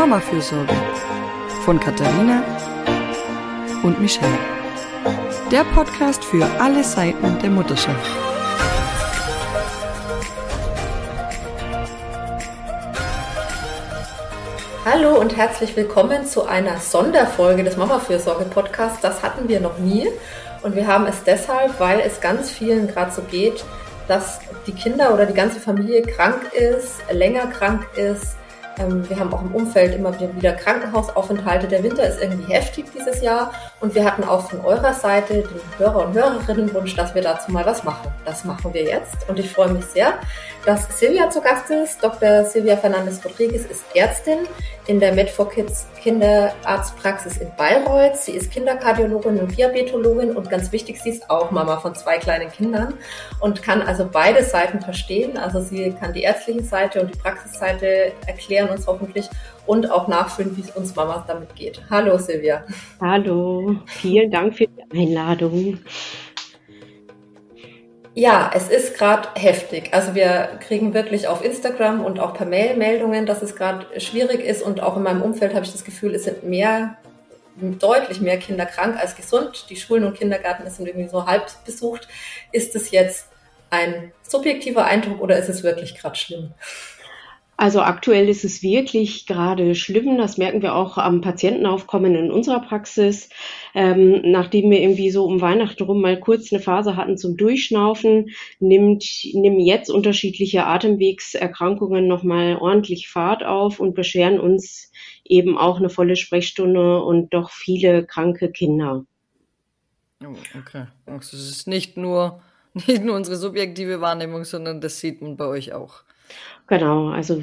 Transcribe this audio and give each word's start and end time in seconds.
Mama-Fürsorge 0.00 0.72
von 1.66 1.78
Katharina 1.78 2.42
und 3.82 4.00
Michelle. 4.00 4.38
Der 5.52 5.62
Podcast 5.74 6.24
für 6.24 6.42
alle 6.58 6.82
Seiten 6.82 7.38
der 7.40 7.50
Mutterschaft. 7.50 8.10
Hallo 14.86 15.20
und 15.20 15.36
herzlich 15.36 15.76
willkommen 15.76 16.24
zu 16.24 16.46
einer 16.46 16.78
Sonderfolge 16.78 17.62
des 17.62 17.76
Mama-Fürsorge-Podcasts. 17.76 19.02
Das 19.02 19.22
hatten 19.22 19.50
wir 19.50 19.60
noch 19.60 19.76
nie 19.76 20.08
und 20.62 20.76
wir 20.76 20.86
haben 20.86 21.04
es 21.04 21.24
deshalb, 21.24 21.78
weil 21.78 22.00
es 22.00 22.22
ganz 22.22 22.50
vielen 22.50 22.88
gerade 22.88 23.10
so 23.10 23.20
geht, 23.20 23.62
dass 24.08 24.40
die 24.66 24.72
Kinder 24.72 25.12
oder 25.12 25.26
die 25.26 25.34
ganze 25.34 25.60
Familie 25.60 26.00
krank 26.00 26.54
ist, 26.54 27.02
länger 27.12 27.48
krank 27.48 27.86
ist, 27.96 28.39
wir 28.88 29.18
haben 29.18 29.32
auch 29.32 29.42
im 29.42 29.54
Umfeld 29.54 29.94
immer 29.94 30.18
wieder 30.18 30.52
Krankenhausaufenthalte. 30.52 31.68
Der 31.68 31.82
Winter 31.82 32.08
ist 32.08 32.20
irgendwie 32.20 32.52
heftig 32.52 32.86
dieses 32.94 33.22
Jahr 33.22 33.52
und 33.80 33.94
wir 33.94 34.04
hatten 34.04 34.24
auch 34.24 34.50
von 34.50 34.60
eurer 34.60 34.94
Seite 34.94 35.42
den 35.42 35.78
Hörer- 35.78 36.06
und 36.06 36.14
Hörerinnenwunsch, 36.14 36.94
dass 36.96 37.14
wir 37.14 37.22
dazu 37.22 37.52
mal 37.52 37.66
was 37.66 37.84
machen. 37.84 38.10
Das 38.24 38.44
machen 38.44 38.72
wir 38.72 38.84
jetzt 38.84 39.28
und 39.28 39.38
ich 39.38 39.50
freue 39.52 39.72
mich 39.72 39.84
sehr, 39.84 40.14
dass 40.64 40.98
Silvia 40.98 41.30
zu 41.30 41.40
Gast 41.40 41.70
ist. 41.70 42.02
Dr. 42.02 42.44
Silvia 42.44 42.76
Fernandes 42.76 43.24
Rodriguez 43.24 43.64
ist 43.64 43.84
Ärztin 43.94 44.40
in 44.86 45.00
der 45.00 45.14
Med4Kids 45.14 45.84
Kinderarztpraxis 46.02 47.38
in 47.38 47.48
Bayreuth. 47.56 48.16
Sie 48.16 48.32
ist 48.32 48.50
Kinderkardiologin 48.50 49.38
und 49.38 49.56
Diabetologin 49.56 50.36
und 50.36 50.50
ganz 50.50 50.72
wichtig, 50.72 51.00
sie 51.00 51.10
ist 51.10 51.30
auch 51.30 51.50
Mama 51.50 51.78
von 51.78 51.94
zwei 51.94 52.18
kleinen 52.18 52.50
Kindern 52.50 52.94
und 53.40 53.62
kann 53.62 53.82
also 53.82 54.08
beide 54.10 54.42
Seiten 54.42 54.80
verstehen. 54.80 55.36
Also 55.36 55.60
sie 55.60 55.92
kann 55.98 56.12
die 56.12 56.22
ärztliche 56.22 56.62
Seite 56.62 57.00
und 57.00 57.14
die 57.14 57.18
Praxisseite 57.18 58.12
erklären 58.26 58.68
uns 58.70 58.86
hoffentlich 58.86 59.28
und 59.66 59.90
auch 59.90 60.08
nachfühlen, 60.08 60.56
wie 60.56 60.62
es 60.62 60.70
uns 60.70 60.94
Mamas 60.96 61.24
damit 61.26 61.54
geht. 61.54 61.80
Hallo 61.90 62.18
Silvia. 62.18 62.64
Hallo, 63.00 63.76
vielen 63.86 64.30
Dank 64.30 64.56
für 64.56 64.66
die 64.66 64.98
Einladung. 64.98 65.78
Ja, 68.14 68.50
es 68.54 68.68
ist 68.68 68.96
gerade 68.96 69.28
heftig. 69.36 69.94
Also 69.94 70.14
wir 70.14 70.58
kriegen 70.60 70.94
wirklich 70.94 71.28
auf 71.28 71.44
Instagram 71.44 72.04
und 72.04 72.18
auch 72.18 72.34
per 72.34 72.46
Mail 72.46 72.76
Meldungen, 72.76 73.24
dass 73.24 73.40
es 73.42 73.54
gerade 73.54 73.86
schwierig 74.00 74.40
ist 74.40 74.62
und 74.62 74.82
auch 74.82 74.96
in 74.96 75.04
meinem 75.04 75.22
Umfeld 75.22 75.54
habe 75.54 75.64
ich 75.64 75.72
das 75.72 75.84
Gefühl, 75.84 76.14
es 76.14 76.24
sind 76.24 76.42
mehr, 76.42 76.96
deutlich 77.56 78.20
mehr 78.20 78.38
Kinder 78.38 78.66
krank 78.66 78.98
als 78.98 79.14
gesund. 79.14 79.66
Die 79.70 79.76
Schulen 79.76 80.04
und 80.04 80.16
Kindergärten 80.16 80.68
sind 80.70 80.86
irgendwie 80.86 81.08
so 81.08 81.26
halb 81.26 81.46
besucht. 81.64 82.08
Ist 82.50 82.74
es 82.74 82.90
jetzt 82.90 83.28
ein 83.70 84.12
subjektiver 84.22 84.84
Eindruck 84.84 85.20
oder 85.20 85.38
ist 85.38 85.48
es 85.48 85.62
wirklich 85.62 85.96
gerade 85.96 86.16
schlimm? 86.16 86.52
Also 87.60 87.82
aktuell 87.82 88.30
ist 88.30 88.42
es 88.42 88.62
wirklich 88.62 89.26
gerade 89.26 89.74
schlimm. 89.74 90.16
Das 90.16 90.38
merken 90.38 90.62
wir 90.62 90.74
auch 90.74 90.96
am 90.96 91.20
Patientenaufkommen 91.20 92.14
in 92.14 92.30
unserer 92.30 92.60
Praxis. 92.60 93.28
Ähm, 93.74 94.22
nachdem 94.24 94.70
wir 94.70 94.80
irgendwie 94.80 95.10
so 95.10 95.26
um 95.26 95.42
Weihnachten 95.42 95.82
rum 95.82 96.00
mal 96.00 96.18
kurz 96.18 96.50
eine 96.50 96.62
Phase 96.62 96.96
hatten 96.96 97.18
zum 97.18 97.36
Durchschnaufen, 97.36 98.30
nimmt, 98.60 99.04
nehmen 99.34 99.60
jetzt 99.60 99.90
unterschiedliche 99.90 100.64
Atemwegserkrankungen 100.64 102.08
nochmal 102.08 102.56
ordentlich 102.56 103.10
Fahrt 103.10 103.44
auf 103.44 103.78
und 103.78 103.94
bescheren 103.94 104.40
uns 104.40 104.90
eben 105.22 105.58
auch 105.58 105.80
eine 105.80 105.90
volle 105.90 106.16
Sprechstunde 106.16 107.02
und 107.02 107.34
doch 107.34 107.50
viele 107.50 108.06
kranke 108.06 108.50
Kinder. 108.50 109.04
Oh, 110.24 110.34
okay. 110.58 110.86
Also 111.04 111.36
es 111.36 111.50
ist 111.50 111.66
nicht 111.66 111.98
nur, 111.98 112.40
nicht 112.86 113.04
nur 113.04 113.16
unsere 113.16 113.36
subjektive 113.36 114.00
Wahrnehmung, 114.00 114.46
sondern 114.46 114.80
das 114.80 114.98
sieht 114.98 115.20
man 115.20 115.36
bei 115.36 115.44
euch 115.44 115.74
auch. 115.74 116.04
Genau, 116.66 117.08
also 117.08 117.42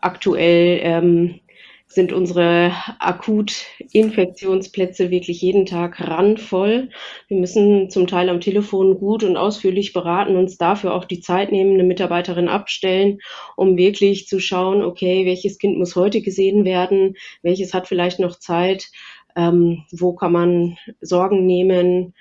aktuell 0.00 0.80
ähm, 0.82 1.40
sind 1.88 2.12
unsere 2.12 2.72
Akut-Infektionsplätze 3.00 5.10
wirklich 5.10 5.40
jeden 5.40 5.64
Tag 5.64 5.98
randvoll. 6.00 6.90
Wir 7.28 7.38
müssen 7.38 7.88
zum 7.88 8.06
Teil 8.06 8.28
am 8.28 8.42
Telefon 8.42 8.98
gut 8.98 9.24
und 9.24 9.38
ausführlich 9.38 9.94
beraten, 9.94 10.36
uns 10.36 10.58
dafür 10.58 10.92
auch 10.94 11.06
die 11.06 11.20
Zeit 11.20 11.50
nehmen, 11.50 11.72
eine 11.72 11.84
Mitarbeiterin 11.84 12.48
abstellen, 12.48 13.20
um 13.56 13.78
wirklich 13.78 14.28
zu 14.28 14.38
schauen, 14.38 14.82
okay, 14.82 15.24
welches 15.24 15.56
Kind 15.58 15.78
muss 15.78 15.96
heute 15.96 16.20
gesehen 16.20 16.66
werden, 16.66 17.14
welches 17.42 17.72
hat 17.72 17.88
vielleicht 17.88 18.20
noch 18.20 18.38
Zeit, 18.38 18.90
ähm, 19.34 19.84
wo 19.90 20.12
kann 20.12 20.32
man 20.32 20.76
Sorgen 21.00 21.46
nehmen, 21.46 22.12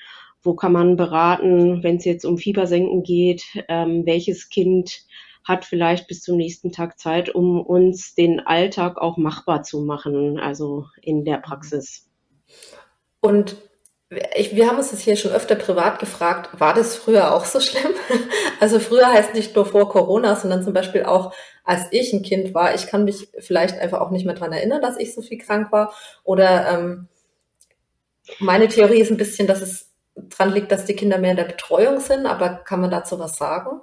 wo 0.43 0.55
kann 0.55 0.71
man 0.71 0.95
beraten, 0.95 1.83
wenn 1.83 1.97
es 1.97 2.05
jetzt 2.05 2.23
um 2.23 2.37
Fiebersenken 2.37 3.03
geht, 3.03 3.43
ähm, 3.67 4.05
welches 4.05 4.47
Kind 4.47 5.01
hat 5.47 5.63
vielleicht 5.63 6.07
bis 6.07 6.21
zum 6.21 6.35
nächsten 6.35 6.71
Tag 6.73 6.99
Zeit, 6.99 7.29
um 7.29 7.61
uns 7.61 8.15
den 8.15 8.41
Alltag 8.41 8.97
auch 8.97 9.15
machbar 9.15 9.63
zu 9.63 9.79
machen, 9.79 10.39
also 10.39 10.87
in 11.01 11.23
der 11.23 11.37
Praxis. 11.37 12.09
Und 13.21 13.55
ich, 14.35 14.55
wir 14.55 14.67
haben 14.67 14.77
uns 14.77 14.91
das 14.91 15.01
hier 15.01 15.15
schon 15.15 15.31
öfter 15.31 15.55
privat 15.55 15.99
gefragt, 15.99 16.59
war 16.59 16.73
das 16.73 16.95
früher 16.95 17.33
auch 17.33 17.45
so 17.45 17.59
schlimm? 17.59 17.93
Also 18.59 18.79
früher 18.79 19.05
heißt 19.05 19.35
nicht 19.35 19.55
nur 19.55 19.67
vor 19.67 19.87
Corona, 19.87 20.35
sondern 20.35 20.63
zum 20.63 20.73
Beispiel 20.73 21.03
auch, 21.03 21.31
als 21.63 21.83
ich 21.91 22.11
ein 22.11 22.23
Kind 22.23 22.55
war. 22.55 22.73
Ich 22.73 22.87
kann 22.87 23.03
mich 23.03 23.29
vielleicht 23.37 23.77
einfach 23.77 24.01
auch 24.01 24.09
nicht 24.09 24.25
mehr 24.25 24.33
dran 24.33 24.51
erinnern, 24.51 24.81
dass 24.81 24.97
ich 24.97 25.13
so 25.13 25.21
viel 25.21 25.37
krank 25.37 25.71
war. 25.71 25.93
Oder 26.23 26.67
ähm, 26.71 27.07
meine 28.39 28.67
Theorie 28.67 28.99
ist 28.99 29.11
ein 29.11 29.17
bisschen, 29.17 29.45
dass 29.45 29.61
es 29.61 29.91
dran 30.15 30.51
liegt, 30.51 30.71
dass 30.71 30.85
die 30.85 30.95
Kinder 30.95 31.19
mehr 31.19 31.31
in 31.31 31.37
der 31.37 31.43
Betreuung 31.43 31.99
sind. 31.99 32.25
Aber 32.25 32.49
kann 32.49 32.81
man 32.81 32.89
dazu 32.89 33.19
was 33.19 33.37
sagen? 33.37 33.81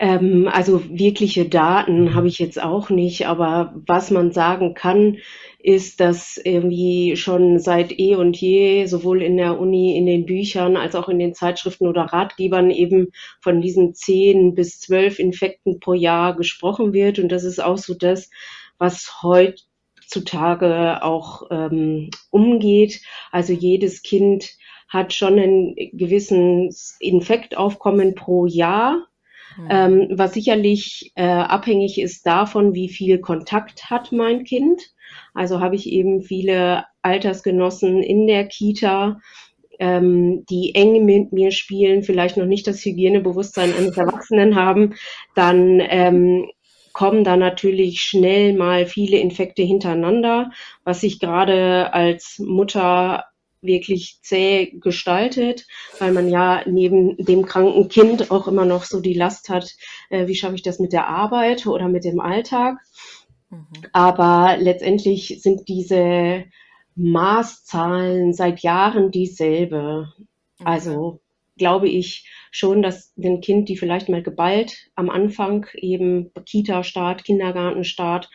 Ähm, 0.00 0.48
also 0.52 0.82
wirkliche 0.88 1.48
Daten 1.48 2.14
habe 2.14 2.28
ich 2.28 2.38
jetzt 2.38 2.62
auch 2.62 2.88
nicht, 2.88 3.26
aber 3.26 3.74
was 3.86 4.10
man 4.12 4.30
sagen 4.30 4.74
kann, 4.74 5.18
ist, 5.58 5.98
dass 5.98 6.36
irgendwie 6.36 7.16
schon 7.16 7.58
seit 7.58 7.98
eh 7.98 8.14
und 8.14 8.36
je 8.36 8.86
sowohl 8.86 9.22
in 9.22 9.36
der 9.36 9.58
Uni, 9.58 9.96
in 9.96 10.06
den 10.06 10.24
Büchern 10.24 10.76
als 10.76 10.94
auch 10.94 11.08
in 11.08 11.18
den 11.18 11.34
Zeitschriften 11.34 11.88
oder 11.88 12.02
Ratgebern 12.02 12.70
eben 12.70 13.08
von 13.40 13.60
diesen 13.60 13.92
zehn 13.94 14.54
bis 14.54 14.78
zwölf 14.78 15.18
Infekten 15.18 15.80
pro 15.80 15.94
Jahr 15.94 16.36
gesprochen 16.36 16.92
wird. 16.92 17.18
Und 17.18 17.30
das 17.30 17.42
ist 17.42 17.58
auch 17.58 17.78
so 17.78 17.94
das, 17.94 18.30
was 18.78 19.20
heutzutage 19.24 21.02
auch 21.02 21.42
ähm, 21.50 22.10
umgeht. 22.30 23.02
Also 23.32 23.52
jedes 23.52 24.02
Kind 24.02 24.50
hat 24.88 25.12
schon 25.12 25.38
ein 25.40 25.74
gewisses 25.92 26.96
Infektaufkommen 27.00 28.14
pro 28.14 28.46
Jahr 28.46 29.08
Mhm. 29.58 29.68
Ähm, 29.70 30.08
was 30.12 30.34
sicherlich 30.34 31.12
äh, 31.16 31.24
abhängig 31.24 32.00
ist 32.00 32.26
davon, 32.26 32.74
wie 32.74 32.88
viel 32.88 33.18
Kontakt 33.18 33.90
hat 33.90 34.12
mein 34.12 34.44
Kind. 34.44 34.80
Also 35.34 35.60
habe 35.60 35.74
ich 35.74 35.90
eben 35.90 36.22
viele 36.22 36.84
Altersgenossen 37.02 38.02
in 38.02 38.26
der 38.26 38.46
Kita, 38.46 39.20
ähm, 39.78 40.44
die 40.48 40.74
eng 40.74 41.04
mit 41.04 41.32
mir 41.32 41.50
spielen, 41.50 42.02
vielleicht 42.02 42.36
noch 42.36 42.46
nicht 42.46 42.66
das 42.66 42.84
Hygienebewusstsein 42.84 43.74
eines 43.74 43.96
Erwachsenen 43.96 44.54
haben, 44.54 44.94
dann 45.34 45.80
ähm, 45.80 46.46
kommen 46.92 47.22
da 47.22 47.36
natürlich 47.36 48.00
schnell 48.00 48.54
mal 48.54 48.86
viele 48.86 49.18
Infekte 49.18 49.62
hintereinander, 49.62 50.50
was 50.84 51.02
sich 51.02 51.20
gerade 51.20 51.92
als 51.92 52.40
Mutter 52.40 53.24
wirklich 53.60 54.18
zäh 54.22 54.72
gestaltet, 54.80 55.66
weil 55.98 56.12
man 56.12 56.28
ja 56.28 56.62
neben 56.66 57.16
dem 57.16 57.44
kranken 57.44 57.88
Kind 57.88 58.30
auch 58.30 58.46
immer 58.46 58.64
noch 58.64 58.84
so 58.84 59.00
die 59.00 59.14
Last 59.14 59.48
hat, 59.48 59.74
äh, 60.10 60.26
wie 60.26 60.34
schaffe 60.34 60.54
ich 60.54 60.62
das 60.62 60.78
mit 60.78 60.92
der 60.92 61.08
Arbeit 61.08 61.66
oder 61.66 61.88
mit 61.88 62.04
dem 62.04 62.20
Alltag. 62.20 62.78
Mhm. 63.50 63.66
Aber 63.92 64.56
letztendlich 64.58 65.40
sind 65.42 65.68
diese 65.68 66.44
Maßzahlen 66.94 68.32
seit 68.32 68.60
Jahren 68.60 69.10
dieselbe. 69.10 70.12
Mhm. 70.58 70.66
Also 70.66 71.20
glaube 71.56 71.88
ich 71.88 72.28
schon, 72.50 72.82
dass 72.82 73.12
ein 73.18 73.40
Kind, 73.40 73.68
die 73.68 73.76
vielleicht 73.76 74.08
mal 74.08 74.22
geballt 74.22 74.88
am 74.94 75.10
Anfang 75.10 75.66
eben 75.74 76.30
Kita-Start, 76.46 77.24
Kindergartenstart 77.24 78.30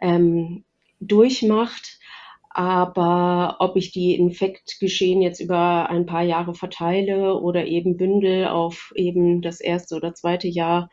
ähm, 0.00 0.64
durchmacht, 1.00 1.98
aber 2.54 3.56
ob 3.60 3.76
ich 3.76 3.92
die 3.92 4.14
Infektgeschehen 4.14 5.22
jetzt 5.22 5.40
über 5.40 5.88
ein 5.88 6.04
paar 6.04 6.22
Jahre 6.22 6.54
verteile 6.54 7.38
oder 7.38 7.66
eben 7.66 7.96
bündel 7.96 8.48
auf 8.48 8.92
eben 8.94 9.40
das 9.40 9.60
erste 9.60 9.96
oder 9.96 10.14
zweite 10.14 10.48
Jahr, 10.48 10.90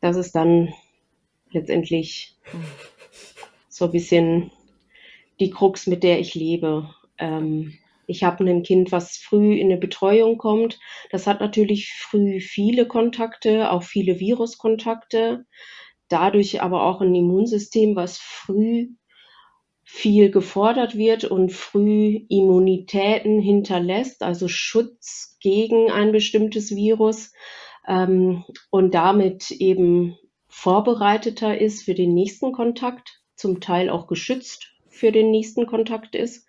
das 0.00 0.16
ist 0.16 0.34
dann 0.34 0.72
letztendlich 1.50 2.36
so 3.68 3.86
ein 3.86 3.92
bisschen 3.92 4.50
die 5.40 5.50
Krux, 5.50 5.86
mit 5.86 6.02
der 6.02 6.20
ich 6.20 6.34
lebe. 6.34 6.94
Ähm, 7.18 7.74
ich 8.06 8.24
habe 8.24 8.44
ein 8.44 8.62
Kind, 8.62 8.92
was 8.92 9.18
früh 9.18 9.54
in 9.54 9.66
eine 9.66 9.76
Betreuung 9.76 10.38
kommt. 10.38 10.80
Das 11.10 11.26
hat 11.26 11.40
natürlich 11.40 11.92
früh 11.92 12.40
viele 12.40 12.86
Kontakte, 12.86 13.70
auch 13.70 13.82
viele 13.82 14.18
Viruskontakte. 14.18 15.44
Dadurch 16.08 16.62
aber 16.62 16.84
auch 16.84 17.00
ein 17.00 17.14
Immunsystem, 17.14 17.94
was 17.94 18.18
früh 18.18 18.88
viel 19.92 20.30
gefordert 20.30 20.96
wird 20.96 21.24
und 21.24 21.52
früh 21.52 22.24
Immunitäten 22.28 23.40
hinterlässt, 23.40 24.22
also 24.22 24.46
Schutz 24.46 25.36
gegen 25.42 25.90
ein 25.90 26.12
bestimmtes 26.12 26.74
Virus 26.74 27.32
ähm, 27.88 28.44
und 28.70 28.94
damit 28.94 29.50
eben 29.50 30.16
vorbereiteter 30.48 31.60
ist 31.60 31.82
für 31.82 31.94
den 31.94 32.14
nächsten 32.14 32.52
Kontakt, 32.52 33.20
zum 33.34 33.60
Teil 33.60 33.90
auch 33.90 34.06
geschützt 34.06 34.72
für 34.88 35.10
den 35.10 35.32
nächsten 35.32 35.66
Kontakt 35.66 36.14
ist. 36.14 36.48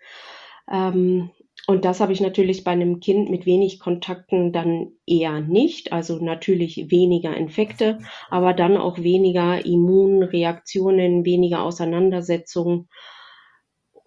Ähm, 0.70 1.30
und 1.66 1.84
das 1.84 2.00
habe 2.00 2.12
ich 2.12 2.20
natürlich 2.20 2.62
bei 2.62 2.70
einem 2.70 3.00
Kind 3.00 3.28
mit 3.28 3.44
wenig 3.44 3.80
Kontakten 3.80 4.52
dann 4.52 4.92
eher 5.04 5.40
nicht. 5.40 5.92
Also 5.92 6.24
natürlich 6.24 6.90
weniger 6.92 7.36
Infekte, 7.36 7.98
aber 8.30 8.54
dann 8.54 8.76
auch 8.76 8.98
weniger 8.98 9.66
Immunreaktionen, 9.66 11.24
weniger 11.24 11.62
Auseinandersetzungen 11.62 12.88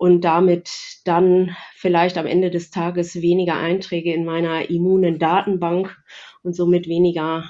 und 0.05 0.21
damit 0.21 0.69
dann 1.03 1.57
vielleicht 1.73 2.17
am 2.19 2.27
Ende 2.27 2.51
des 2.51 2.69
Tages 2.69 3.23
weniger 3.23 3.55
Einträge 3.55 4.13
in 4.13 4.23
meiner 4.23 4.69
immunen 4.69 5.17
Datenbank 5.17 5.97
und 6.43 6.55
somit 6.55 6.87
weniger 6.87 7.43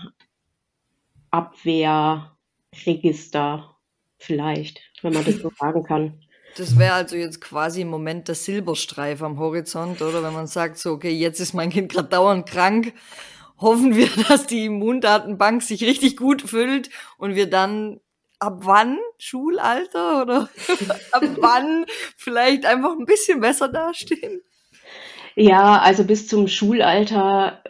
Abwehrregister 1.31 3.75
vielleicht, 4.17 4.79
wenn 5.01 5.11
man 5.11 5.25
das 5.25 5.35
so 5.35 5.51
sagen 5.59 5.83
kann. 5.83 6.21
Das 6.55 6.79
wäre 6.79 6.93
also 6.93 7.17
jetzt 7.17 7.41
quasi 7.41 7.81
im 7.81 7.89
Moment 7.89 8.29
der 8.29 8.35
Silberstreif 8.35 9.21
am 9.21 9.37
Horizont, 9.37 10.01
oder? 10.01 10.23
Wenn 10.23 10.31
man 10.31 10.47
sagt, 10.47 10.77
so, 10.77 10.91
okay, 10.91 11.11
jetzt 11.11 11.41
ist 11.41 11.53
mein 11.53 11.71
Kind 11.71 11.91
gerade 11.91 12.07
dauernd 12.07 12.47
krank, 12.47 12.93
hoffen 13.57 13.97
wir, 13.97 14.07
dass 14.29 14.47
die 14.47 14.63
Immundatenbank 14.63 15.61
sich 15.61 15.83
richtig 15.83 16.15
gut 16.15 16.41
füllt 16.41 16.89
und 17.17 17.35
wir 17.35 17.49
dann 17.49 17.99
ab 18.39 18.59
wann 18.63 18.97
Schulalter 19.17 20.21
oder 20.21 20.49
ab 21.11 21.23
wann 21.39 21.85
vielleicht 22.17 22.65
einfach 22.65 22.97
ein 22.97 23.05
bisschen 23.05 23.39
besser 23.39 23.67
dastehen? 23.69 24.41
Ja, 25.35 25.79
also 25.79 26.05
bis 26.05 26.27
zum 26.27 26.47
Schulalter, 26.47 27.61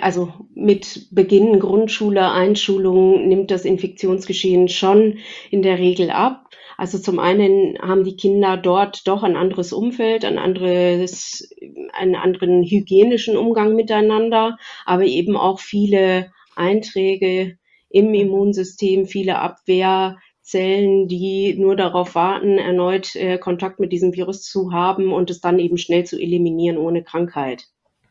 also 0.00 0.32
mit 0.54 1.08
Beginn 1.10 1.58
Grundschule, 1.58 2.30
Einschulung 2.30 3.26
nimmt 3.26 3.50
das 3.50 3.64
Infektionsgeschehen 3.64 4.68
schon 4.68 5.18
in 5.50 5.62
der 5.62 5.78
Regel 5.78 6.10
ab. 6.10 6.44
Also 6.76 6.98
zum 6.98 7.18
einen 7.18 7.78
haben 7.80 8.04
die 8.04 8.16
Kinder 8.16 8.56
dort 8.56 9.06
doch 9.06 9.22
ein 9.22 9.36
anderes 9.36 9.72
Umfeld, 9.72 10.24
ein 10.24 10.38
anderes, 10.38 11.48
einen 11.92 12.16
anderen 12.16 12.62
hygienischen 12.64 13.36
Umgang 13.36 13.74
miteinander, 13.74 14.56
aber 14.84 15.04
eben 15.04 15.36
auch 15.36 15.60
viele 15.60 16.32
Einträge 16.56 17.58
im 17.94 18.12
Immunsystem, 18.12 19.06
viele 19.06 19.38
Abwehrzellen, 19.38 21.06
die 21.06 21.54
nur 21.56 21.76
darauf 21.76 22.16
warten, 22.16 22.58
erneut 22.58 23.14
äh, 23.14 23.38
Kontakt 23.38 23.78
mit 23.78 23.92
diesem 23.92 24.14
Virus 24.14 24.42
zu 24.42 24.72
haben 24.72 25.12
und 25.12 25.30
es 25.30 25.40
dann 25.40 25.60
eben 25.60 25.78
schnell 25.78 26.04
zu 26.04 26.18
eliminieren 26.18 26.76
ohne 26.76 27.04
Krankheit. 27.04 27.68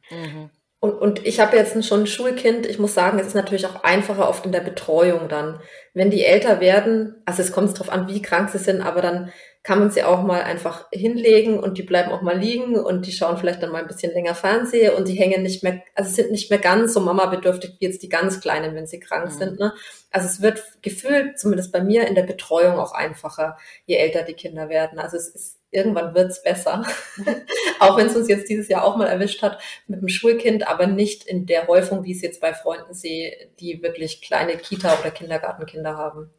Mhm. 0.10 0.50
Und, 0.80 0.94
und 0.94 1.26
ich 1.26 1.40
habe 1.40 1.58
jetzt 1.58 1.86
schon 1.86 2.02
ein 2.02 2.08
Schulkind. 2.08 2.66
Ich 2.66 2.80
muss 2.80 2.94
sagen, 2.94 3.20
es 3.20 3.28
ist 3.28 3.36
natürlich 3.36 3.66
auch 3.66 3.84
einfacher 3.84 4.28
oft 4.28 4.46
in 4.46 4.52
der 4.54 4.62
Betreuung 4.62 5.28
dann. 5.28 5.60
Wenn 5.94 6.12
die 6.12 6.24
älter 6.24 6.62
werden, 6.62 7.16
also 7.26 7.42
es 7.42 7.52
kommt 7.52 7.74
darauf 7.74 7.90
an, 7.90 8.08
wie 8.08 8.22
krank 8.22 8.50
sie 8.50 8.58
sind, 8.58 8.82
aber 8.82 9.02
dann 9.02 9.32
kann 9.64 9.80
man 9.80 9.92
sie 9.92 10.04
auch 10.04 10.24
mal 10.24 10.42
einfach 10.42 10.88
hinlegen 10.92 11.58
und 11.58 11.78
die 11.78 11.84
bleiben 11.84 12.12
auch 12.12 12.22
mal 12.22 12.38
liegen 12.38 12.76
und 12.76 13.08
die 13.08 13.14
schauen 13.14 13.38
vielleicht 13.38 13.64
dann 13.64 13.72
mal 13.72 13.82
ein 13.82 13.88
bisschen 13.88 14.12
länger 14.12 14.36
Fernsehen 14.36 14.94
und 14.94 15.08
die 15.08 15.16
hängen 15.16 15.42
nicht 15.42 15.64
mehr, 15.64 15.82
also 15.96 16.12
sind 16.12 16.32
nicht 16.32 16.50
mehr 16.50 16.60
ganz 16.60 16.94
so 16.94 17.00
Mama-bedürftig 17.00 17.78
wie 17.80 17.86
jetzt 17.86 18.04
die 18.04 18.10
ganz 18.10 18.42
Kleinen, 18.42 18.76
wenn 18.76 18.88
sie 18.88 19.00
krank 19.00 19.34
mhm. 19.34 19.38
sind. 19.38 19.60
Ne? 19.60 19.74
Also 20.12 20.28
es 20.28 20.42
wird 20.42 20.62
gefühlt, 20.82 21.40
zumindest 21.40 21.72
bei 21.72 21.82
mir, 21.82 22.08
in 22.08 22.16
der 22.16 22.24
Betreuung 22.24 22.78
auch 22.78 22.92
einfacher, 22.92 23.58
je 23.86 23.96
älter 23.96 24.24
die 24.24 24.34
Kinder 24.34 24.68
werden. 24.68 25.00
Also 25.00 25.16
es 25.16 25.30
ist 25.30 25.60
irgendwann 25.72 26.14
wird's 26.14 26.44
besser. 26.44 26.86
auch 27.80 27.98
wenn 27.98 28.08
es 28.08 28.16
uns 28.18 28.28
jetzt 28.28 28.50
dieses 28.50 28.68
Jahr 28.68 28.84
auch 28.84 28.98
mal 28.98 29.08
erwischt 29.08 29.42
hat 29.42 29.62
mit 29.88 30.02
dem 30.02 30.10
Schulkind, 30.10 30.68
aber 30.68 30.88
nicht 30.88 31.26
in 31.26 31.46
der 31.46 31.68
Häufung, 31.68 32.04
wie 32.04 32.12
ich 32.12 32.18
es 32.18 32.24
jetzt 32.24 32.42
bei 32.42 32.54
Freunden 32.54 32.94
sehe, 32.94 33.50
die 33.62 33.82
wirklich 33.82 34.22
kleine 34.22 34.58
Kita- 34.58 35.00
oder 35.00 35.10
Kindergartenkinder 35.12 35.98
haben. 35.98 36.32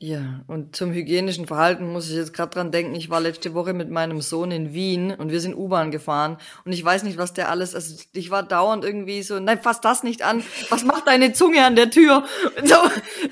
Ja, 0.00 0.44
und 0.46 0.76
zum 0.76 0.92
hygienischen 0.92 1.48
Verhalten 1.48 1.92
muss 1.92 2.08
ich 2.08 2.14
jetzt 2.14 2.32
gerade 2.32 2.50
dran 2.50 2.70
denken. 2.70 2.94
Ich 2.94 3.10
war 3.10 3.18
letzte 3.18 3.52
Woche 3.52 3.72
mit 3.72 3.90
meinem 3.90 4.20
Sohn 4.20 4.52
in 4.52 4.72
Wien 4.72 5.10
und 5.10 5.32
wir 5.32 5.40
sind 5.40 5.56
U-Bahn 5.56 5.90
gefahren 5.90 6.36
und 6.64 6.70
ich 6.70 6.84
weiß 6.84 7.02
nicht, 7.02 7.18
was 7.18 7.32
der 7.32 7.48
alles, 7.50 7.74
also 7.74 7.96
ich 8.12 8.30
war 8.30 8.44
dauernd 8.44 8.84
irgendwie 8.84 9.24
so, 9.24 9.40
nein, 9.40 9.60
fass 9.60 9.80
das 9.80 10.04
nicht 10.04 10.22
an. 10.22 10.44
Was 10.68 10.84
macht 10.84 11.08
deine 11.08 11.32
Zunge 11.32 11.64
an 11.64 11.74
der 11.74 11.90
Tür? 11.90 12.24
Und 12.56 12.68
so, 12.68 12.76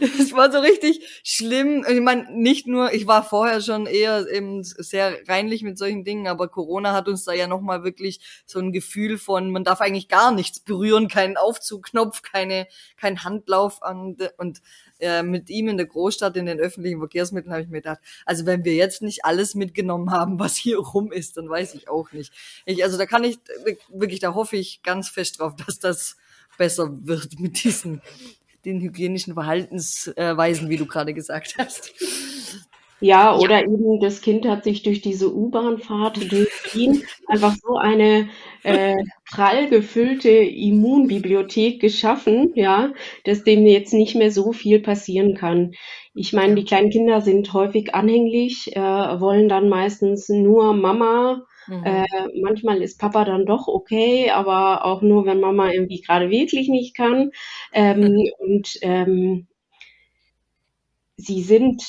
es 0.01 0.33
war 0.33 0.51
so 0.51 0.59
richtig 0.59 1.07
schlimm. 1.23 1.87
Ich 1.89 2.01
meine, 2.01 2.27
nicht 2.33 2.67
nur, 2.67 2.93
ich 2.93 3.07
war 3.07 3.23
vorher 3.23 3.61
schon 3.61 3.87
eher 3.87 4.27
eben 4.29 4.65
sehr 4.65 5.19
reinlich 5.29 5.63
mit 5.63 5.79
solchen 5.79 6.03
Dingen, 6.03 6.27
aber 6.27 6.49
Corona 6.49 6.95
hat 6.95 7.07
uns 7.07 7.23
da 7.23 7.33
ja 7.33 7.47
nochmal 7.47 7.85
wirklich 7.85 8.19
so 8.45 8.59
ein 8.59 8.73
Gefühl 8.73 9.19
von, 9.19 9.53
man 9.53 9.63
darf 9.63 9.81
eigentlich 9.81 10.09
gar 10.09 10.33
nichts 10.33 10.59
berühren, 10.59 11.07
keinen 11.07 11.37
Aufzugknopf, 11.37 12.23
keine, 12.23 12.67
kein 12.97 13.23
Handlauf 13.23 13.85
an 13.85 14.17
und 14.37 14.63
äh, 15.01 15.23
mit 15.23 15.51
ihm 15.51 15.69
in 15.69 15.77
der 15.77 15.87
Großstadt 15.87 16.37
in 16.37 16.47
den 16.47 16.59
öffentlichen 16.59 16.99
Verkehrsmitteln 16.99 17.53
habe 17.53 17.63
ich 17.63 17.69
mir 17.69 17.79
gedacht, 17.79 18.01
also 18.25 18.47
wenn 18.47 18.65
wir 18.65 18.75
jetzt 18.75 19.03
nicht 19.03 19.25
alles 19.25 19.55
mitgenommen 19.55 20.11
haben, 20.11 20.39
was 20.39 20.57
hier 20.57 20.79
rum 20.79 21.13
ist, 21.13 21.37
dann 21.37 21.49
weiß 21.49 21.75
ich 21.75 21.89
auch 21.89 22.13
nicht. 22.13 22.33
Ich, 22.65 22.83
also 22.83 22.99
da 22.99 23.07
kann 23.07 23.25
ich 23.25 23.39
wirklich, 23.89 24.21
da 24.21 24.35
hoffe 24.35 24.57
ich 24.57 24.83
ganz 24.83 25.09
fest 25.09 25.41
drauf, 25.41 25.55
dass 25.67 25.79
das 25.79 26.17
besser 26.59 26.91
wird 27.07 27.39
mit 27.39 27.65
diesen 27.65 28.01
den 28.67 28.81
hygienischen 28.81 29.35
Verhaltensweisen, 29.35 30.69
wie 30.69 30.77
du 30.77 30.87
gerade 30.87 31.15
gesagt 31.15 31.55
hast. 31.57 31.93
Ja, 33.01 33.37
oder 33.37 33.63
eben 33.63 34.01
das 34.01 34.23
Kind 34.23 34.47
hat 34.47 34.65
sich 34.65 34.83
durch 34.83 35.03
diese 35.03 35.35
U-Bahn-Fahrt 35.35 36.33
durch 36.33 36.49
Wien 36.73 37.03
einfach 37.27 37.55
so 37.55 37.77
eine 37.77 38.31
äh, 38.63 38.97
prall 39.31 39.69
gefüllte 39.69 40.31
Immunbibliothek 40.31 41.79
geschaffen, 41.79 42.53
ja, 42.55 42.95
dass 43.25 43.45
dem 43.45 43.67
jetzt 43.67 43.93
nicht 43.93 44.15
mehr 44.15 44.31
so 44.31 44.53
viel 44.53 44.81
passieren 44.81 45.35
kann. 45.35 45.73
Ich 46.15 46.33
meine, 46.33 46.55
die 46.55 46.65
kleinen 46.65 46.89
Kinder 46.89 47.21
sind 47.21 47.53
häufig 47.53 47.95
anhänglich, 47.95 48.75
äh, 48.75 48.81
wollen 48.81 49.51
dann 49.51 49.69
meistens 49.69 50.31
nur 50.31 50.73
Mama. 50.73 51.43
Mhm. 51.67 51.85
Äh, 51.85 52.07
manchmal 52.41 52.81
ist 52.81 52.99
Papa 52.99 53.27
dann 53.27 53.45
doch 53.45 53.69
okay, 53.69 54.31
aber 54.31 54.87
auch 54.87 55.03
nur, 55.03 55.27
wenn 55.27 55.41
Mama 55.41 55.71
irgendwie 55.71 56.01
gerade 56.01 56.31
wirklich 56.31 56.69
nicht 56.69 56.97
kann. 56.97 57.33
Ähm, 57.75 58.01
mhm. 58.01 58.31
Und 58.39 58.79
ähm, 58.81 59.47
sie 61.19 61.43
sind 61.43 61.83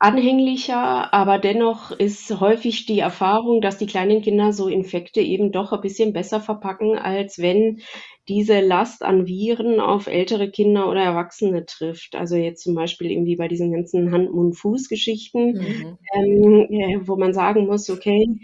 anhänglicher, 0.00 1.12
aber 1.12 1.38
dennoch 1.38 1.90
ist 1.92 2.40
häufig 2.40 2.86
die 2.86 3.00
Erfahrung, 3.00 3.60
dass 3.60 3.76
die 3.76 3.86
kleinen 3.86 4.22
Kinder 4.22 4.54
so 4.54 4.66
Infekte 4.66 5.20
eben 5.20 5.52
doch 5.52 5.72
ein 5.72 5.82
bisschen 5.82 6.14
besser 6.14 6.40
verpacken, 6.40 6.98
als 6.98 7.38
wenn 7.38 7.80
diese 8.26 8.60
Last 8.60 9.02
an 9.02 9.26
Viren 9.26 9.78
auf 9.78 10.06
ältere 10.06 10.50
Kinder 10.50 10.88
oder 10.88 11.02
Erwachsene 11.02 11.66
trifft. 11.66 12.14
Also 12.14 12.36
jetzt 12.36 12.62
zum 12.62 12.74
Beispiel 12.74 13.10
irgendwie 13.10 13.36
bei 13.36 13.46
diesen 13.46 13.72
ganzen 13.72 14.10
Hand-Mund-Fuß-Geschichten, 14.10 15.52
mhm. 15.52 15.98
ähm, 16.14 16.66
äh, 16.70 17.00
wo 17.06 17.16
man 17.16 17.34
sagen 17.34 17.66
muss, 17.66 17.90
okay, 17.90 18.40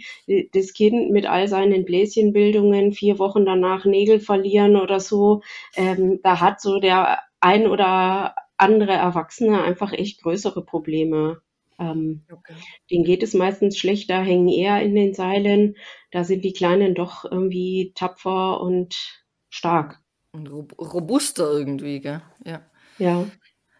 das 0.53 0.75
Kind 0.75 1.11
mit 1.11 1.27
all 1.27 1.49
seinen 1.49 1.87
Bläschenbildungen 1.87 2.93
vier 2.93 3.19
Wochen 3.19 3.47
danach 3.47 3.87
Nägel 3.87 4.21
verlieren 4.21 4.77
oder 4.77 5.01
so, 5.01 5.41
ähm, 5.75 6.21
da 6.23 6.39
hat 6.41 6.61
so 6.61 6.81
der 6.81 7.21
ein 7.41 7.67
oder 7.67 8.35
andere 8.59 8.93
Erwachsene 8.93 9.63
einfach 9.63 9.93
echt 9.93 10.23
größere 10.23 10.63
Probleme. 10.63 11.41
Ähm, 11.79 12.25
okay. 12.31 12.55
Denen 12.91 13.05
geht 13.05 13.23
es 13.23 13.35
meistens 13.35 13.79
schlechter, 13.79 14.21
hängen 14.21 14.49
eher 14.49 14.83
in 14.83 14.95
den 14.95 15.15
Seilen. 15.15 15.77
Da 16.11 16.25
sind 16.25 16.45
die 16.45 16.53
Kleinen 16.53 16.95
doch 16.95 17.25
irgendwie 17.25 17.93
tapfer 17.95 18.61
und 18.61 19.25
stark. 19.51 20.01
Und 20.33 20.49
robuster 20.49 21.51
irgendwie, 21.51 22.01
gell? 22.01 22.23
Ja. 22.45 22.63
Ja. 22.99 23.27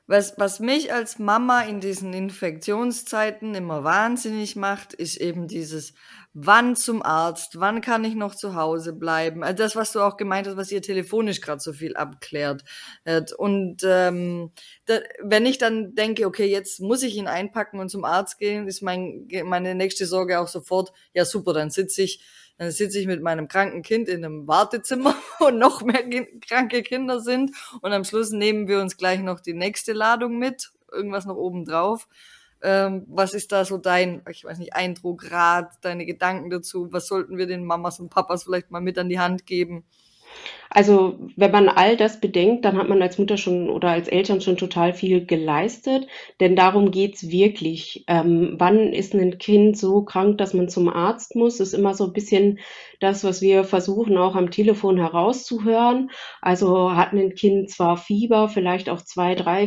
Was, 0.09 0.35
was 0.39 0.61
mich 0.61 0.93
als 0.93 1.19
Mama 1.19 1.63
in 1.63 1.81
diesen 1.81 2.13
Infektionszeiten 2.13 3.55
immer 3.57 3.83
wahnsinnig 3.83 4.55
macht, 4.55 4.93
ist 4.93 5.17
eben 5.17 5.49
dieses, 5.49 5.95
wann 6.33 6.77
zum 6.77 7.03
Arzt, 7.03 7.59
wann 7.59 7.81
kann 7.81 8.05
ich 8.05 8.15
noch 8.15 8.35
zu 8.35 8.55
Hause 8.55 8.93
bleiben. 8.93 9.43
Also 9.43 9.57
das, 9.57 9.75
was 9.75 9.91
du 9.91 10.01
auch 10.01 10.17
gemeint 10.17 10.47
hast, 10.47 10.57
was 10.57 10.71
ihr 10.71 10.81
telefonisch 10.83 11.41
gerade 11.41 11.61
so 11.61 11.73
viel 11.73 11.97
abklärt. 11.97 12.63
Und 13.39 13.79
ähm, 13.85 14.53
da, 14.85 15.01
wenn 15.23 15.45
ich 15.45 15.59
dann 15.59 15.95
denke, 15.95 16.27
okay, 16.27 16.47
jetzt 16.47 16.81
muss 16.81 17.03
ich 17.03 17.17
ihn 17.17 17.27
einpacken 17.27 17.81
und 17.81 17.89
zum 17.89 18.05
Arzt 18.05 18.39
gehen, 18.39 18.69
ist 18.69 18.83
mein, 18.83 19.27
meine 19.45 19.75
nächste 19.75 20.07
Sorge 20.07 20.39
auch 20.39 20.49
sofort, 20.49 20.93
ja 21.15 21.25
super, 21.25 21.53
dann 21.53 21.71
sitze 21.71 22.03
ich 22.03 22.23
dann 22.59 22.71
sitze 22.71 22.99
ich 22.99 23.07
mit 23.07 23.23
meinem 23.23 23.49
kranken 23.49 23.83
Kind 23.83 24.09
in 24.09 24.25
einem 24.25 24.49
Wartezimmer 24.49 25.15
und 25.41 25.59
noch 25.59 25.83
mehr 25.83 26.03
kranke 26.41 26.83
Kinder 26.83 27.21
sind 27.21 27.53
und 27.81 27.93
am 27.93 28.05
Schluss 28.05 28.31
nehmen 28.31 28.69
wir 28.69 28.81
uns 28.81 28.97
gleich 28.97 29.21
noch 29.21 29.41
die 29.41 29.55
nächste 29.55 29.93
Ladung 29.93 30.39
mit, 30.39 30.73
irgendwas 30.93 31.27
noch 31.27 31.37
oben 31.37 31.65
drauf. 31.65 32.09
Ähm, 32.63 33.05
was 33.09 33.35
ist 33.35 33.53
da 33.53 33.65
so 33.65 33.77
dein, 33.77 34.23
ich 34.31 34.45
weiß 34.45 34.59
nicht, 34.59 34.75
Eindruck, 34.75 35.31
Rat, 35.31 35.75
deine 35.83 36.07
Gedanken 36.07 36.49
dazu? 36.49 36.89
Was 36.91 37.07
sollten 37.07 37.37
wir 37.37 37.47
den 37.47 37.65
Mamas 37.65 38.01
und 38.01 38.09
Papas 38.09 38.45
vielleicht 38.45 38.71
mal 38.71 38.81
mit 38.81 38.99
an 38.99 39.11
die 39.11 39.21
Hand 39.21 39.45
geben? 39.45 39.85
Also 40.71 41.19
wenn 41.37 41.53
man 41.53 41.69
all 41.69 41.97
das 41.97 42.21
bedenkt, 42.21 42.65
dann 42.65 42.77
hat 42.77 42.89
man 42.89 43.01
als 43.01 43.19
Mutter 43.19 43.37
schon 43.37 43.71
oder 43.71 43.91
als 43.91 44.09
Eltern 44.09 44.41
schon 44.41 44.57
total 44.57 44.93
viel 44.93 45.25
geleistet, 45.25 46.07
denn 46.41 46.57
darum 46.57 46.91
geht's 46.91 47.31
wirklich. 47.31 48.05
Ähm, 48.09 48.57
wann 48.59 48.93
ist 48.93 49.15
ein 49.15 49.39
Kind 49.39 49.79
so 49.79 50.03
krank, 50.03 50.39
dass 50.39 50.55
man 50.55 50.69
zum 50.69 50.89
Arzt 50.89 51.35
muss? 51.37 51.61
Ist 51.61 51.73
immer 51.73 51.95
so 51.95 52.05
ein 52.05 52.13
bisschen 52.13 52.59
das, 53.01 53.25
was 53.25 53.41
wir 53.41 53.65
versuchen 53.65 54.17
auch 54.19 54.35
am 54.35 54.51
Telefon 54.51 54.99
herauszuhören. 54.99 56.11
Also 56.43 56.95
hat 56.95 57.13
ein 57.13 57.35
Kind 57.35 57.71
zwar 57.71 57.97
Fieber, 57.97 58.49
vielleicht 58.49 58.89
auch 58.91 59.01
zwei, 59.03 59.35
drei 59.35 59.67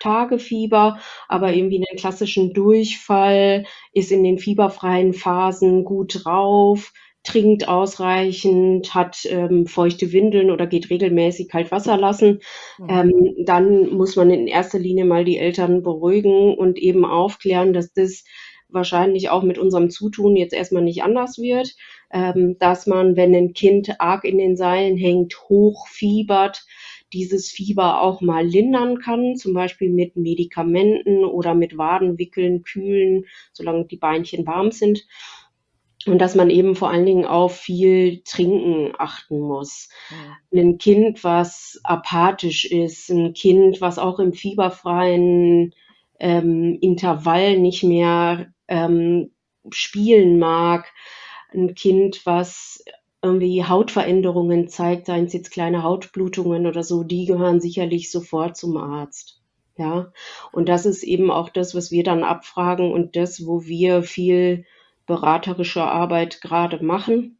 Tage 0.00 0.38
Fieber, 0.38 0.98
aber 1.28 1.52
irgendwie 1.52 1.76
einen 1.76 1.98
klassischen 1.98 2.52
Durchfall, 2.52 3.64
ist 3.92 4.12
in 4.12 4.24
den 4.24 4.38
fieberfreien 4.38 5.12
Phasen 5.12 5.84
gut 5.84 6.24
drauf, 6.24 6.92
trinkt 7.28 7.68
ausreichend, 7.68 8.94
hat 8.94 9.26
ähm, 9.28 9.66
feuchte 9.66 10.12
Windeln 10.12 10.50
oder 10.50 10.66
geht 10.66 10.88
regelmäßig 10.88 11.48
kalt 11.48 11.70
Wasser 11.70 11.98
lassen, 11.98 12.40
mhm. 12.78 12.88
ähm, 12.88 13.34
dann 13.44 13.90
muss 13.90 14.16
man 14.16 14.30
in 14.30 14.46
erster 14.46 14.78
Linie 14.78 15.04
mal 15.04 15.24
die 15.24 15.36
Eltern 15.36 15.82
beruhigen 15.82 16.54
und 16.54 16.78
eben 16.78 17.04
aufklären, 17.04 17.74
dass 17.74 17.92
das 17.92 18.24
wahrscheinlich 18.70 19.28
auch 19.28 19.42
mit 19.42 19.58
unserem 19.58 19.90
Zutun 19.90 20.36
jetzt 20.36 20.54
erstmal 20.54 20.82
nicht 20.82 21.02
anders 21.02 21.38
wird, 21.38 21.74
ähm, 22.10 22.56
dass 22.58 22.86
man, 22.86 23.16
wenn 23.16 23.34
ein 23.34 23.52
Kind 23.52 24.00
arg 24.00 24.24
in 24.24 24.38
den 24.38 24.56
Seilen 24.56 24.96
hängt, 24.96 25.38
hochfiebert, 25.48 26.64
dieses 27.12 27.50
Fieber 27.50 28.02
auch 28.02 28.20
mal 28.20 28.46
lindern 28.46 28.98
kann, 28.98 29.36
zum 29.36 29.54
Beispiel 29.54 29.90
mit 29.90 30.16
Medikamenten 30.16 31.24
oder 31.24 31.54
mit 31.54 31.78
Wadenwickeln, 31.78 32.62
Kühlen, 32.62 33.24
solange 33.52 33.86
die 33.86 33.96
Beinchen 33.96 34.46
warm 34.46 34.70
sind. 34.70 35.06
Und 36.08 36.18
dass 36.18 36.34
man 36.34 36.50
eben 36.50 36.74
vor 36.74 36.90
allen 36.90 37.06
Dingen 37.06 37.24
auf 37.24 37.56
viel 37.56 38.22
Trinken 38.24 38.92
achten 38.98 39.40
muss. 39.40 39.88
Ja. 40.10 40.60
Ein 40.60 40.78
Kind, 40.78 41.22
was 41.24 41.80
apathisch 41.84 42.64
ist, 42.64 43.10
ein 43.10 43.34
Kind, 43.34 43.80
was 43.80 43.98
auch 43.98 44.18
im 44.18 44.32
fieberfreien 44.32 45.74
ähm, 46.18 46.78
Intervall 46.80 47.58
nicht 47.58 47.84
mehr 47.84 48.52
ähm, 48.68 49.30
spielen 49.70 50.38
mag, 50.38 50.92
ein 51.52 51.74
Kind, 51.74 52.24
was 52.24 52.84
irgendwie 53.22 53.64
Hautveränderungen 53.64 54.68
zeigt, 54.68 55.06
seien 55.06 55.24
es 55.24 55.32
jetzt 55.32 55.50
kleine 55.50 55.82
Hautblutungen 55.82 56.66
oder 56.66 56.82
so, 56.82 57.02
die 57.02 57.26
gehören 57.26 57.60
sicherlich 57.60 58.10
sofort 58.10 58.56
zum 58.56 58.76
Arzt. 58.76 59.40
Ja, 59.76 60.12
und 60.52 60.68
das 60.68 60.86
ist 60.86 61.04
eben 61.04 61.30
auch 61.30 61.50
das, 61.50 61.74
was 61.74 61.92
wir 61.92 62.02
dann 62.02 62.24
abfragen 62.24 62.92
und 62.92 63.14
das, 63.14 63.46
wo 63.46 63.64
wir 63.64 64.02
viel 64.02 64.64
beraterische 65.08 65.82
Arbeit 65.82 66.40
gerade 66.40 66.84
machen, 66.84 67.38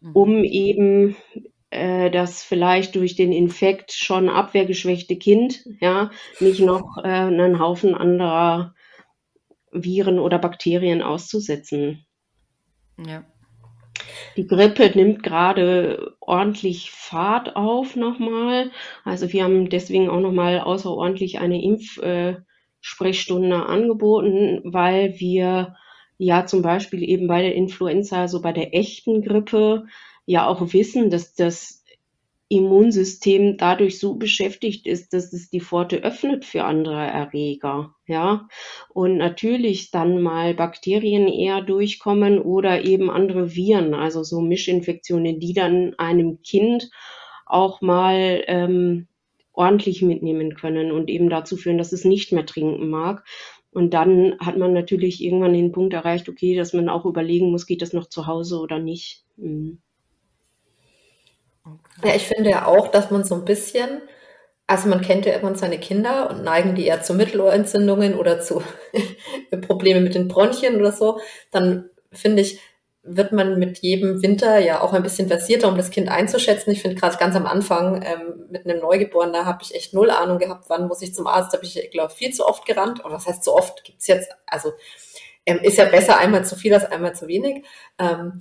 mhm. 0.00 0.12
um 0.12 0.44
eben 0.44 1.16
äh, 1.70 2.10
das 2.10 2.42
vielleicht 2.42 2.96
durch 2.96 3.14
den 3.14 3.32
Infekt 3.32 3.92
schon 3.92 4.28
abwehrgeschwächte 4.28 5.16
Kind, 5.16 5.64
ja, 5.80 6.10
nicht 6.40 6.60
noch 6.60 6.98
äh, 6.98 7.08
einen 7.08 7.60
Haufen 7.60 7.94
anderer 7.94 8.74
Viren 9.70 10.18
oder 10.18 10.38
Bakterien 10.38 11.02
auszusetzen. 11.02 12.04
Ja. 12.98 13.24
Die 14.36 14.46
Grippe 14.46 14.90
nimmt 14.94 15.22
gerade 15.22 16.14
ordentlich 16.20 16.90
Fahrt 16.90 17.56
auf 17.56 17.96
nochmal. 17.96 18.70
Also 19.04 19.32
wir 19.32 19.44
haben 19.44 19.68
deswegen 19.70 20.08
auch 20.08 20.20
nochmal 20.20 20.60
außerordentlich 20.60 21.38
eine 21.38 21.62
Impfsprechstunde 21.62 23.56
äh, 23.56 23.60
angeboten, 23.60 24.60
weil 24.64 25.18
wir 25.18 25.76
ja 26.24 26.46
zum 26.46 26.62
Beispiel 26.62 27.02
eben 27.02 27.26
bei 27.26 27.42
der 27.42 27.54
Influenza, 27.54 28.20
also 28.20 28.40
bei 28.40 28.52
der 28.52 28.74
echten 28.74 29.22
Grippe, 29.22 29.86
ja 30.24 30.46
auch 30.46 30.72
wissen, 30.72 31.10
dass 31.10 31.34
das 31.34 31.84
Immunsystem 32.48 33.56
dadurch 33.56 33.98
so 33.98 34.14
beschäftigt 34.14 34.86
ist, 34.86 35.14
dass 35.14 35.32
es 35.32 35.50
die 35.50 35.60
Pforte 35.60 36.04
öffnet 36.04 36.44
für 36.44 36.64
andere 36.64 37.00
Erreger, 37.00 37.94
ja. 38.06 38.46
Und 38.90 39.16
natürlich 39.16 39.90
dann 39.90 40.22
mal 40.22 40.54
Bakterien 40.54 41.26
eher 41.26 41.60
durchkommen 41.62 42.38
oder 42.38 42.84
eben 42.84 43.10
andere 43.10 43.56
Viren, 43.56 43.94
also 43.94 44.22
so 44.22 44.40
Mischinfektionen, 44.42 45.40
die 45.40 45.54
dann 45.54 45.94
einem 45.98 46.42
Kind 46.42 46.90
auch 47.46 47.80
mal 47.80 48.44
ähm, 48.46 49.08
ordentlich 49.52 50.02
mitnehmen 50.02 50.54
können 50.54 50.92
und 50.92 51.10
eben 51.10 51.30
dazu 51.30 51.56
führen, 51.56 51.78
dass 51.78 51.92
es 51.92 52.04
nicht 52.04 52.32
mehr 52.32 52.46
trinken 52.46 52.88
mag. 52.88 53.24
Und 53.72 53.94
dann 53.94 54.36
hat 54.38 54.58
man 54.58 54.74
natürlich 54.74 55.22
irgendwann 55.22 55.54
den 55.54 55.72
Punkt 55.72 55.94
erreicht, 55.94 56.28
okay, 56.28 56.54
dass 56.54 56.74
man 56.74 56.90
auch 56.90 57.06
überlegen 57.06 57.50
muss, 57.50 57.66
geht 57.66 57.80
das 57.80 57.94
noch 57.94 58.06
zu 58.06 58.26
Hause 58.26 58.58
oder 58.58 58.78
nicht. 58.78 59.24
Mhm. 59.36 59.78
Ja, 62.04 62.14
ich 62.14 62.26
finde 62.26 62.50
ja 62.50 62.66
auch, 62.66 62.88
dass 62.88 63.10
man 63.10 63.24
so 63.24 63.34
ein 63.34 63.44
bisschen, 63.44 64.02
also 64.66 64.88
man 64.88 65.00
kennt 65.00 65.24
ja 65.24 65.34
immer 65.34 65.54
seine 65.54 65.78
Kinder 65.78 66.28
und 66.28 66.42
neigen 66.42 66.74
die 66.74 66.84
eher 66.84 67.02
zu 67.02 67.14
Mittelohrentzündungen 67.14 68.14
oder 68.18 68.40
zu 68.40 68.62
Problemen 69.66 70.04
mit 70.04 70.14
den 70.14 70.28
Bronchien 70.28 70.76
oder 70.76 70.92
so, 70.92 71.20
dann 71.50 71.88
finde 72.10 72.42
ich, 72.42 72.58
wird 73.04 73.32
man 73.32 73.58
mit 73.58 73.78
jedem 73.78 74.22
Winter 74.22 74.58
ja 74.58 74.80
auch 74.80 74.92
ein 74.92 75.02
bisschen 75.02 75.26
versierter, 75.26 75.68
um 75.68 75.76
das 75.76 75.90
Kind 75.90 76.08
einzuschätzen. 76.08 76.70
Ich 76.70 76.82
finde 76.82 76.96
gerade 76.96 77.16
ganz 77.16 77.34
am 77.34 77.46
Anfang 77.46 78.02
ähm, 78.02 78.46
mit 78.50 78.64
einem 78.64 78.80
Neugeborenen, 78.80 79.32
da 79.32 79.44
habe 79.44 79.62
ich 79.62 79.74
echt 79.74 79.92
null 79.92 80.10
Ahnung 80.10 80.38
gehabt, 80.38 80.66
wann 80.68 80.86
muss 80.86 81.02
ich 81.02 81.14
zum 81.14 81.26
Arzt. 81.26 81.52
Da 81.52 81.58
habe 81.58 81.66
ich, 81.66 81.90
glaube 81.90 82.12
viel 82.12 82.32
zu 82.32 82.46
oft 82.46 82.64
gerannt. 82.64 83.04
Und 83.04 83.12
was 83.12 83.26
heißt 83.26 83.42
zu 83.42 83.52
oft? 83.52 83.82
Gibt's 83.84 84.06
jetzt, 84.06 84.30
also 84.46 84.72
ähm, 85.46 85.58
ist 85.62 85.78
ja 85.78 85.86
besser 85.86 86.18
einmal 86.18 86.44
zu 86.44 86.54
viel 86.54 86.72
als 86.72 86.84
einmal 86.84 87.14
zu 87.14 87.26
wenig. 87.26 87.64
Ähm, 87.98 88.40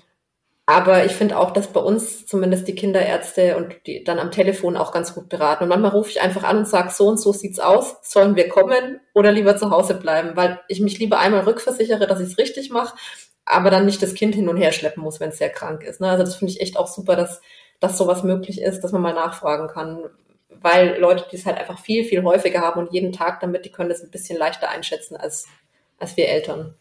aber 0.67 1.05
ich 1.05 1.13
finde 1.13 1.37
auch, 1.37 1.51
dass 1.51 1.67
bei 1.67 1.81
uns 1.81 2.27
zumindest 2.27 2.67
die 2.67 2.75
Kinderärzte 2.75 3.57
und 3.57 3.75
die 3.87 4.03
dann 4.03 4.19
am 4.19 4.31
Telefon 4.31 4.77
auch 4.77 4.91
ganz 4.91 5.13
gut 5.15 5.27
beraten. 5.27 5.63
Und 5.63 5.69
manchmal 5.69 5.91
rufe 5.91 6.11
ich 6.11 6.21
einfach 6.21 6.43
an 6.43 6.59
und 6.59 6.67
sage, 6.67 6.91
so 6.91 7.07
und 7.07 7.19
so 7.19 7.33
sieht's 7.33 7.59
aus, 7.59 7.97
sollen 8.03 8.35
wir 8.35 8.47
kommen 8.47 9.01
oder 9.13 9.31
lieber 9.31 9.57
zu 9.57 9.71
Hause 9.71 9.95
bleiben, 9.95 10.35
weil 10.35 10.61
ich 10.67 10.79
mich 10.79 10.99
lieber 10.99 11.19
einmal 11.19 11.41
rückversichere, 11.41 12.05
dass 12.07 12.19
ich 12.21 12.27
es 12.27 12.37
richtig 12.37 12.69
mache, 12.69 12.95
aber 13.51 13.69
dann 13.69 13.85
nicht 13.85 14.01
das 14.01 14.13
Kind 14.13 14.33
hin 14.33 14.47
und 14.47 14.57
her 14.57 14.71
schleppen 14.71 15.03
muss, 15.03 15.19
wenn 15.19 15.29
es 15.29 15.37
sehr 15.37 15.49
krank 15.49 15.83
ist. 15.83 15.99
Ne? 15.99 16.09
Also 16.09 16.23
das 16.23 16.35
finde 16.35 16.53
ich 16.53 16.61
echt 16.61 16.77
auch 16.77 16.87
super, 16.87 17.15
dass, 17.15 17.41
dass 17.79 17.97
sowas 17.97 18.23
möglich 18.23 18.61
ist, 18.61 18.81
dass 18.81 18.93
man 18.93 19.01
mal 19.01 19.13
nachfragen 19.13 19.67
kann. 19.67 20.05
Weil 20.61 20.97
Leute, 20.99 21.25
die 21.29 21.35
es 21.35 21.45
halt 21.45 21.57
einfach 21.57 21.79
viel, 21.79 22.05
viel 22.05 22.23
häufiger 22.23 22.61
haben 22.61 22.79
und 22.79 22.93
jeden 22.93 23.11
Tag 23.11 23.41
damit, 23.41 23.65
die 23.65 23.71
können 23.71 23.89
das 23.89 24.01
ein 24.01 24.11
bisschen 24.11 24.37
leichter 24.37 24.69
einschätzen 24.69 25.17
als, 25.17 25.47
als 25.99 26.15
wir 26.15 26.29
Eltern. 26.29 26.75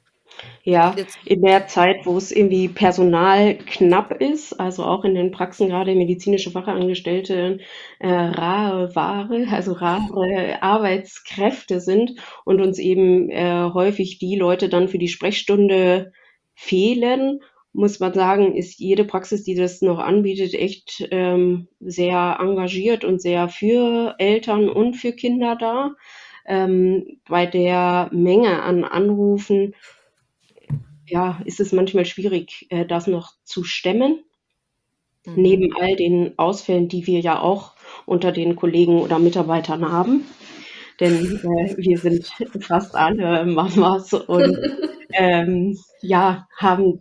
Ja, 0.62 0.94
in 1.24 1.42
der 1.42 1.66
Zeit, 1.66 2.06
wo 2.06 2.16
es 2.16 2.30
irgendwie 2.30 2.68
Personal 2.68 3.56
knapp 3.56 4.12
ist, 4.20 4.52
also 4.60 4.84
auch 4.84 5.04
in 5.04 5.16
den 5.16 5.32
Praxen 5.32 5.68
gerade 5.68 5.94
medizinische 5.96 6.52
Fachangestellte 6.52 7.58
äh, 7.98 8.08
rare 8.08 8.94
Ware, 8.94 9.46
also 9.50 9.72
rare 9.72 10.62
Arbeitskräfte 10.62 11.80
sind 11.80 12.12
und 12.44 12.60
uns 12.60 12.78
eben 12.78 13.28
äh, 13.30 13.70
häufig 13.74 14.18
die 14.18 14.36
Leute 14.36 14.68
dann 14.68 14.86
für 14.86 14.98
die 14.98 15.08
Sprechstunde 15.08 16.12
fehlen, 16.60 17.40
muss 17.72 18.00
man 18.00 18.12
sagen, 18.12 18.54
ist 18.54 18.78
jede 18.80 19.04
Praxis, 19.04 19.44
die 19.44 19.54
das 19.54 19.80
noch 19.80 19.98
anbietet, 19.98 20.54
echt 20.54 21.08
ähm, 21.10 21.68
sehr 21.80 22.36
engagiert 22.38 23.04
und 23.04 23.22
sehr 23.22 23.48
für 23.48 24.14
Eltern 24.18 24.68
und 24.68 24.94
für 24.94 25.12
Kinder 25.12 25.56
da. 25.56 25.94
Ähm, 26.46 27.20
bei 27.28 27.46
der 27.46 28.10
Menge 28.12 28.62
an 28.62 28.84
Anrufen 28.84 29.74
ja, 31.06 31.40
ist 31.44 31.60
es 31.60 31.72
manchmal 31.72 32.04
schwierig, 32.04 32.66
äh, 32.68 32.84
das 32.84 33.06
noch 33.06 33.32
zu 33.44 33.64
stemmen. 33.64 34.22
Mhm. 35.24 35.34
Neben 35.36 35.76
all 35.80 35.96
den 35.96 36.38
Ausfällen, 36.38 36.88
die 36.88 37.06
wir 37.06 37.20
ja 37.20 37.40
auch 37.40 37.74
unter 38.04 38.32
den 38.32 38.54
Kollegen 38.54 39.00
oder 39.00 39.18
Mitarbeitern 39.18 39.90
haben. 39.90 40.26
Denn 41.00 41.40
äh, 41.42 41.76
wir 41.76 41.98
sind 41.98 42.30
fast 42.60 42.94
alle 42.94 43.46
Mamas 43.46 44.12
und 44.12 44.58
ähm, 45.12 45.78
ja, 46.02 46.48
haben 46.58 46.98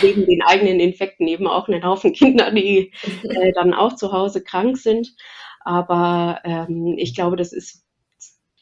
wegen 0.00 0.26
den 0.26 0.42
eigenen 0.42 0.80
Infekten 0.80 1.26
eben 1.26 1.46
auch 1.46 1.68
einen 1.68 1.84
Haufen 1.84 2.12
Kinder, 2.12 2.50
die 2.50 2.92
äh, 3.22 3.52
dann 3.52 3.74
auch 3.74 3.94
zu 3.96 4.12
Hause 4.12 4.42
krank 4.42 4.76
sind. 4.76 5.14
Aber 5.60 6.40
ähm, 6.44 6.94
ich 6.96 7.14
glaube, 7.14 7.36
das 7.36 7.52
ist 7.52 7.84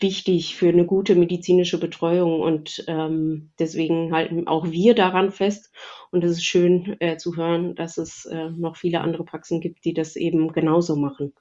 wichtig 0.00 0.56
für 0.56 0.68
eine 0.68 0.84
gute 0.84 1.14
medizinische 1.14 1.78
Betreuung 1.78 2.40
und 2.40 2.84
ähm, 2.86 3.52
deswegen 3.58 4.12
halten 4.12 4.46
auch 4.46 4.70
wir 4.70 4.94
daran 4.94 5.30
fest. 5.30 5.72
Und 6.10 6.24
es 6.24 6.32
ist 6.32 6.44
schön 6.44 6.96
äh, 7.00 7.16
zu 7.16 7.36
hören, 7.36 7.74
dass 7.74 7.96
es 7.96 8.26
äh, 8.26 8.50
noch 8.50 8.76
viele 8.76 9.00
andere 9.00 9.24
Praxen 9.24 9.60
gibt, 9.60 9.84
die 9.84 9.94
das 9.94 10.16
eben 10.16 10.52
genauso 10.52 10.96
machen. 10.96 11.32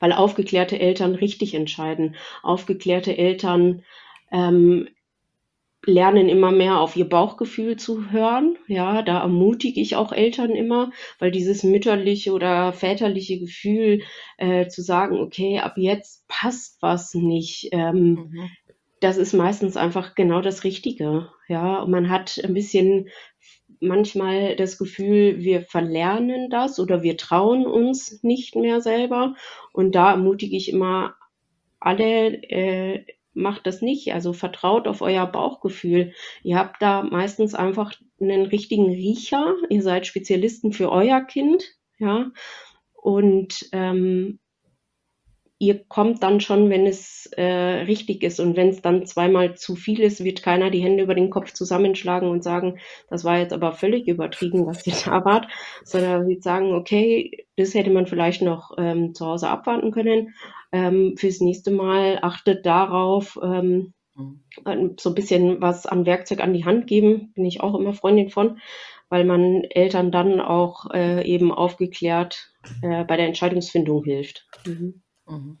Weil 0.00 0.12
aufgeklärte 0.12 0.78
Eltern 0.78 1.14
richtig 1.14 1.54
entscheiden. 1.54 2.14
Aufgeklärte 2.42 3.16
Eltern 3.16 3.82
ähm, 4.30 4.88
lernen 5.86 6.28
immer 6.28 6.50
mehr 6.50 6.80
auf 6.80 6.96
ihr 6.96 7.08
Bauchgefühl 7.08 7.76
zu 7.76 8.10
hören. 8.10 8.56
Ja, 8.66 9.02
da 9.02 9.20
ermutige 9.20 9.80
ich 9.80 9.96
auch 9.96 10.12
Eltern 10.12 10.50
immer, 10.50 10.90
weil 11.18 11.30
dieses 11.30 11.62
mütterliche 11.62 12.32
oder 12.32 12.72
väterliche 12.72 13.38
Gefühl 13.38 14.02
äh, 14.38 14.68
zu 14.68 14.82
sagen, 14.82 15.18
okay, 15.18 15.58
ab 15.58 15.74
jetzt 15.76 16.26
passt 16.28 16.78
was 16.80 17.14
nicht, 17.14 17.68
ähm, 17.72 18.30
mhm. 18.30 18.50
das 19.00 19.16
ist 19.16 19.32
meistens 19.32 19.76
einfach 19.76 20.14
genau 20.14 20.40
das 20.40 20.64
Richtige. 20.64 21.28
Ja, 21.48 21.80
und 21.80 21.90
man 21.90 22.08
hat 22.08 22.40
ein 22.42 22.54
bisschen 22.54 23.08
manchmal 23.80 24.56
das 24.56 24.78
Gefühl, 24.78 25.40
wir 25.40 25.62
verlernen 25.62 26.48
das 26.50 26.78
oder 26.80 27.02
wir 27.02 27.16
trauen 27.16 27.66
uns 27.66 28.22
nicht 28.22 28.56
mehr 28.56 28.80
selber. 28.80 29.34
Und 29.72 29.94
da 29.94 30.12
ermutige 30.12 30.56
ich 30.56 30.70
immer 30.70 31.14
alle, 31.80 32.42
äh, 32.44 33.04
macht 33.34 33.66
das 33.66 33.82
nicht. 33.82 34.12
Also 34.14 34.32
vertraut 34.32 34.88
auf 34.88 35.02
euer 35.02 35.26
Bauchgefühl. 35.26 36.12
Ihr 36.42 36.58
habt 36.58 36.80
da 36.80 37.02
meistens 37.02 37.54
einfach 37.54 37.92
einen 38.20 38.46
richtigen 38.46 38.90
Riecher. 38.90 39.54
Ihr 39.68 39.82
seid 39.82 40.06
Spezialisten 40.06 40.72
für 40.72 40.90
euer 40.90 41.20
Kind, 41.20 41.64
ja. 41.98 42.30
Und 42.92 43.68
ähm, 43.72 44.38
ihr 45.58 45.84
kommt 45.84 46.22
dann 46.22 46.40
schon, 46.40 46.68
wenn 46.68 46.86
es 46.86 47.26
äh, 47.36 47.42
richtig 47.42 48.22
ist. 48.22 48.40
Und 48.40 48.56
wenn 48.56 48.68
es 48.68 48.82
dann 48.82 49.06
zweimal 49.06 49.56
zu 49.56 49.76
viel 49.76 50.00
ist, 50.00 50.24
wird 50.24 50.42
keiner 50.42 50.70
die 50.70 50.82
Hände 50.82 51.04
über 51.04 51.14
den 51.14 51.30
Kopf 51.30 51.52
zusammenschlagen 51.52 52.28
und 52.28 52.42
sagen, 52.42 52.78
das 53.08 53.24
war 53.24 53.38
jetzt 53.38 53.52
aber 53.52 53.72
völlig 53.72 54.08
übertrieben, 54.08 54.66
was 54.66 54.86
ihr 54.86 54.94
da 55.04 55.24
wart, 55.24 55.46
sondern 55.84 56.26
wird 56.28 56.42
sagen, 56.42 56.74
okay, 56.74 57.46
das 57.56 57.74
hätte 57.74 57.90
man 57.90 58.06
vielleicht 58.06 58.42
noch 58.42 58.72
ähm, 58.78 59.14
zu 59.14 59.26
Hause 59.26 59.48
abwarten 59.48 59.90
können. 59.90 60.34
Ähm, 60.74 61.16
fürs 61.16 61.40
nächste 61.40 61.70
Mal 61.70 62.18
achtet 62.20 62.66
darauf, 62.66 63.38
ähm, 63.40 63.94
mhm. 64.16 64.96
so 64.98 65.10
ein 65.10 65.14
bisschen 65.14 65.60
was 65.60 65.86
an 65.86 66.04
Werkzeug 66.04 66.40
an 66.40 66.52
die 66.52 66.64
Hand 66.64 66.88
geben, 66.88 67.32
bin 67.34 67.44
ich 67.44 67.60
auch 67.60 67.78
immer 67.78 67.94
Freundin 67.94 68.28
von, 68.28 68.58
weil 69.08 69.24
man 69.24 69.62
Eltern 69.62 70.10
dann 70.10 70.40
auch 70.40 70.90
äh, 70.92 71.24
eben 71.24 71.52
aufgeklärt 71.52 72.52
äh, 72.82 73.04
bei 73.04 73.16
der 73.16 73.28
Entscheidungsfindung 73.28 74.02
hilft. 74.02 74.48
Mhm. 74.66 75.02
Mhm. 75.28 75.58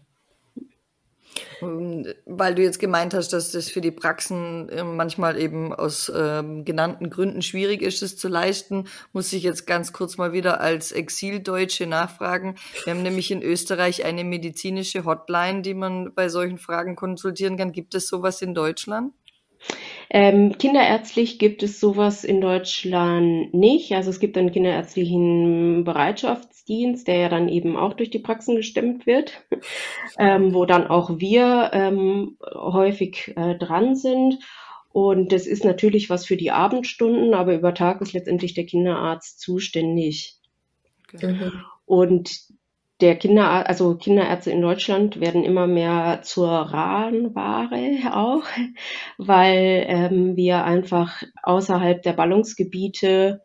Weil 1.60 2.54
du 2.54 2.62
jetzt 2.62 2.78
gemeint 2.78 3.14
hast, 3.14 3.32
dass 3.32 3.52
das 3.52 3.70
für 3.70 3.80
die 3.80 3.90
Praxen 3.90 4.68
ähm, 4.72 4.96
manchmal 4.96 5.40
eben 5.40 5.72
aus 5.72 6.12
ähm, 6.14 6.64
genannten 6.64 7.10
Gründen 7.10 7.42
schwierig 7.42 7.82
ist, 7.82 8.02
es 8.02 8.16
zu 8.16 8.28
leisten, 8.28 8.84
muss 9.12 9.32
ich 9.32 9.42
jetzt 9.42 9.66
ganz 9.66 9.92
kurz 9.92 10.16
mal 10.16 10.32
wieder 10.32 10.60
als 10.60 10.92
Exildeutsche 10.92 11.86
nachfragen. 11.86 12.56
Wir 12.84 12.92
haben 12.92 13.02
nämlich 13.02 13.30
in 13.30 13.42
Österreich 13.42 14.04
eine 14.04 14.24
medizinische 14.24 15.04
Hotline, 15.04 15.62
die 15.62 15.74
man 15.74 16.14
bei 16.14 16.28
solchen 16.28 16.58
Fragen 16.58 16.96
konsultieren 16.96 17.56
kann. 17.56 17.72
Gibt 17.72 17.94
es 17.94 18.08
sowas 18.08 18.42
in 18.42 18.54
Deutschland? 18.54 19.12
Ähm, 20.10 20.58
kinderärztlich 20.58 21.38
gibt 21.38 21.62
es 21.62 21.80
sowas 21.80 22.24
in 22.24 22.40
Deutschland 22.40 23.54
nicht. 23.54 23.92
Also 23.92 24.10
es 24.10 24.20
gibt 24.20 24.36
einen 24.36 24.52
kinderärztlichen 24.52 25.84
Bereitschaftsdienst, 26.64 27.08
der 27.08 27.16
ja 27.16 27.28
dann 27.28 27.48
eben 27.48 27.76
auch 27.76 27.94
durch 27.94 28.10
die 28.10 28.18
Praxen 28.18 28.56
gestemmt 28.56 29.06
wird, 29.06 29.44
ähm, 30.18 30.54
wo 30.54 30.64
dann 30.64 30.86
auch 30.86 31.18
wir 31.18 31.70
ähm, 31.72 32.36
häufig 32.54 33.32
äh, 33.36 33.56
dran 33.56 33.94
sind. 33.96 34.38
Und 34.92 35.32
das 35.32 35.46
ist 35.46 35.64
natürlich 35.64 36.08
was 36.08 36.24
für 36.24 36.36
die 36.36 36.52
Abendstunden, 36.52 37.34
aber 37.34 37.54
über 37.54 37.74
Tag 37.74 38.00
ist 38.00 38.12
letztendlich 38.12 38.54
der 38.54 38.66
Kinderarzt 38.66 39.40
zuständig. 39.40 40.38
Okay. 41.12 41.32
Mhm. 41.32 41.52
Und 41.84 42.30
der 43.00 43.16
Kinder, 43.16 43.68
also 43.68 43.96
Kinderärzte 43.96 44.52
in 44.52 44.62
Deutschland 44.62 45.18
werden 45.20 45.44
immer 45.44 45.66
mehr 45.66 46.20
zur 46.22 46.48
raren 46.48 47.34
Ware 47.34 48.14
auch, 48.14 48.44
weil 49.18 49.84
ähm, 49.88 50.36
wir 50.36 50.64
einfach 50.64 51.22
außerhalb 51.42 52.02
der 52.02 52.12
Ballungsgebiete 52.12 53.42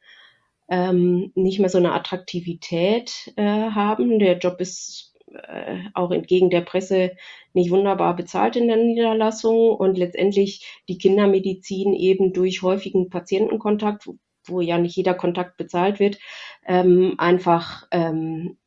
ähm, 0.69 1.31
nicht 1.35 1.59
mehr 1.59 1.69
so 1.69 1.77
eine 1.77 1.93
Attraktivität 1.93 3.33
äh, 3.35 3.43
haben. 3.43 4.19
Der 4.19 4.37
Job 4.37 4.61
ist 4.61 5.13
äh, 5.33 5.79
auch 5.93 6.11
entgegen 6.11 6.49
der 6.49 6.61
Presse 6.61 7.11
nicht 7.53 7.71
wunderbar 7.71 8.15
bezahlt 8.15 8.55
in 8.55 8.67
der 8.67 8.77
Niederlassung 8.77 9.75
und 9.75 9.97
letztendlich 9.97 10.81
die 10.87 10.97
Kindermedizin 10.97 11.93
eben 11.93 12.33
durch 12.33 12.61
häufigen 12.61 13.09
Patientenkontakt, 13.09 14.09
wo 14.45 14.61
ja 14.61 14.77
nicht 14.77 14.95
jeder 14.95 15.13
Kontakt 15.13 15.57
bezahlt 15.57 15.99
wird, 15.99 16.19
ähm, 16.65 17.15
einfach 17.17 17.87
ähm, 17.91 18.57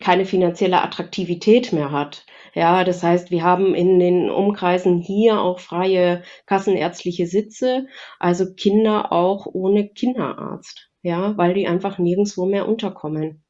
keine 0.00 0.26
finanzielle 0.26 0.82
Attraktivität 0.82 1.72
mehr 1.72 1.90
hat. 1.90 2.24
Ja, 2.58 2.82
das 2.82 3.04
heißt, 3.04 3.30
wir 3.30 3.44
haben 3.44 3.72
in 3.76 4.00
den 4.00 4.30
Umkreisen 4.30 4.98
hier 4.98 5.40
auch 5.40 5.60
freie 5.60 6.24
kassenärztliche 6.44 7.28
Sitze, 7.28 7.86
also 8.18 8.52
Kinder 8.52 9.12
auch 9.12 9.46
ohne 9.46 9.88
Kinderarzt, 9.88 10.90
ja, 11.02 11.36
weil 11.38 11.54
die 11.54 11.68
einfach 11.68 11.98
nirgendwo 11.98 12.46
mehr 12.46 12.66
unterkommen. 12.66 13.44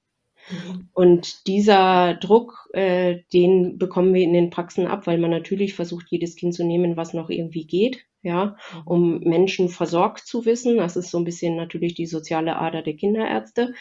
Mhm. 0.50 0.90
Und 0.92 1.46
dieser 1.46 2.16
Druck, 2.16 2.68
äh, 2.74 3.20
den 3.32 3.78
bekommen 3.78 4.12
wir 4.12 4.24
in 4.24 4.34
den 4.34 4.50
Praxen 4.50 4.86
ab, 4.86 5.06
weil 5.06 5.16
man 5.16 5.30
natürlich 5.30 5.72
versucht, 5.72 6.08
jedes 6.10 6.36
Kind 6.36 6.52
zu 6.52 6.66
nehmen, 6.66 6.98
was 6.98 7.14
noch 7.14 7.30
irgendwie 7.30 7.66
geht, 7.66 8.04
ja, 8.20 8.56
mhm. 8.74 8.82
um 8.84 9.20
Menschen 9.20 9.70
versorgt 9.70 10.26
zu 10.26 10.44
wissen. 10.44 10.76
Das 10.76 10.96
ist 10.96 11.10
so 11.10 11.16
ein 11.16 11.24
bisschen 11.24 11.56
natürlich 11.56 11.94
die 11.94 12.04
soziale 12.04 12.56
Ader 12.56 12.82
der 12.82 12.94
Kinderärzte. 12.94 13.72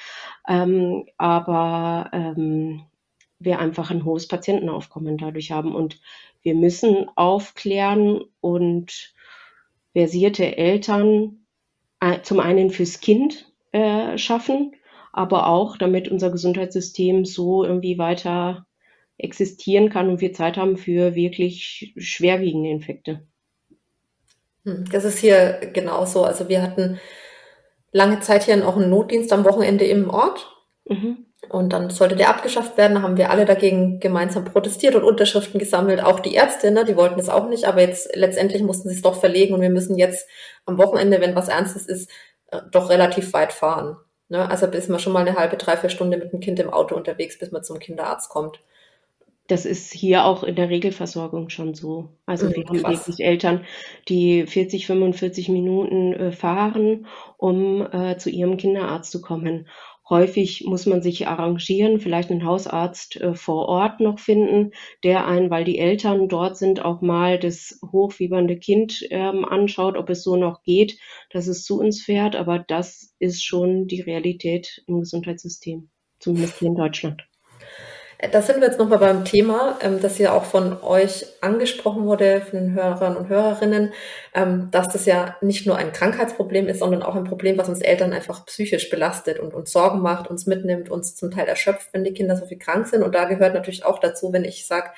Ähm, 0.48 1.04
aber 1.18 2.12
ähm, 2.14 2.84
wir 3.40 3.60
einfach 3.60 3.92
ein 3.92 4.06
hohes 4.06 4.28
Patientenaufkommen 4.28 5.18
dadurch 5.18 5.52
haben. 5.52 5.76
Und 5.76 6.00
wir 6.42 6.56
müssen 6.56 7.08
aufklären 7.16 8.22
und 8.42 9.14
versierte 9.94 10.58
Eltern 10.58 11.46
äh, 12.00 12.22
zum 12.22 12.40
einen 12.40 12.70
fürs 12.70 13.00
Kind 13.00 13.52
äh, 13.72 14.18
schaffen 14.18 14.74
aber 15.18 15.48
auch 15.48 15.78
damit 15.78 16.10
unser 16.10 16.30
Gesundheitssystem 16.30 17.26
so 17.26 17.64
irgendwie 17.64 17.98
weiter 17.98 18.68
existieren 19.18 19.90
kann 19.90 20.10
und 20.10 20.22
wir 20.22 20.32
Zeit 20.32 20.58
haben 20.58 20.78
für 20.78 21.16
wirklich 21.16 21.92
schwerwiegende 21.98 22.70
Infekte. 22.70 23.24
Hm, 24.64 24.86
das 24.92 25.06
ist 25.06 25.18
hier 25.18 25.72
genauso. 25.74 26.24
Also 26.24 26.50
wir 26.50 26.62
hatten 26.62 27.00
lange 27.92 28.20
Zeit 28.20 28.44
hier 28.44 28.68
auch 28.68 28.78
einen 28.78 28.92
Notdienst 28.92 29.34
am 29.34 29.44
Wochenende 29.44 29.86
im 29.86 30.08
Ort. 30.12 30.56
Mhm. 30.86 31.26
Und 31.50 31.72
dann 31.72 31.90
sollte 31.90 32.16
der 32.16 32.30
abgeschafft 32.30 32.78
werden. 32.78 32.96
Da 32.96 33.02
haben 33.02 33.18
wir 33.18 33.32
alle 33.32 33.46
dagegen 33.46 34.00
gemeinsam 34.00 34.46
protestiert 34.46 34.96
und 34.96 35.04
Unterschriften 35.04 35.60
gesammelt. 35.60 36.04
Auch 36.04 36.20
die 36.20 36.34
Ärzte, 36.34 36.72
ne, 36.72 36.84
die 36.86 36.96
wollten 36.96 37.20
es 37.20 37.30
auch 37.30 37.48
nicht. 37.48 37.66
Aber 37.66 37.82
jetzt 37.82 38.16
letztendlich 38.16 38.62
mussten 38.62 38.90
sie 38.90 38.96
es 38.96 39.02
doch 39.02 39.20
verlegen 39.20 39.54
und 39.54 39.62
wir 39.62 39.70
müssen 39.70 39.98
jetzt 39.98 40.28
am 40.66 40.78
Wochenende, 40.78 41.22
wenn 41.22 41.36
was 41.36 41.48
Ernstes 41.48 41.86
ist, 41.86 42.10
äh, 42.52 42.60
doch 42.72 42.90
relativ 42.90 43.34
weit 43.34 43.54
fahren. 43.54 43.98
Ne? 44.30 44.50
Also 44.50 44.66
ist 44.68 44.90
man 44.90 45.00
schon 45.00 45.14
mal 45.14 45.26
eine 45.26 45.38
halbe, 45.38 45.58
dreiviertel 45.58 45.90
Stunde 45.90 46.18
mit 46.18 46.34
dem 46.34 46.40
Kind 46.40 46.60
im 46.60 46.70
Auto 46.70 46.96
unterwegs, 46.96 47.40
bis 47.40 47.52
man 47.52 47.64
zum 47.64 47.80
Kinderarzt 47.80 48.30
kommt. 48.30 48.60
Das 49.48 49.66
ist 49.66 49.94
hier 49.94 50.26
auch 50.26 50.44
in 50.44 50.56
der 50.56 50.70
Regelversorgung 50.70 51.48
schon 51.48 51.74
so. 51.74 52.10
Also 52.26 52.48
mhm, 52.48 52.56
wir 52.56 52.66
haben 52.66 52.84
krass. 52.84 53.08
wirklich 53.08 53.26
Eltern, 53.26 53.66
die 54.10 54.46
40, 54.46 54.86
45 54.88 55.48
Minuten 55.48 56.14
äh, 56.14 56.32
fahren, 56.34 57.08
um 57.38 57.82
äh, 57.82 58.18
zu 58.18 58.30
ihrem 58.30 58.58
Kinderarzt 58.58 59.10
zu 59.10 59.22
kommen. 59.22 59.68
Häufig 60.10 60.64
muss 60.66 60.86
man 60.86 61.02
sich 61.02 61.28
arrangieren, 61.28 62.00
vielleicht 62.00 62.32
einen 62.32 62.46
Hausarzt 62.46 63.18
äh, 63.18 63.34
vor 63.34 63.68
Ort 63.68 64.00
noch 64.00 64.20
finden, 64.20 64.72
der 65.04 65.28
einen, 65.28 65.50
weil 65.50 65.66
die 65.66 65.80
Eltern 65.80 66.30
dort 66.30 66.58
sind, 66.58 66.84
auch 66.84 67.02
mal 67.02 67.38
das 67.38 67.80
hochfiebernde 67.92 68.58
Kind 68.58 69.06
ähm, 69.10 69.44
anschaut, 69.44 69.98
ob 69.98 70.10
es 70.10 70.24
so 70.24 70.38
noch 70.38 70.64
geht, 70.64 70.98
dass 71.32 71.48
es 71.48 71.64
zu 71.64 71.80
uns 71.80 72.02
fährt. 72.02 72.38
Aber 72.38 72.60
das 72.60 73.16
ist 73.20 73.44
schon 73.44 73.88
die 73.88 74.02
Realität 74.02 74.82
im 74.88 75.02
Gesundheitssystem, 75.02 75.90
zumindest 76.20 76.60
hier 76.60 76.70
in 76.70 76.76
Deutschland. 76.76 77.28
Da 78.32 78.42
sind 78.42 78.62
wir 78.62 78.68
jetzt 78.68 78.80
nochmal 78.80 78.98
beim 78.98 79.26
Thema, 79.26 79.78
ähm, 79.80 80.02
das 80.02 80.18
ja 80.18 80.34
auch 80.34 80.46
von 80.46 80.82
euch 80.82 81.26
angesprochen 81.42 82.06
wurde, 82.06 82.42
von 82.42 82.60
den 82.60 82.74
Hörern 82.74 83.16
und 83.16 83.30
Hörerinnen, 83.30 83.94
ähm, 84.34 84.70
dass 84.72 84.90
das 84.90 85.06
ja 85.06 85.38
nicht 85.42 85.68
nur 85.68 85.78
ein 85.78 85.92
Krankheitsproblem 85.92 86.68
ist, 86.68 86.80
sondern 86.80 87.04
auch 87.04 87.16
ein 87.16 87.26
Problem, 87.26 87.60
was 87.60 87.70
uns 87.70 87.80
Eltern 87.82 88.14
einfach 88.14 88.44
psychisch 88.48 88.90
belastet 88.90 89.40
und 89.40 89.54
uns 89.54 89.72
Sorgen 89.72 90.02
macht, 90.02 90.28
uns 90.32 90.48
mitnimmt, 90.48 90.90
uns 90.90 91.16
zum 91.16 91.30
Teil 91.30 91.48
erschöpft, 91.48 91.90
wenn 91.94 92.04
die 92.04 92.14
Kinder 92.14 92.36
so 92.36 92.48
viel 92.48 92.58
krank 92.58 92.88
sind. 92.88 93.04
Und 93.04 93.14
da 93.14 93.26
gehört 93.26 93.54
natürlich 93.54 93.86
auch 93.86 94.00
dazu, 94.00 94.34
wenn 94.34 94.46
ich 94.46 94.66
sage, 94.66 94.90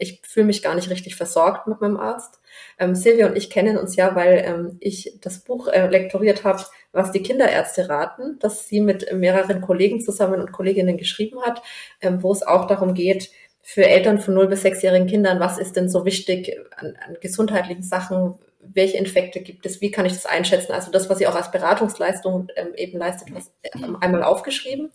ich 0.00 0.20
fühle 0.22 0.46
mich 0.46 0.62
gar 0.62 0.74
nicht 0.74 0.90
richtig 0.90 1.14
versorgt 1.16 1.66
mit 1.66 1.80
meinem 1.80 1.98
Arzt. 1.98 2.40
Ähm, 2.78 2.94
Silvia 2.94 3.26
und 3.26 3.36
ich 3.36 3.50
kennen 3.50 3.76
uns 3.76 3.96
ja, 3.96 4.14
weil 4.14 4.42
ähm, 4.44 4.76
ich 4.80 5.18
das 5.20 5.40
Buch 5.40 5.68
äh, 5.68 5.88
lektoriert 5.88 6.44
habe, 6.44 6.64
was 6.92 7.12
die 7.12 7.22
Kinderärzte 7.22 7.88
raten, 7.88 8.38
das 8.40 8.66
sie 8.66 8.80
mit 8.80 9.12
mehreren 9.12 9.60
Kollegen 9.60 10.00
zusammen 10.00 10.40
und 10.40 10.52
Kolleginnen 10.52 10.96
geschrieben 10.96 11.40
hat, 11.42 11.62
ähm, 12.00 12.22
wo 12.22 12.32
es 12.32 12.42
auch 12.42 12.66
darum 12.66 12.94
geht, 12.94 13.30
für 13.62 13.86
Eltern 13.86 14.18
von 14.18 14.34
0 14.34 14.48
bis 14.48 14.64
6-jährigen 14.64 15.06
Kindern, 15.06 15.38
was 15.38 15.58
ist 15.58 15.76
denn 15.76 15.88
so 15.88 16.04
wichtig 16.04 16.56
an, 16.76 16.96
an 17.06 17.18
gesundheitlichen 17.20 17.82
Sachen, 17.82 18.38
welche 18.62 18.98
Infekte 18.98 19.40
gibt 19.40 19.66
es, 19.66 19.80
wie 19.80 19.90
kann 19.90 20.06
ich 20.06 20.12
das 20.12 20.26
einschätzen? 20.26 20.72
Also 20.72 20.90
das, 20.90 21.08
was 21.08 21.18
sie 21.18 21.26
auch 21.26 21.34
als 21.34 21.50
Beratungsleistung 21.50 22.48
ähm, 22.56 22.74
eben 22.76 22.98
leistet, 22.98 23.34
was 23.34 23.50
ähm, 23.74 23.96
einmal 24.00 24.22
aufgeschrieben. 24.22 24.90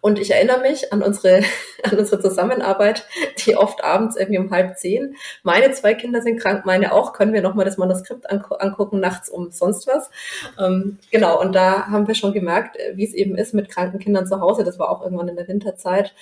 Und 0.00 0.18
ich 0.18 0.30
erinnere 0.30 0.60
mich 0.60 0.92
an 0.92 1.02
unsere, 1.02 1.42
an 1.82 1.98
unsere 1.98 2.20
Zusammenarbeit, 2.20 3.06
die 3.38 3.56
oft 3.56 3.84
abends 3.84 4.16
irgendwie 4.16 4.38
um 4.38 4.50
halb 4.50 4.78
zehn. 4.78 5.16
Meine 5.42 5.70
zwei 5.72 5.94
Kinder 5.94 6.22
sind 6.22 6.40
krank, 6.40 6.64
meine 6.64 6.92
auch. 6.92 7.12
Können 7.12 7.32
wir 7.32 7.42
nochmal 7.42 7.66
das 7.66 7.76
Manuskript 7.76 8.30
angucken, 8.30 9.00
nachts 9.00 9.28
um 9.28 9.50
sonst 9.50 9.86
was? 9.86 10.10
Ähm, 10.58 10.98
genau, 11.10 11.40
und 11.40 11.54
da 11.54 11.86
haben 11.88 12.08
wir 12.08 12.14
schon 12.14 12.32
gemerkt, 12.32 12.76
äh, 12.76 12.96
wie 12.96 13.04
es 13.04 13.14
eben 13.14 13.36
ist 13.36 13.54
mit 13.54 13.68
kranken 13.68 13.98
Kindern 13.98 14.26
zu 14.26 14.40
Hause. 14.40 14.64
Das 14.64 14.78
war 14.78 14.90
auch 14.90 15.02
irgendwann 15.02 15.28
in 15.28 15.36
der 15.36 15.48
Winterzeit. 15.48 16.14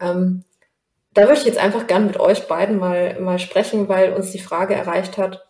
Ähm, 0.00 0.44
da 1.14 1.22
würde 1.22 1.40
ich 1.40 1.44
jetzt 1.44 1.58
einfach 1.58 1.86
gern 1.86 2.06
mit 2.06 2.20
euch 2.20 2.46
beiden 2.46 2.78
mal, 2.78 3.18
mal 3.20 3.38
sprechen, 3.38 3.88
weil 3.88 4.12
uns 4.12 4.30
die 4.30 4.38
Frage 4.38 4.74
erreicht 4.74 5.18
hat, 5.18 5.49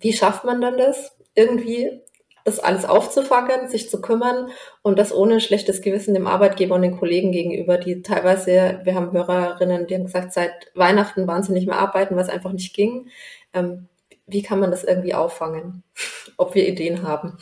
wie 0.00 0.12
schafft 0.12 0.44
man 0.44 0.60
dann 0.60 0.76
das? 0.76 1.16
Irgendwie 1.34 2.00
das 2.44 2.58
alles 2.58 2.84
aufzufangen, 2.84 3.68
sich 3.68 3.90
zu 3.90 4.00
kümmern 4.00 4.50
und 4.82 4.98
das 4.98 5.12
ohne 5.14 5.40
schlechtes 5.40 5.82
Gewissen 5.82 6.14
dem 6.14 6.26
Arbeitgeber 6.26 6.74
und 6.74 6.82
den 6.82 6.96
Kollegen 6.96 7.32
gegenüber, 7.32 7.76
die 7.78 8.02
teilweise, 8.02 8.80
wir 8.82 8.94
haben 8.94 9.12
Hörerinnen, 9.12 9.86
die 9.86 9.94
haben 9.94 10.06
gesagt, 10.06 10.32
seit 10.32 10.70
Weihnachten 10.74 11.26
waren 11.26 11.42
sie 11.42 11.52
nicht 11.52 11.66
mehr 11.66 11.78
arbeiten, 11.78 12.16
weil 12.16 12.22
es 12.22 12.30
einfach 12.30 12.52
nicht 12.52 12.74
ging. 12.74 13.10
Ähm, 13.52 13.88
wie 14.26 14.42
kann 14.42 14.60
man 14.60 14.70
das 14.70 14.84
irgendwie 14.84 15.14
auffangen? 15.14 15.82
Ob 16.36 16.54
wir 16.54 16.66
Ideen 16.66 17.02
haben? 17.02 17.36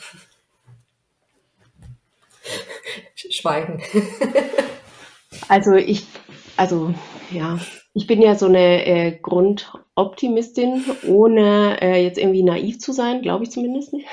Schweigen. 3.15 3.81
Also 5.47 5.73
ich, 5.73 6.05
also 6.57 6.93
ja, 7.31 7.59
ich 7.93 8.07
bin 8.07 8.21
ja 8.21 8.35
so 8.35 8.45
eine 8.45 8.85
äh, 8.85 9.17
Grundoptimistin, 9.19 10.83
ohne 11.07 11.81
äh, 11.81 12.03
jetzt 12.03 12.17
irgendwie 12.17 12.43
naiv 12.43 12.79
zu 12.79 12.93
sein, 12.93 13.21
glaube 13.21 13.43
ich 13.43 13.51
zumindest 13.51 13.93
nicht. 13.93 14.07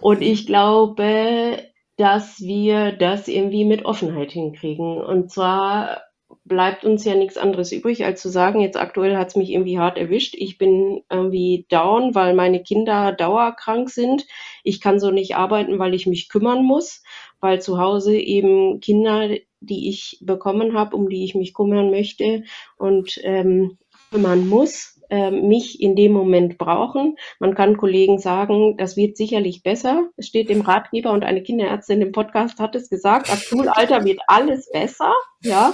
Und 0.00 0.22
ich 0.22 0.46
glaube, 0.46 1.72
dass 1.96 2.40
wir 2.40 2.92
das 2.92 3.28
irgendwie 3.28 3.64
mit 3.64 3.84
Offenheit 3.84 4.32
hinkriegen. 4.32 5.00
Und 5.00 5.30
zwar 5.30 6.02
bleibt 6.44 6.84
uns 6.84 7.04
ja 7.04 7.14
nichts 7.14 7.36
anderes 7.36 7.72
übrig, 7.72 8.04
als 8.04 8.20
zu 8.20 8.28
sagen, 8.28 8.60
jetzt 8.60 8.76
aktuell 8.76 9.16
hat 9.16 9.28
es 9.28 9.36
mich 9.36 9.50
irgendwie 9.50 9.78
hart 9.78 9.98
erwischt. 9.98 10.34
Ich 10.36 10.58
bin 10.58 11.02
irgendwie 11.10 11.66
down, 11.68 12.14
weil 12.14 12.34
meine 12.34 12.62
Kinder 12.62 13.12
dauerkrank 13.12 13.90
sind. 13.90 14.26
Ich 14.64 14.80
kann 14.80 14.98
so 14.98 15.10
nicht 15.10 15.36
arbeiten, 15.36 15.78
weil 15.78 15.94
ich 15.94 16.06
mich 16.06 16.28
kümmern 16.28 16.64
muss, 16.64 17.02
weil 17.40 17.60
zu 17.60 17.78
Hause 17.78 18.16
eben 18.16 18.80
Kinder, 18.80 19.28
die 19.62 19.88
ich 19.88 20.18
bekommen 20.20 20.74
habe, 20.74 20.96
um 20.96 21.08
die 21.08 21.24
ich 21.24 21.34
mich 21.34 21.54
kümmern 21.54 21.90
möchte 21.90 22.44
und 22.76 23.18
ähm, 23.22 23.78
kümmern 24.10 24.48
muss, 24.48 25.00
äh, 25.10 25.30
mich 25.30 25.80
in 25.80 25.96
dem 25.96 26.12
Moment 26.12 26.58
brauchen. 26.58 27.16
Man 27.38 27.54
kann 27.54 27.76
Kollegen 27.76 28.18
sagen, 28.18 28.76
das 28.76 28.96
wird 28.96 29.16
sicherlich 29.16 29.62
besser. 29.62 30.08
Es 30.16 30.26
steht 30.26 30.50
im 30.50 30.62
Ratgeber 30.62 31.12
und 31.12 31.24
eine 31.24 31.42
Kinderärztin 31.42 32.00
im 32.00 32.12
Podcast 32.12 32.58
hat 32.58 32.74
es 32.74 32.88
gesagt, 32.88 33.30
ab 33.30 33.38
Schulalter 33.38 34.04
wird 34.04 34.20
alles 34.26 34.70
besser. 34.70 35.12
Ja. 35.42 35.72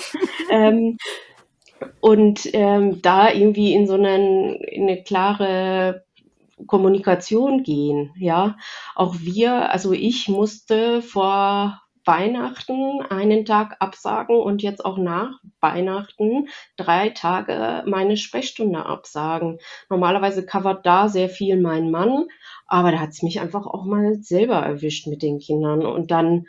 ähm, 0.50 0.98
und 2.00 2.48
ähm, 2.52 3.00
da 3.02 3.32
irgendwie 3.32 3.72
in 3.72 3.86
so 3.86 3.94
einen, 3.94 4.54
in 4.54 4.88
eine 4.88 5.02
klare 5.02 6.04
Kommunikation 6.66 7.62
gehen, 7.62 8.12
ja. 8.18 8.56
Auch 8.94 9.14
wir, 9.20 9.70
also 9.70 9.92
ich 9.92 10.28
musste 10.28 11.02
vor 11.02 11.80
Weihnachten 12.08 13.02
einen 13.02 13.44
Tag 13.44 13.76
absagen 13.80 14.40
und 14.40 14.62
jetzt 14.62 14.82
auch 14.82 14.96
nach 14.96 15.40
Weihnachten 15.60 16.48
drei 16.78 17.10
Tage 17.10 17.84
meine 17.86 18.16
Sprechstunde 18.16 18.86
absagen. 18.86 19.58
Normalerweise 19.90 20.46
covert 20.46 20.86
da 20.86 21.10
sehr 21.10 21.28
viel 21.28 21.60
mein 21.60 21.90
Mann, 21.90 22.24
aber 22.66 22.92
da 22.92 23.00
hat 23.00 23.10
es 23.10 23.22
mich 23.22 23.40
einfach 23.40 23.66
auch 23.66 23.84
mal 23.84 24.14
selber 24.22 24.56
erwischt 24.56 25.06
mit 25.06 25.20
den 25.20 25.38
Kindern 25.38 25.84
und 25.84 26.10
dann 26.10 26.46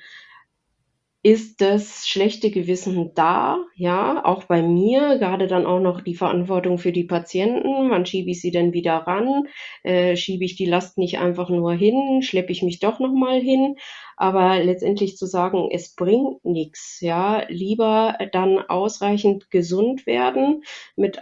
ist 1.21 1.59
das 1.59 2.07
schlechte 2.07 2.49
Gewissen 2.49 3.13
da, 3.13 3.57
ja, 3.75 4.23
auch 4.23 4.45
bei 4.45 4.61
mir, 4.61 5.17
gerade 5.17 5.47
dann 5.47 5.65
auch 5.65 5.81
noch 5.81 5.99
die 5.99 6.15
Verantwortung 6.15 6.77
für 6.77 6.93
die 6.93 7.03
Patienten, 7.03 7.89
wann 7.89 8.05
schiebe 8.05 8.29
ich 8.31 8.39
sie 8.41 8.51
denn 8.51 8.71
wieder 8.71 8.93
ran, 8.95 9.43
äh, 9.83 10.15
schiebe 10.15 10.45
ich 10.45 10.55
die 10.55 10.65
Last 10.65 10.97
nicht 10.97 11.19
einfach 11.19 11.49
nur 11.49 11.73
hin, 11.73 12.21
schleppe 12.21 12.53
ich 12.53 12.63
mich 12.63 12.79
doch 12.79 12.99
nochmal 12.99 13.41
hin, 13.41 13.75
aber 14.15 14.63
letztendlich 14.63 15.17
zu 15.17 15.25
sagen, 15.25 15.67
es 15.71 15.93
bringt 15.93 16.45
nichts, 16.45 16.99
ja, 17.01 17.43
lieber 17.49 18.17
dann 18.31 18.59
ausreichend 18.59 19.49
gesund 19.51 20.05
werden, 20.05 20.63
mit 20.95 21.19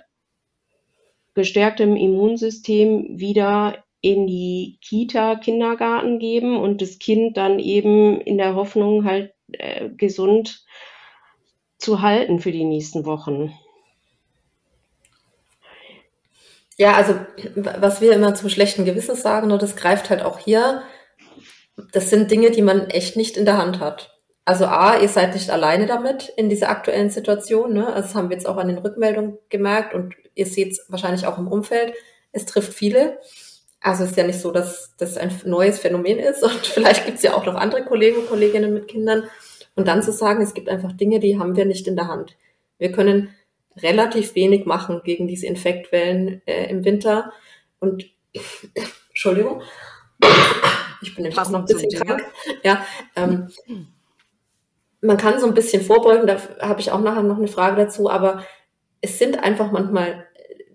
gestärktem 1.33 1.95
Immunsystem 1.95 3.19
wieder 3.19 3.83
in 4.01 4.27
die 4.27 4.77
Kita, 4.81 5.36
Kindergarten 5.38 6.19
geben 6.19 6.55
und 6.55 6.83
das 6.83 6.99
Kind 6.99 7.36
dann 7.36 7.57
eben 7.57 8.21
in 8.21 8.38
der 8.38 8.55
Hoffnung 8.55 9.05
halt 9.05 9.33
äh, 9.53 9.89
gesund 9.89 10.65
zu 11.77 12.01
halten 12.01 12.39
für 12.39 12.51
die 12.51 12.65
nächsten 12.65 13.05
Wochen. 13.05 13.53
Ja, 16.77 16.93
also 16.93 17.19
was 17.55 18.01
wir 18.01 18.13
immer 18.13 18.36
zum 18.36 18.49
schlechten 18.49 18.86
Gewissen 18.86 19.15
sagen, 19.15 19.51
und 19.51 19.62
das 19.62 19.75
greift 19.75 20.10
halt 20.10 20.21
auch 20.21 20.39
hier, 20.39 20.83
das 21.91 22.10
sind 22.10 22.29
Dinge, 22.29 22.51
die 22.51 22.62
man 22.62 22.89
echt 22.89 23.15
nicht 23.15 23.38
in 23.38 23.45
der 23.45 23.57
Hand 23.57 23.79
hat. 23.79 24.17
Also 24.45 24.65
A, 24.65 24.97
ihr 24.97 25.10
seid 25.10 25.33
nicht 25.33 25.49
alleine 25.49 25.88
damit 25.88 26.31
in 26.38 26.49
dieser 26.49 26.69
aktuellen 26.69 27.10
Situation. 27.10 27.73
Ne? 27.73 27.91
Das 27.93 28.15
haben 28.15 28.29
wir 28.29 28.38
jetzt 28.38 28.47
auch 28.47 28.57
an 28.57 28.69
den 28.69 28.77
Rückmeldungen 28.77 29.38
gemerkt 29.49 29.93
und 29.93 30.15
ihr 30.36 30.45
seht 30.45 30.71
es 30.71 30.86
wahrscheinlich 30.88 31.27
auch 31.27 31.38
im 31.38 31.47
Umfeld. 31.47 31.93
Es 32.31 32.45
trifft 32.45 32.73
viele. 32.73 33.19
Also 33.88 34.04
es 34.04 34.10
ist 34.10 34.17
ja 34.17 34.28
nicht 34.28 34.41
so, 34.41 34.52
dass 34.52 34.93
das 34.97 35.15
ein 35.15 35.32
neues 35.45 35.80
Phänomen 35.80 36.19
ist 36.19 36.43
und 36.43 36.67
vielleicht 36.67 37.06
gibt 37.06 37.17
es 37.17 37.23
ja 37.23 37.34
auch 37.34 37.45
noch 37.45 37.56
andere 37.56 37.86
Kollegen 37.86 38.17
und 38.17 38.28
Kolleginnen 38.28 38.73
mit 38.73 38.89
Kindern. 38.89 39.23
Und 39.76 39.88
dann 39.88 40.04
zu 40.04 40.12
sagen, 40.12 40.41
es 40.41 40.54
gibt 40.54 40.67
einfach 40.67 40.91
Dinge, 40.91 41.19
die 41.19 41.39
haben 41.39 41.56
wir 41.56 41.63
nicht 41.63 41.88
in 41.88 41.95
der 41.95 42.08
Hand. 42.08 42.36
Wir 42.80 42.91
können 42.91 43.30
relativ 43.78 44.36
wenig 44.36 44.65
machen 44.65 45.02
gegen 45.06 45.28
diese 45.28 45.45
Infektwellen 45.45 46.41
äh, 46.45 46.69
im 46.69 46.84
Winter. 46.84 47.32
Und 47.80 48.06
Entschuldigung, 49.10 49.62
ich 51.02 51.15
bin 51.15 51.23
nämlich 51.23 51.39
auch 51.39 51.50
noch 51.50 51.60
ein 51.60 51.65
bisschen 51.65 51.91
krank. 51.91 52.26
Ja, 52.63 52.86
ähm, 53.15 53.47
man 55.00 55.15
kann 55.15 55.39
so 55.39 55.47
ein 55.47 55.54
bisschen 55.54 55.82
vorbeugen, 55.82 56.28
da 56.28 56.38
habe 56.60 56.82
ich 56.82 56.91
auch 56.91 57.00
nachher 57.00 57.23
noch 57.23 57.38
eine 57.38 57.47
Frage 57.47 57.78
dazu, 57.84 58.10
aber 58.10 58.43
es 59.00 59.17
sind 59.17 59.41
einfach 59.41 59.71
manchmal 59.71 60.26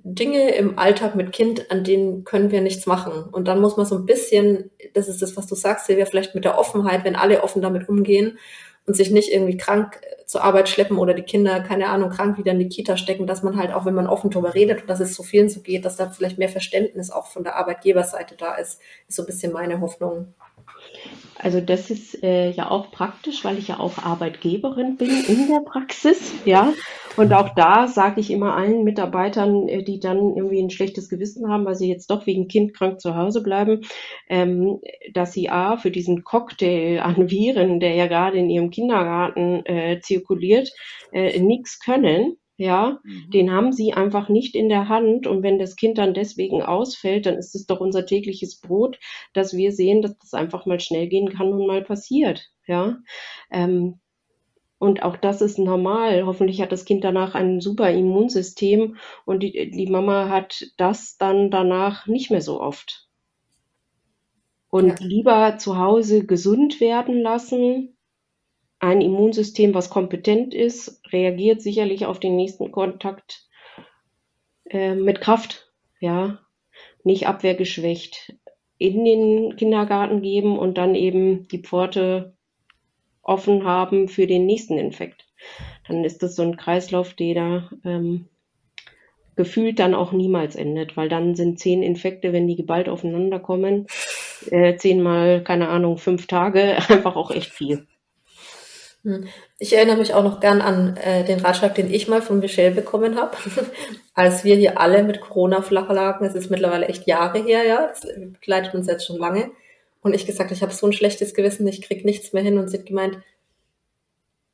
Dinge 0.05 0.55
im 0.55 0.79
Alltag 0.79 1.15
mit 1.15 1.33
Kind, 1.33 1.71
an 1.71 1.85
denen 1.85 2.25
können 2.25 2.51
wir 2.51 2.61
nichts 2.61 2.87
machen. 2.87 3.25
Und 3.31 3.47
dann 3.47 3.61
muss 3.61 3.77
man 3.77 3.87
so 3.87 3.97
ein 3.97 4.07
bisschen, 4.07 4.71
das 4.95 5.09
ist 5.09 5.23
das, 5.23 5.37
was 5.37 5.47
du 5.47 5.55
sagst, 5.55 5.87
Silvia, 5.87 6.07
vielleicht 6.07 6.35
mit 6.35 6.45
der 6.45 6.59
Offenheit, 6.59 7.05
wenn 7.05 7.17
alle 7.17 7.43
offen 7.45 7.63
damit 7.63 7.89
umgehen 7.89 8.39
und 8.87 8.95
sich 8.95 9.11
nicht 9.11 9.33
irgendwie 9.33 9.57
krank 9.57 10.01
zur 10.27 10.43
Arbeit 10.43 10.69
schleppen 10.69 10.99
oder 10.99 11.15
die 11.15 11.23
Kinder, 11.23 11.61
keine 11.61 11.89
Ahnung, 11.89 12.11
krank 12.11 12.37
wieder 12.39 12.53
in 12.53 12.59
die 12.59 12.69
Kita 12.69 12.97
stecken, 12.97 13.27
dass 13.27 13.43
man 13.43 13.57
halt 13.57 13.73
auch, 13.73 13.85
wenn 13.85 13.95
man 13.95 14.09
offen 14.09 14.31
darüber 14.31 14.55
redet 14.55 14.81
und 14.81 14.91
dass 14.91 14.99
es 14.99 15.15
so 15.15 15.23
vielen 15.23 15.49
so 15.49 15.61
geht, 15.61 15.85
dass 15.85 15.97
da 15.97 16.11
vielleicht 16.11 16.39
mehr 16.39 16.49
Verständnis 16.49 17.11
auch 17.11 17.27
von 17.27 17.45
der 17.45 17.57
Arbeitgeberseite 17.57 18.35
da 18.37 18.55
ist, 18.55 18.81
ist 19.07 19.17
so 19.17 19.23
ein 19.23 19.27
bisschen 19.27 19.53
meine 19.53 19.81
Hoffnung. 19.81 20.35
Also 21.43 21.61
das 21.61 21.91
ist 21.91 22.23
äh, 22.23 22.51
ja 22.51 22.71
auch 22.71 22.93
praktisch, 22.93 23.45
weil 23.45 23.59
ich 23.59 23.69
ja 23.69 23.81
auch 23.81 23.99
Arbeitgeberin 23.99 24.97
bin 24.97 25.11
in 25.27 25.49
der 25.49 25.61
Praxis, 25.61 26.33
ja. 26.45 26.73
Und 27.17 27.33
auch 27.33 27.55
da 27.55 27.89
sage 27.89 28.21
ich 28.21 28.31
immer 28.31 28.55
allen 28.55 28.85
Mitarbeitern, 28.85 29.69
äh, 29.69 29.83
die 29.83 29.99
dann 29.99 30.37
irgendwie 30.37 30.63
ein 30.63 30.71
schlechtes 30.71 31.09
Gewissen 31.09 31.49
haben, 31.49 31.65
weil 31.65 31.75
sie 31.75 31.89
jetzt 31.89 32.11
doch 32.11 32.27
wegen 32.27 32.47
Kind 32.47 32.75
krank 32.75 33.01
zu 33.01 33.17
Hause 33.17 33.43
bleiben, 33.43 33.81
ähm, 34.29 34.81
dass 35.15 35.33
sie 35.33 35.51
A, 35.51 35.77
für 35.77 35.91
diesen 35.91 36.23
Cocktail 36.23 37.01
an 37.01 37.29
Viren, 37.29 37.81
der 37.81 37.95
ja 37.95 38.07
gerade 38.07 38.39
in 38.39 38.49
ihrem 38.49 38.71
Kindergarten 38.71 39.67
äh, 39.67 40.01
zirkuliert, 40.01 40.71
äh, 41.13 41.41
nichts 41.41 41.81
können 41.81 42.37
ja, 42.63 43.01
mhm. 43.03 43.31
den 43.31 43.51
haben 43.51 43.73
sie 43.73 43.93
einfach 43.93 44.29
nicht 44.29 44.55
in 44.55 44.69
der 44.69 44.89
Hand. 44.89 45.27
Und 45.27 45.43
wenn 45.43 45.59
das 45.59 45.75
Kind 45.75 45.99
dann 45.99 46.15
deswegen 46.15 46.63
ausfällt, 46.63 47.27
dann 47.27 47.35
ist 47.35 47.55
es 47.57 47.67
doch 47.67 47.81
unser 47.81 48.07
tägliches 48.07 48.61
Brot, 48.61 49.01
dass 49.33 49.57
wir 49.57 49.73
sehen, 49.73 50.01
dass 50.01 50.17
das 50.19 50.33
einfach 50.33 50.65
mal 50.65 50.79
schnell 50.79 51.09
gehen 51.09 51.31
kann 51.31 51.53
und 51.53 51.67
mal 51.67 51.83
passiert. 51.83 52.51
Ja, 52.67 52.99
ähm, 53.51 53.99
und 54.79 55.03
auch 55.03 55.17
das 55.17 55.43
ist 55.43 55.59
normal. 55.59 56.25
Hoffentlich 56.25 56.61
hat 56.61 56.71
das 56.71 56.85
Kind 56.85 57.03
danach 57.03 57.35
ein 57.35 57.61
super 57.61 57.91
Immunsystem 57.91 58.97
und 59.25 59.43
die, 59.43 59.71
die 59.71 59.87
Mama 59.87 60.29
hat 60.29 60.71
das 60.77 61.17
dann 61.19 61.51
danach 61.51 62.07
nicht 62.07 62.31
mehr 62.31 62.43
so 62.43 62.61
oft. 62.61 63.09
Und 64.71 65.01
ja. 65.01 65.07
lieber 65.07 65.59
zu 65.59 65.79
Hause 65.79 66.25
gesund 66.27 66.81
werden 66.81 67.21
lassen, 67.21 67.97
ein 68.83 69.01
Immunsystem, 69.01 69.75
was 69.75 69.91
kompetent 69.91 70.53
ist, 70.53 71.01
reagiert 71.13 71.63
sicherlich 71.63 72.05
auf 72.05 72.19
den 72.19 72.35
nächsten 72.35 72.73
Kontakt 72.73 73.47
äh, 74.69 74.97
mit 74.97 75.21
Kraft, 75.21 75.73
ja, 76.01 76.41
nicht 77.05 77.29
abwehrgeschwächt 77.29 78.35
in 78.79 79.05
den 79.05 79.55
Kindergarten 79.55 80.21
geben 80.21 80.59
und 80.59 80.79
dann 80.79 80.97
eben 80.97 81.47
die 81.47 81.61
Pforte 81.61 82.37
offen 83.23 83.65
haben 83.65 84.09
für 84.09 84.27
den 84.27 84.47
nächsten 84.47 84.77
Infekt. 84.79 85.29
Dann 85.87 86.05
ist 86.05 86.25
das 86.25 86.35
so 86.35 86.43
ein 86.43 86.57
Kreislauf, 86.57 87.15
der 87.15 87.35
da 87.35 87.71
ähm, 87.85 88.27
gefühlt 89.37 89.79
dann 89.79 89.95
auch 89.95 90.11
niemals 90.11 90.57
endet, 90.57 90.97
weil 90.97 91.09
dann 91.09 91.37
sind 91.37 91.61
zehn 91.61 91.85
Infekte, 91.85 92.33
wenn 92.33 92.49
die 92.49 92.57
geballt 92.57 92.89
aufeinander 92.89 93.39
kommen, 93.39 93.87
äh, 94.51 94.75
zehnmal, 94.75 95.45
keine 95.45 95.69
Ahnung, 95.69 95.99
fünf 95.99 96.27
Tage, 96.27 96.79
einfach 96.89 97.15
auch 97.15 97.31
echt 97.31 97.53
viel. 97.53 97.87
Hm. 99.05 99.27
Ich 99.59 99.75
erinnere 99.75 99.97
mich 99.97 100.15
auch 100.15 100.23
noch 100.23 100.41
gern 100.41 100.61
an 100.61 100.97
äh, 100.97 101.25
den 101.25 101.41
Ratschlag, 101.41 101.75
den 101.75 101.93
ich 101.93 102.07
mal 102.07 102.23
von 102.23 102.39
Michelle 102.39 102.75
bekommen 102.75 103.17
habe, 103.17 103.37
als 104.15 104.45
wir 104.45 104.57
hier 104.57 104.81
alle 104.81 105.03
mit 105.03 105.21
Corona 105.21 105.63
flach 105.63 105.91
lagen. 105.91 106.25
Es 106.25 106.35
ist 106.35 106.51
mittlerweile 106.51 106.87
echt 106.87 107.07
Jahre 107.07 107.43
her, 107.43 107.65
ja. 107.67 107.89
Das 107.89 108.01
begleitet 108.03 108.75
uns 108.75 108.87
jetzt 108.87 109.07
schon 109.07 109.19
lange. 109.19 109.51
Und 110.03 110.15
ich 110.15 110.27
gesagt, 110.27 110.53
ich 110.53 110.63
habe 110.63 110.73
so 110.73 110.87
ein 110.87 110.93
schlechtes 110.93 111.35
Gewissen, 111.35 111.67
ich 111.67 111.83
krieg 111.83 112.05
nichts 112.05 112.33
mehr 112.33 112.43
hin. 112.43 112.59
Und 112.59 112.69
sie 112.69 112.79
hat 112.79 112.87
gemeint, 112.87 113.19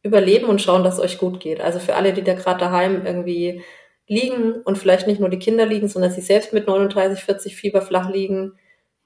überleben 0.02 0.46
und 0.46 0.62
schauen, 0.62 0.84
dass 0.84 0.94
es 0.94 1.00
euch 1.00 1.18
gut 1.18 1.40
geht. 1.40 1.60
Also 1.60 1.78
für 1.78 1.94
alle, 1.94 2.12
die 2.12 2.22
da 2.22 2.34
gerade 2.34 2.60
daheim 2.60 3.04
irgendwie 3.04 3.62
liegen 4.06 4.62
und 4.62 4.78
vielleicht 4.78 5.06
nicht 5.06 5.20
nur 5.20 5.28
die 5.28 5.38
Kinder 5.38 5.66
liegen, 5.66 5.88
sondern 5.88 6.10
sie 6.10 6.20
selbst 6.20 6.52
mit 6.52 6.66
39, 6.66 7.22
40 7.22 7.56
Fieber 7.56 7.82
flach 7.82 8.08
liegen, 8.10 8.52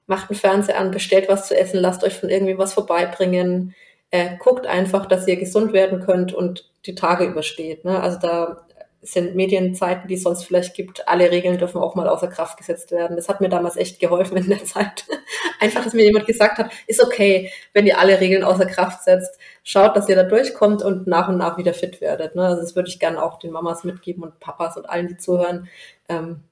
macht 0.05 0.29
einen 0.29 0.39
Fernseher 0.39 0.79
an, 0.79 0.91
bestellt 0.91 1.27
was 1.27 1.47
zu 1.47 1.57
essen, 1.57 1.79
lasst 1.79 2.03
euch 2.03 2.13
von 2.13 2.29
irgendwie 2.29 2.57
was 2.57 2.73
vorbeibringen, 2.73 3.75
äh, 4.13 4.37
guckt 4.37 4.67
einfach, 4.67 5.07
dass 5.07 5.27
ihr 5.27 5.37
gesund 5.37 5.73
werden 5.73 5.99
könnt 5.99 6.33
und 6.33 6.69
die 6.85 6.93
Tage 6.93 7.25
übersteht. 7.25 7.83
Ne? 7.83 7.99
Also 7.99 8.19
da 8.19 8.63
sind 9.01 9.35
Medienzeiten, 9.35 10.07
die 10.07 10.13
es 10.13 10.21
sonst 10.21 10.43
vielleicht 10.43 10.75
gibt, 10.75 11.07
alle 11.07 11.31
Regeln 11.31 11.57
dürfen 11.57 11.81
auch 11.81 11.95
mal 11.95 12.07
außer 12.07 12.27
Kraft 12.27 12.57
gesetzt 12.59 12.91
werden. 12.91 13.15
Das 13.15 13.27
hat 13.27 13.41
mir 13.41 13.49
damals 13.49 13.75
echt 13.75 13.99
geholfen 13.99 14.37
in 14.37 14.49
der 14.49 14.63
Zeit. 14.65 15.05
Einfach, 15.59 15.83
dass 15.83 15.95
mir 15.95 16.03
jemand 16.03 16.27
gesagt 16.27 16.59
hat, 16.59 16.71
ist 16.85 17.03
okay, 17.03 17.51
wenn 17.73 17.87
ihr 17.87 17.97
alle 17.97 18.19
Regeln 18.19 18.43
außer 18.43 18.67
Kraft 18.67 19.03
setzt. 19.03 19.39
Schaut, 19.63 19.97
dass 19.97 20.07
ihr 20.07 20.15
da 20.15 20.23
durchkommt 20.23 20.83
und 20.83 21.07
nach 21.07 21.27
und 21.27 21.37
nach 21.37 21.57
wieder 21.57 21.73
fit 21.73 21.99
werdet. 21.99 22.35
Ne? 22.35 22.45
Also 22.45 22.61
das 22.61 22.75
würde 22.75 22.89
ich 22.89 22.99
gerne 22.99 23.21
auch 23.21 23.39
den 23.39 23.49
Mamas 23.49 23.83
mitgeben 23.83 24.21
und 24.21 24.39
Papas 24.39 24.77
und 24.77 24.87
allen, 24.87 25.07
die 25.07 25.17
zuhören. 25.17 25.67
Ähm, 26.07 26.43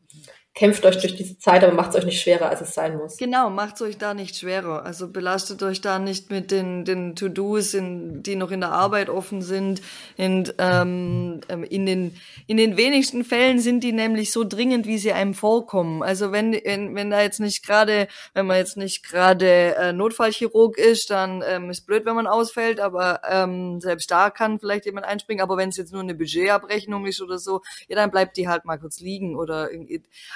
kämpft 0.54 0.86
euch 0.86 1.00
durch 1.00 1.16
diese 1.16 1.38
Zeit, 1.38 1.64
aber 1.64 1.74
macht 1.74 1.92
es 1.92 1.96
euch 1.96 2.06
nicht 2.06 2.22
schwerer, 2.22 2.50
als 2.50 2.60
es 2.60 2.74
sein 2.74 2.98
muss. 2.98 3.16
Genau, 3.16 3.50
macht 3.50 3.76
es 3.76 3.82
euch 3.84 3.98
da 3.98 4.14
nicht 4.14 4.36
schwerer. 4.36 4.86
Also 4.86 5.08
belastet 5.08 5.64
euch 5.64 5.80
da 5.80 5.98
nicht 5.98 6.30
mit 6.30 6.52
den, 6.52 6.84
den 6.84 7.16
To-Dos, 7.16 7.72
die 7.72 8.36
noch 8.36 8.52
in 8.52 8.60
der 8.60 8.72
Arbeit 8.72 9.10
offen 9.10 9.42
sind. 9.42 9.82
Und, 10.18 10.54
ähm, 10.58 11.40
ähm, 11.48 11.64
in, 11.64 11.86
den, 11.86 12.18
in 12.48 12.58
den 12.58 12.76
wenigsten 12.76 13.24
Fällen 13.24 13.60
sind 13.60 13.82
die 13.82 13.94
nämlich 13.94 14.34
so 14.34 14.44
dringend, 14.44 14.88
wie 14.88 14.98
sie 14.98 15.14
einem 15.14 15.34
vorkommen. 15.34 16.04
Also 16.04 16.34
wenn, 16.34 16.52
wenn, 16.52 16.96
wenn 16.96 17.10
da 17.10 17.22
jetzt 17.22 17.40
nicht 17.40 17.66
gerade, 17.66 18.10
wenn 18.34 18.46
man 18.46 18.58
jetzt 18.58 18.76
nicht 18.76 19.04
gerade 19.04 19.76
äh, 19.76 19.94
Notfallchirurg 19.94 20.78
ist, 20.78 21.12
dann 21.12 21.44
ähm, 21.48 21.70
ist 21.70 21.86
blöd, 21.86 22.06
wenn 22.06 22.16
man 22.16 22.28
ausfällt, 22.28 22.82
aber 22.82 23.22
ähm, 23.30 23.80
selbst 23.80 24.12
da 24.12 24.30
kann 24.30 24.60
vielleicht 24.60 24.86
jemand 24.86 25.06
einspringen. 25.06 25.42
Aber 25.42 25.56
wenn 25.56 25.70
es 25.70 25.78
jetzt 25.78 25.94
nur 25.94 26.02
eine 26.02 26.14
Budgetabrechnung 26.14 27.06
ist 27.06 27.22
oder 27.22 27.38
so, 27.38 27.62
ja, 27.88 27.96
dann 27.96 28.12
bleibt 28.12 28.36
die 28.36 28.50
halt 28.50 28.66
mal 28.66 28.78
kurz 28.78 29.00
liegen 29.00 29.38
oder 29.38 29.70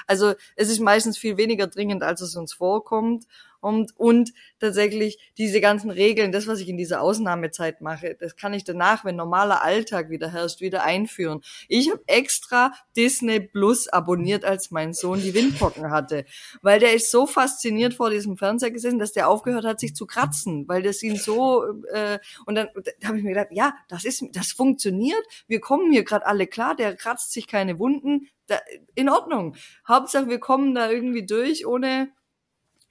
also 0.08 0.34
es 0.56 0.70
ist 0.70 0.80
meistens 0.80 1.18
viel 1.18 1.38
weniger 1.38 1.68
dringend, 1.68 2.04
als 2.04 2.22
es 2.22 2.36
uns 2.36 2.54
vorkommt. 2.54 3.26
Und, 3.66 3.98
und 3.98 4.32
tatsächlich 4.60 5.18
diese 5.38 5.62
ganzen 5.62 5.90
Regeln, 5.90 6.32
das, 6.32 6.48
was 6.48 6.60
ich 6.60 6.70
in 6.70 6.78
dieser 6.78 7.02
Ausnahmezeit 7.02 7.82
mache, 7.82 8.16
das 8.20 8.36
kann 8.36 8.54
ich 8.54 8.64
danach, 8.64 9.04
wenn 9.06 9.16
normaler 9.16 9.64
Alltag 9.64 10.10
wieder 10.10 10.32
herrscht, 10.32 10.62
wieder 10.62 10.84
einführen. 10.84 11.42
Ich 11.68 11.90
habe 11.90 12.04
extra 12.08 12.72
Disney 12.96 13.40
Plus 13.40 13.88
abonniert, 13.88 14.46
als 14.46 14.72
mein 14.72 14.94
Sohn 14.94 15.22
die 15.22 15.34
Windpocken 15.34 15.90
hatte, 15.90 16.26
weil 16.62 16.80
der 16.80 16.94
ist 16.94 17.10
so 17.10 17.26
fasziniert 17.26 17.94
vor 17.94 18.10
diesem 18.10 18.38
Fernseher 18.38 18.72
gesessen, 18.72 19.00
dass 19.00 19.14
der 19.14 19.30
aufgehört 19.30 19.66
hat, 19.66 19.80
sich 19.80 19.96
zu 19.96 20.06
kratzen, 20.06 20.68
weil 20.68 20.84
das 20.84 21.02
ihn 21.02 21.16
so 21.16 21.64
äh, 21.92 22.20
und 22.46 22.56
dann 22.56 22.70
da 23.00 23.08
habe 23.08 23.18
ich 23.18 23.24
mir 23.24 23.34
gedacht, 23.34 23.50
ja, 23.52 23.76
das 23.88 24.06
ist, 24.06 24.24
das 24.34 24.52
funktioniert. 24.52 25.24
Wir 25.48 25.60
kommen 25.60 25.92
hier 25.92 26.04
gerade 26.04 26.26
alle 26.26 26.48
klar. 26.48 26.76
Der 26.76 26.96
kratzt 26.96 27.32
sich 27.32 27.48
keine 27.48 27.80
Wunden. 27.80 28.28
Da, 28.48 28.60
in 28.94 29.10
Ordnung. 29.10 29.56
Hauptsache, 29.88 30.28
wir 30.28 30.40
kommen 30.40 30.76
da 30.76 30.90
irgendwie 30.90 31.26
durch, 31.26 31.66
ohne 31.66 32.12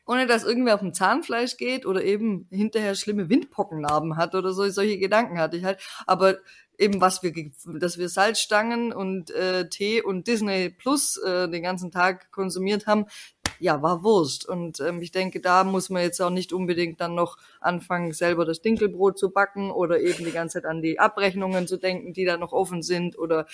ohne 0.06 0.26
dass 0.26 0.44
irgendwer 0.44 0.74
auf 0.74 0.80
dem 0.80 0.94
Zahnfleisch 0.94 1.56
geht 1.56 1.86
oder 1.86 2.04
eben 2.04 2.46
hinterher 2.50 2.94
schlimme 2.94 3.28
Windpockennarben 3.28 4.16
hat 4.16 4.34
oder 4.34 4.52
so. 4.52 4.68
Solche 4.68 4.98
Gedanken 4.98 5.38
hatte 5.38 5.56
ich 5.56 5.64
halt. 5.64 5.78
Aber 6.06 6.38
eben 6.78 7.00
was 7.00 7.22
wir, 7.22 7.32
dass 7.78 7.98
wir 7.98 8.08
Salzstangen 8.08 8.92
und 8.92 9.30
äh, 9.30 9.68
Tee 9.68 10.02
und 10.02 10.26
Disney 10.26 10.70
Plus 10.70 11.16
äh, 11.18 11.48
den 11.48 11.62
ganzen 11.62 11.90
Tag 11.90 12.30
konsumiert 12.32 12.86
haben, 12.86 13.06
ja, 13.58 13.82
war 13.82 14.02
Wurst. 14.02 14.48
Und 14.48 14.80
ähm, 14.80 15.00
ich 15.02 15.10
denke, 15.10 15.40
da 15.40 15.64
muss 15.64 15.90
man 15.90 16.02
jetzt 16.02 16.20
auch 16.20 16.30
nicht 16.30 16.52
unbedingt 16.52 17.00
dann 17.00 17.14
noch 17.14 17.36
anfangen, 17.60 18.12
selber 18.12 18.44
das 18.44 18.62
Dinkelbrot 18.62 19.18
zu 19.18 19.30
backen 19.30 19.70
oder 19.70 20.00
eben 20.00 20.24
die 20.24 20.32
ganze 20.32 20.54
Zeit 20.54 20.66
an 20.66 20.82
die 20.82 20.98
Abrechnungen 20.98 21.66
zu 21.66 21.76
denken, 21.76 22.12
die 22.12 22.24
da 22.24 22.36
noch 22.36 22.52
offen 22.52 22.82
sind 22.82 23.18
oder 23.18 23.46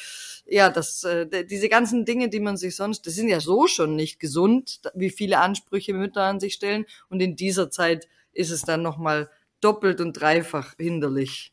ja, 0.46 0.68
das, 0.68 1.04
äh, 1.04 1.44
diese 1.44 1.68
ganzen 1.68 2.04
Dinge, 2.04 2.28
die 2.28 2.40
man 2.40 2.56
sich 2.56 2.76
sonst, 2.76 3.06
das 3.06 3.14
sind 3.14 3.28
ja 3.28 3.40
so 3.40 3.66
schon 3.66 3.96
nicht 3.96 4.20
gesund, 4.20 4.80
wie 4.94 5.10
viele 5.10 5.38
Ansprüche 5.38 5.94
Mütter 5.94 6.22
an 6.22 6.40
sich 6.40 6.54
stellen. 6.54 6.86
Und 7.08 7.20
in 7.20 7.36
dieser 7.36 7.70
Zeit 7.70 8.08
ist 8.32 8.50
es 8.50 8.62
dann 8.62 8.82
nochmal 8.82 9.30
doppelt 9.60 10.00
und 10.00 10.14
dreifach 10.14 10.74
hinderlich. 10.78 11.52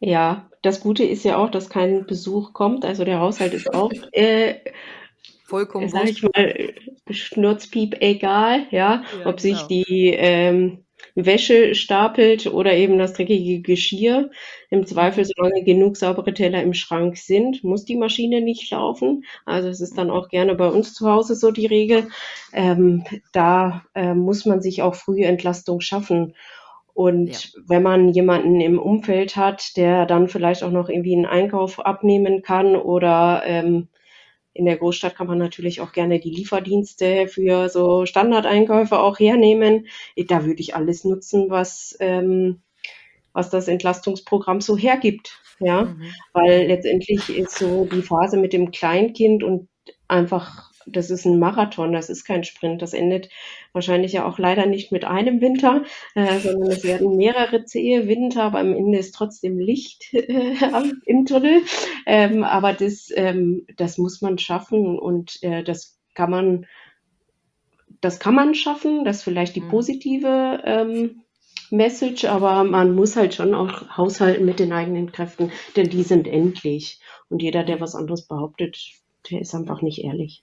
Ja, 0.00 0.48
das 0.62 0.80
Gute 0.80 1.04
ist 1.04 1.24
ja 1.24 1.36
auch, 1.36 1.50
dass 1.50 1.68
kein 1.68 2.06
Besuch 2.06 2.52
kommt. 2.52 2.84
Also 2.84 3.04
der 3.04 3.20
Haushalt 3.20 3.52
ist 3.52 3.72
auch 3.74 3.92
äh, 4.12 4.56
vollkommen 5.50 5.88
sag 5.88 6.08
ich 6.08 6.22
mal, 6.22 6.72
Schnurzpiep 7.10 7.96
egal, 8.00 8.66
ja, 8.70 9.02
ja 9.02 9.26
ob 9.26 9.40
sich 9.40 9.56
genau. 9.56 9.68
die 9.68 10.14
ähm, 10.16 10.84
Wäsche 11.14 11.74
stapelt 11.74 12.46
oder 12.46 12.74
eben 12.74 12.98
das 12.98 13.14
dreckige 13.14 13.60
Geschirr. 13.60 14.30
Im 14.70 14.86
Zweifel, 14.86 15.24
solange 15.24 15.64
genug 15.64 15.96
saubere 15.96 16.32
Teller 16.32 16.62
im 16.62 16.74
Schrank 16.74 17.16
sind, 17.16 17.64
muss 17.64 17.84
die 17.84 17.96
Maschine 17.96 18.40
nicht 18.40 18.70
laufen. 18.70 19.24
Also 19.44 19.68
es 19.68 19.80
ist 19.80 19.98
dann 19.98 20.10
auch 20.10 20.28
gerne 20.28 20.54
bei 20.54 20.68
uns 20.68 20.94
zu 20.94 21.10
Hause 21.10 21.34
so 21.34 21.50
die 21.50 21.66
Regel. 21.66 22.08
Ähm, 22.52 23.04
da 23.32 23.84
äh, 23.94 24.14
muss 24.14 24.46
man 24.46 24.62
sich 24.62 24.82
auch 24.82 24.94
frühe 24.94 25.24
Entlastung 25.24 25.80
schaffen. 25.80 26.34
Und 26.94 27.28
ja. 27.28 27.60
wenn 27.66 27.82
man 27.82 28.10
jemanden 28.10 28.60
im 28.60 28.78
Umfeld 28.78 29.36
hat, 29.36 29.76
der 29.76 30.06
dann 30.06 30.28
vielleicht 30.28 30.62
auch 30.62 30.70
noch 30.70 30.88
irgendwie 30.88 31.14
einen 31.14 31.26
Einkauf 31.26 31.84
abnehmen 31.84 32.42
kann 32.42 32.76
oder 32.76 33.42
ähm, 33.46 33.88
in 34.52 34.64
der 34.64 34.76
Großstadt 34.76 35.14
kann 35.14 35.26
man 35.26 35.38
natürlich 35.38 35.80
auch 35.80 35.92
gerne 35.92 36.18
die 36.18 36.30
Lieferdienste 36.30 37.28
für 37.28 37.68
so 37.68 38.04
Standardeinkäufe 38.06 38.98
auch 38.98 39.18
hernehmen. 39.18 39.86
Da 40.28 40.44
würde 40.44 40.60
ich 40.60 40.74
alles 40.74 41.04
nutzen, 41.04 41.50
was, 41.50 41.96
ähm, 42.00 42.62
was 43.32 43.50
das 43.50 43.68
Entlastungsprogramm 43.68 44.60
so 44.60 44.76
hergibt. 44.76 45.40
Ja, 45.62 45.84
mhm. 45.84 46.02
weil 46.32 46.66
letztendlich 46.68 47.28
ist 47.28 47.58
so 47.58 47.84
die 47.84 48.00
Phase 48.00 48.38
mit 48.38 48.54
dem 48.54 48.70
Kleinkind 48.70 49.42
und 49.42 49.68
einfach 50.08 50.69
das 50.92 51.10
ist 51.10 51.24
ein 51.24 51.38
Marathon, 51.38 51.92
das 51.92 52.08
ist 52.08 52.24
kein 52.24 52.44
Sprint. 52.44 52.82
Das 52.82 52.92
endet 52.92 53.28
wahrscheinlich 53.72 54.12
ja 54.12 54.26
auch 54.26 54.38
leider 54.38 54.66
nicht 54.66 54.92
mit 54.92 55.04
einem 55.04 55.40
Winter, 55.40 55.84
äh, 56.14 56.38
sondern 56.38 56.70
es 56.70 56.84
werden 56.84 57.16
mehrere 57.16 57.64
zähe 57.64 58.08
Winter, 58.08 58.44
aber 58.44 58.60
am 58.60 58.74
Ende 58.74 58.98
ist 58.98 59.14
trotzdem 59.14 59.58
Licht 59.58 60.08
äh, 60.12 60.54
im 61.06 61.26
Tunnel. 61.26 61.62
Ähm, 62.06 62.44
aber 62.44 62.72
das, 62.72 63.08
ähm, 63.14 63.66
das 63.76 63.98
muss 63.98 64.20
man 64.20 64.38
schaffen 64.38 64.98
und 64.98 65.42
äh, 65.42 65.62
das 65.62 65.98
kann 66.14 66.30
man, 66.30 66.66
das 68.00 68.18
kann 68.18 68.34
man 68.34 68.54
schaffen. 68.54 69.04
Das 69.04 69.18
ist 69.18 69.22
vielleicht 69.24 69.56
die 69.56 69.62
mhm. 69.62 69.68
positive 69.68 70.62
ähm, 70.64 71.22
Message, 71.70 72.24
aber 72.24 72.64
man 72.64 72.94
muss 72.94 73.16
halt 73.16 73.34
schon 73.34 73.54
auch 73.54 73.96
haushalten 73.96 74.44
mit 74.44 74.58
den 74.58 74.72
eigenen 74.72 75.12
Kräften, 75.12 75.52
denn 75.76 75.88
die 75.88 76.02
sind 76.02 76.26
endlich. 76.26 77.00
Und 77.28 77.42
jeder, 77.42 77.62
der 77.62 77.80
was 77.80 77.94
anderes 77.94 78.26
behauptet, 78.26 78.76
der 79.30 79.40
ist 79.40 79.54
einfach 79.54 79.82
nicht 79.82 80.02
ehrlich. 80.02 80.42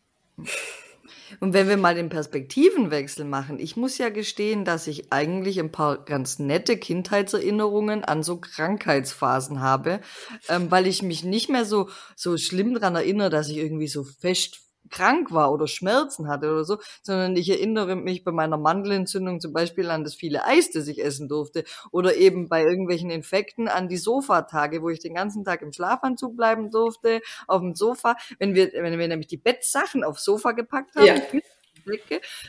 Und 1.39 1.54
wenn 1.54 1.67
wir 1.67 1.78
mal 1.78 1.95
den 1.95 2.10
Perspektivenwechsel 2.10 3.26
machen, 3.26 3.60
ich 3.60 3.76
muss 3.76 3.97
ja 3.97 4.10
gestehen, 4.10 4.65
dass 4.65 4.88
ich 4.88 5.12
eigentlich 5.12 5.60
ein 5.60 5.71
paar 5.71 6.04
ganz 6.04 6.39
nette 6.39 6.78
Kindheitserinnerungen 6.78 8.04
an 8.04 8.23
so 8.23 8.38
Krankheitsphasen 8.38 9.60
habe, 9.60 10.00
ähm, 10.47 10.71
weil 10.71 10.88
ich 10.88 11.04
mich 11.04 11.23
nicht 11.23 11.50
mehr 11.50 11.65
so, 11.65 11.89
so 12.15 12.38
schlimm 12.38 12.73
dran 12.73 12.95
erinnere, 12.95 13.30
dass 13.30 13.50
ich 13.50 13.58
irgendwie 13.58 13.88
so 13.88 14.04
fest 14.04 14.67
krank 14.89 15.32
war 15.32 15.52
oder 15.52 15.67
Schmerzen 15.67 16.28
hatte 16.28 16.52
oder 16.52 16.63
so, 16.63 16.78
sondern 17.02 17.36
ich 17.36 17.50
erinnere 17.50 17.95
mich 17.95 18.23
bei 18.23 18.32
meiner 18.32 18.58
Mandelentzündung 18.58 19.39
zum 19.39 19.54
Beispiel 19.54 19.89
an 19.89 20.04
das 20.04 20.15
viele 20.15 20.45
Eis, 20.45 20.71
das 20.71 20.88
ich 20.88 21.04
essen 21.04 21.28
durfte 21.28 21.63
oder 21.91 22.15
eben 22.15 22.50
bei 22.50 22.63
irgendwelchen 22.63 23.10
Infekten 23.10 23.67
an 23.67 23.88
die 23.88 23.97
Sofatage, 23.97 24.82
wo 24.82 24.89
ich 24.89 25.00
den 25.00 25.15
ganzen 25.15 25.43
Tag 25.43 25.62
im 25.62 25.71
Schlafanzug 25.71 26.36
bleiben 26.36 26.71
durfte, 26.71 27.21
auf 27.47 27.62
dem 27.62 27.76
Sofa, 27.76 28.15
wenn 28.39 28.56
wir, 28.56 28.71
wenn 28.73 28.97
wir 28.97 29.08
nämlich 29.08 29.28
die 29.28 29.38
Bettsachen 29.38 30.04
aufs 30.04 30.23
Sofa 30.23 30.52
gepackt 30.52 30.95
haben, 30.95 31.06
ja. 31.06 31.15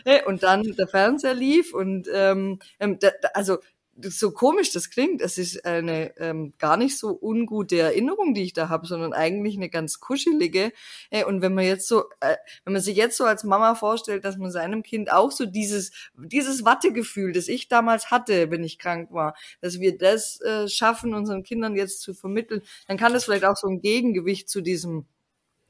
Äh, 0.04 0.24
und 0.24 0.42
dann 0.42 0.62
der 0.76 0.88
Fernseher 0.88 1.34
lief 1.34 1.72
und 1.72 2.08
ähm, 2.12 2.58
ähm 2.80 2.98
da, 2.98 3.10
also 3.34 3.58
so 4.02 4.30
komisch 4.30 4.72
das 4.72 4.90
klingt, 4.90 5.20
es 5.20 5.38
ist 5.38 5.64
eine 5.64 6.16
ähm, 6.18 6.54
gar 6.58 6.76
nicht 6.76 6.98
so 6.98 7.18
ungute 7.20 7.78
Erinnerung, 7.78 8.34
die 8.34 8.42
ich 8.42 8.52
da 8.52 8.68
habe, 8.68 8.86
sondern 8.86 9.12
eigentlich 9.12 9.56
eine 9.56 9.68
ganz 9.68 10.00
kuschelige. 10.00 10.72
Äh, 11.10 11.24
und 11.24 11.42
wenn 11.42 11.54
man 11.54 11.64
jetzt 11.64 11.88
so, 11.88 12.04
äh, 12.20 12.36
wenn 12.64 12.74
man 12.74 12.82
sich 12.82 12.96
jetzt 12.96 13.16
so 13.16 13.24
als 13.24 13.44
Mama 13.44 13.74
vorstellt, 13.74 14.24
dass 14.24 14.36
man 14.36 14.50
seinem 14.50 14.82
Kind 14.82 15.12
auch 15.12 15.30
so 15.32 15.46
dieses 15.46 15.92
dieses 16.16 16.64
Wattegefühl, 16.64 17.32
das 17.32 17.48
ich 17.48 17.68
damals 17.68 18.10
hatte, 18.10 18.50
wenn 18.50 18.64
ich 18.64 18.78
krank 18.78 19.12
war, 19.12 19.34
dass 19.60 19.80
wir 19.80 19.98
das 19.98 20.40
äh, 20.42 20.68
schaffen, 20.68 21.14
unseren 21.14 21.42
Kindern 21.42 21.76
jetzt 21.76 22.00
zu 22.00 22.14
vermitteln, 22.14 22.62
dann 22.86 22.96
kann 22.96 23.12
das 23.12 23.24
vielleicht 23.24 23.44
auch 23.44 23.56
so 23.56 23.68
ein 23.68 23.80
Gegengewicht 23.80 24.48
zu 24.48 24.60
diesem 24.60 25.06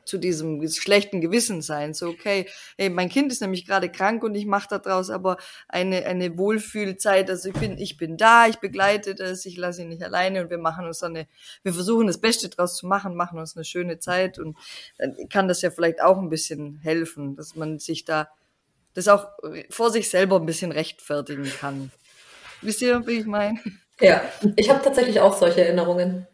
zu 0.08 0.18
diesem 0.18 0.66
schlechten 0.68 1.20
Gewissen 1.20 1.62
sein. 1.62 1.94
So, 1.94 2.08
okay, 2.08 2.46
hey, 2.76 2.90
mein 2.90 3.08
Kind 3.08 3.30
ist 3.30 3.40
nämlich 3.40 3.66
gerade 3.66 3.90
krank 3.90 4.22
und 4.24 4.34
ich 4.34 4.46
mache 4.46 4.80
daraus 4.80 5.10
aber 5.10 5.36
eine, 5.68 6.06
eine 6.06 6.38
Wohlfühlzeit. 6.38 7.30
Also 7.30 7.50
ich 7.50 7.54
bin, 7.54 7.78
ich 7.78 7.96
bin 7.96 8.16
da, 8.16 8.46
ich 8.46 8.56
begleite 8.56 9.14
das, 9.14 9.46
ich 9.46 9.56
lasse 9.56 9.82
ihn 9.82 9.88
nicht 9.88 10.02
alleine 10.02 10.42
und 10.42 10.50
wir 10.50 10.58
machen 10.58 10.86
uns 10.86 11.02
eine, 11.02 11.26
wir 11.62 11.74
versuchen 11.74 12.06
das 12.06 12.18
Beste 12.18 12.48
draus 12.48 12.76
zu 12.76 12.86
machen, 12.86 13.14
machen 13.14 13.38
uns 13.38 13.56
eine 13.56 13.64
schöne 13.64 13.98
Zeit 13.98 14.38
und 14.38 14.56
dann 14.98 15.28
kann 15.28 15.48
das 15.48 15.62
ja 15.62 15.70
vielleicht 15.70 16.02
auch 16.02 16.18
ein 16.18 16.30
bisschen 16.30 16.78
helfen, 16.82 17.36
dass 17.36 17.54
man 17.54 17.78
sich 17.78 18.04
da 18.04 18.28
das 18.94 19.06
auch 19.08 19.28
vor 19.70 19.90
sich 19.90 20.10
selber 20.10 20.36
ein 20.36 20.46
bisschen 20.46 20.72
rechtfertigen 20.72 21.44
kann. 21.44 21.92
Wisst 22.62 22.82
ihr, 22.82 23.06
wie 23.06 23.20
ich 23.20 23.26
meine? 23.26 23.60
Ja, 24.00 24.22
ich 24.56 24.70
habe 24.70 24.82
tatsächlich 24.82 25.20
auch 25.20 25.36
solche 25.36 25.64
Erinnerungen. 25.64 26.26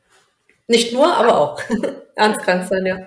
Nicht 0.66 0.92
nur, 0.92 1.14
aber 1.14 1.38
auch. 1.38 1.60
Ernst 2.14 2.40
krank 2.40 2.66
sein, 2.68 2.86
ja. 2.86 3.06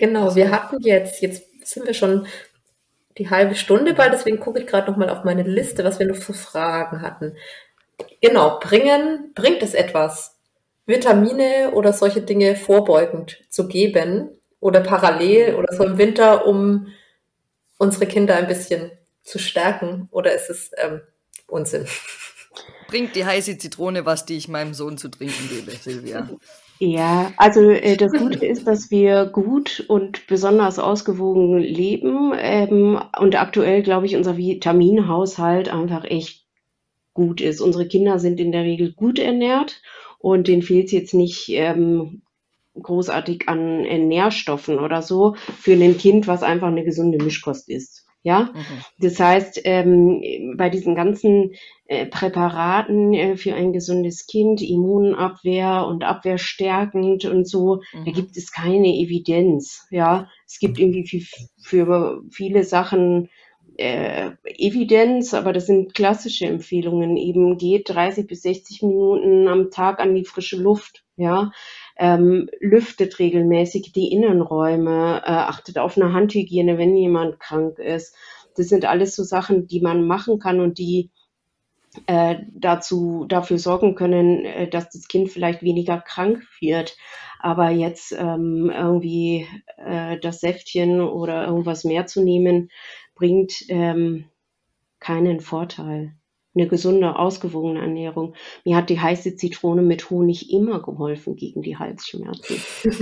Genau, 0.00 0.34
wir 0.34 0.50
hatten 0.50 0.80
jetzt, 0.80 1.20
jetzt 1.20 1.44
sind 1.62 1.86
wir 1.86 1.92
schon 1.92 2.26
die 3.18 3.28
halbe 3.28 3.54
Stunde 3.54 3.92
bald, 3.92 4.14
deswegen 4.14 4.40
gucke 4.40 4.58
ich 4.58 4.66
gerade 4.66 4.90
noch 4.90 4.96
mal 4.96 5.10
auf 5.10 5.24
meine 5.24 5.42
Liste, 5.42 5.84
was 5.84 5.98
wir 5.98 6.06
noch 6.06 6.16
für 6.16 6.32
Fragen 6.32 7.02
hatten. 7.02 7.36
Genau, 8.22 8.58
bringen, 8.60 9.32
bringt 9.34 9.62
es 9.62 9.74
etwas, 9.74 10.38
Vitamine 10.86 11.72
oder 11.74 11.92
solche 11.92 12.22
Dinge 12.22 12.56
vorbeugend 12.56 13.44
zu 13.50 13.68
geben 13.68 14.30
oder 14.58 14.80
parallel 14.80 15.56
oder 15.56 15.70
so 15.74 15.84
im 15.84 15.98
Winter, 15.98 16.46
um 16.46 16.86
unsere 17.76 18.06
Kinder 18.06 18.36
ein 18.36 18.46
bisschen 18.46 18.90
zu 19.22 19.38
stärken? 19.38 20.08
Oder 20.12 20.32
ist 20.32 20.48
es 20.48 20.70
ähm, 20.78 21.02
Unsinn? 21.46 21.86
Bringt 22.88 23.14
die 23.16 23.26
heiße 23.26 23.58
Zitrone 23.58 24.06
was, 24.06 24.24
die 24.24 24.38
ich 24.38 24.48
meinem 24.48 24.72
Sohn 24.72 24.96
zu 24.96 25.10
trinken 25.10 25.46
gebe, 25.50 25.72
Silvia? 25.72 26.26
Ja, 26.82 27.32
also 27.36 27.60
äh, 27.70 27.96
das 27.96 28.12
Gute 28.12 28.46
ist, 28.46 28.66
dass 28.66 28.90
wir 28.90 29.26
gut 29.26 29.84
und 29.88 30.26
besonders 30.26 30.78
ausgewogen 30.78 31.58
leben 31.58 32.32
ähm, 32.36 32.98
und 33.18 33.36
aktuell, 33.40 33.82
glaube 33.82 34.06
ich, 34.06 34.16
unser 34.16 34.36
Vitaminhaushalt 34.38 35.68
einfach 35.68 36.04
echt 36.04 36.46
gut 37.14 37.40
ist. 37.42 37.60
Unsere 37.60 37.86
Kinder 37.88 38.18
sind 38.18 38.40
in 38.40 38.52
der 38.52 38.64
Regel 38.64 38.92
gut 38.94 39.18
ernährt 39.18 39.82
und 40.18 40.48
denen 40.48 40.62
fehlt 40.62 40.86
es 40.86 40.92
jetzt 40.92 41.14
nicht 41.14 41.48
ähm, 41.50 42.22
großartig 42.80 43.48
an 43.48 43.84
äh, 43.84 43.98
Nährstoffen 43.98 44.78
oder 44.78 45.02
so 45.02 45.36
für 45.36 45.72
ein 45.74 45.98
Kind, 45.98 46.26
was 46.28 46.42
einfach 46.42 46.68
eine 46.68 46.84
gesunde 46.84 47.22
Mischkost 47.22 47.68
ist. 47.68 47.99
Ja, 48.22 48.50
mhm. 48.52 48.84
das 48.98 49.18
heißt, 49.18 49.62
ähm, 49.64 50.54
bei 50.58 50.68
diesen 50.68 50.94
ganzen 50.94 51.52
äh, 51.86 52.04
Präparaten 52.04 53.14
äh, 53.14 53.36
für 53.36 53.54
ein 53.54 53.72
gesundes 53.72 54.26
Kind, 54.26 54.60
Immunabwehr 54.60 55.86
und 55.86 56.04
abwehrstärkend 56.04 57.24
und 57.24 57.48
so, 57.48 57.80
mhm. 57.94 58.04
da 58.04 58.10
gibt 58.10 58.36
es 58.36 58.52
keine 58.52 58.88
Evidenz. 58.88 59.86
Ja, 59.90 60.28
es 60.46 60.58
gibt 60.58 60.78
irgendwie 60.78 61.06
für, 61.06 61.24
für 61.62 62.22
viele 62.30 62.64
Sachen 62.64 63.30
äh, 63.78 64.32
Evidenz, 64.44 65.32
aber 65.32 65.54
das 65.54 65.64
sind 65.64 65.94
klassische 65.94 66.46
Empfehlungen. 66.46 67.16
Eben 67.16 67.56
geht 67.56 67.88
30 67.88 68.26
bis 68.26 68.42
60 68.42 68.82
Minuten 68.82 69.48
am 69.48 69.70
Tag 69.70 70.00
an 70.00 70.14
die 70.14 70.26
frische 70.26 70.58
Luft. 70.58 71.04
Ja, 71.16 71.52
ähm, 72.00 72.48
lüftet 72.60 73.18
regelmäßig 73.18 73.92
die 73.92 74.10
Innenräume, 74.10 75.22
äh, 75.22 75.30
achtet 75.30 75.78
auf 75.78 75.98
eine 75.98 76.14
Handhygiene, 76.14 76.78
wenn 76.78 76.96
jemand 76.96 77.38
krank 77.38 77.78
ist. 77.78 78.16
Das 78.56 78.68
sind 78.68 78.86
alles 78.86 79.14
so 79.14 79.22
Sachen, 79.22 79.66
die 79.66 79.80
man 79.80 80.06
machen 80.06 80.38
kann 80.38 80.60
und 80.60 80.78
die 80.78 81.10
äh, 82.06 82.36
dazu 82.54 83.26
dafür 83.28 83.58
sorgen 83.58 83.96
können, 83.96 84.46
äh, 84.46 84.68
dass 84.68 84.88
das 84.88 85.08
Kind 85.08 85.28
vielleicht 85.28 85.62
weniger 85.62 86.00
krank 86.00 86.42
wird. 86.58 86.96
Aber 87.38 87.68
jetzt 87.68 88.12
ähm, 88.18 88.72
irgendwie 88.74 89.46
äh, 89.76 90.18
das 90.18 90.40
Säftchen 90.40 91.02
oder 91.02 91.46
irgendwas 91.46 91.84
mehr 91.84 92.06
zu 92.06 92.22
nehmen, 92.22 92.70
bringt 93.14 93.64
ähm, 93.68 94.24
keinen 95.00 95.40
Vorteil 95.40 96.14
eine 96.54 96.66
gesunde, 96.66 97.16
ausgewogene 97.16 97.80
Ernährung. 97.80 98.34
Mir 98.64 98.76
hat 98.76 98.90
die 98.90 99.00
heiße 99.00 99.36
Zitrone 99.36 99.82
mit 99.82 100.10
Honig 100.10 100.52
immer 100.52 100.82
geholfen 100.82 101.36
gegen 101.36 101.62
die 101.62 101.76
Halsschmerzen. 101.76 102.56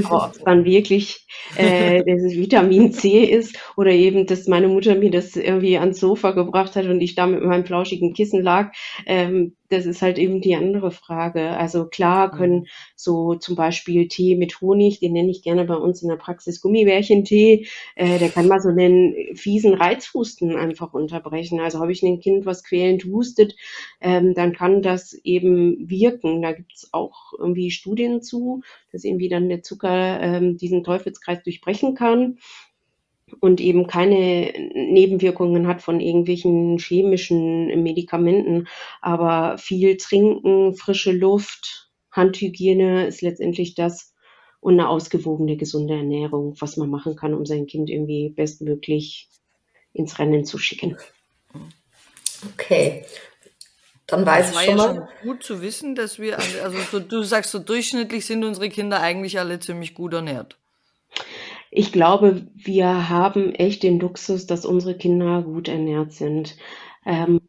Aber 0.05 0.27
ob 0.27 0.33
es 0.33 0.43
dann 0.45 0.65
wirklich 0.65 1.27
äh, 1.57 1.99
das 2.07 2.33
Vitamin 2.33 2.93
C 2.93 3.25
ist 3.25 3.59
oder 3.77 3.91
eben, 3.91 4.27
dass 4.27 4.49
meine 4.49 4.69
Mutter 4.69 4.95
mir 4.95 5.11
das 5.11 5.35
irgendwie 5.37 5.79
ans 5.79 5.99
Sofa 5.99 6.33
gebracht 6.33 6.77
hat 6.77 6.87
und 6.87 7.01
ich 7.01 7.15
da 7.15 7.27
mit 7.27 7.43
meinem 7.43 7.65
flauschigen 7.65 8.13
Kissen 8.13 8.43
lag, 8.43 8.73
ähm, 9.07 9.57
das 9.69 9.87
ist 9.87 10.03
halt 10.03 10.19
eben 10.19 10.41
die 10.41 10.55
andere 10.55 10.91
Frage. 10.91 11.51
Also 11.51 11.87
klar 11.87 12.33
mhm. 12.33 12.39
können 12.39 12.67
so 12.97 13.35
zum 13.35 13.57
Beispiel 13.57 14.09
Tee 14.09 14.37
mit 14.37 14.61
Honig, 14.61 15.01
den 15.01 15.13
nenne 15.13 15.31
ich 15.31 15.43
gerne 15.43 15.65
bei 15.65 15.77
uns 15.77 16.03
in 16.03 16.09
der 16.09 16.17
Praxis 16.17 16.61
Gummibärchentee, 16.61 17.67
äh, 17.95 18.19
der 18.19 18.31
kann 18.31 18.49
mal 18.49 18.61
so 18.61 18.69
einen 18.69 19.15
fiesen 19.35 19.75
Reizhusten 19.75 20.57
einfach 20.57 20.95
unterbrechen. 20.95 21.61
Also 21.61 21.81
habe 21.81 21.93
ich 21.93 22.03
ein 22.03 22.21
Kind, 22.21 22.47
was 22.47 22.65
quälend 22.65 23.05
hustet, 23.05 23.55
ähm, 24.01 24.35
dann 24.35 24.53
kann 24.53 24.83
das 24.83 25.13
eben 25.25 25.89
wirken. 25.89 26.43
Da 26.43 26.53
gibt 26.53 26.73
es 26.75 26.89
auch 26.93 27.33
irgendwie 27.39 27.71
Studien 27.71 28.23
zu, 28.23 28.63
dass 28.93 29.05
irgendwie 29.05 29.29
dann 29.29 29.49
der 29.49 29.63
Zucker 29.63 30.21
ähm, 30.21 30.57
diesen 30.57 30.85
Teufelskreis 30.85 31.43
durchbrechen 31.43 31.95
kann 31.95 32.39
und 33.41 33.61
eben 33.61 33.87
keine 33.87 34.53
Nebenwirkungen 34.75 35.67
hat 35.67 35.83
von 35.83 36.01
irgendwelchen 36.01 36.79
chemischen 36.79 37.83
Medikamenten. 37.83 38.69
Aber 39.01 39.59
viel 39.59 39.97
trinken, 39.97 40.75
frische 40.75 41.13
Luft, 41.13 41.91
Handhygiene 42.11 43.07
ist 43.07 43.23
letztendlich 43.23 43.75
das 43.75 44.15
und 44.61 44.75
eine 44.75 44.89
ausgewogene, 44.89 45.57
gesunde 45.57 45.95
Ernährung, 45.95 46.57
was 46.59 46.77
man 46.77 46.91
machen 46.91 47.17
kann, 47.17 47.35
um 47.35 47.47
sein 47.47 47.67
Kind 47.67 47.91
irgendwie 47.91 48.31
bestmöglich 48.31 49.29
ins 49.93 50.19
Rennen 50.19 50.45
zu 50.45 50.59
schicken. 50.59 50.97
Okay. 52.55 53.05
Dann 54.07 54.25
weiß 54.25 54.53
das 54.53 54.61
ich 54.61 54.67
schon 54.67 54.79
ja 54.79 54.87
mal. 54.87 54.95
Schon 54.95 55.29
gut 55.29 55.43
zu 55.43 55.63
wissen, 55.63 55.95
dass 55.95 56.19
wir, 56.19 56.39
also 56.39 56.79
so, 56.91 56.99
du 56.99 57.23
sagst 57.23 57.51
so 57.51 57.59
durchschnittlich 57.59 58.27
sind 58.27 58.43
unsere 58.43 58.69
Kinder 58.69 59.01
eigentlich 59.01 59.39
alle 59.39 59.61
ziemlich 59.61 59.95
gut 59.95 60.15
ernährt. 60.15 60.57
Ich 61.79 61.93
glaube, 61.93 62.49
wir 62.57 63.09
haben 63.09 63.55
echt 63.55 63.85
den 63.85 64.01
Luxus, 64.01 64.47
dass 64.47 64.67
unsere 64.67 64.97
Kinder 64.97 65.43
gut 65.43 65.69
ernährt 65.69 66.11
sind. 66.11 66.57
Ähm, 67.07 67.41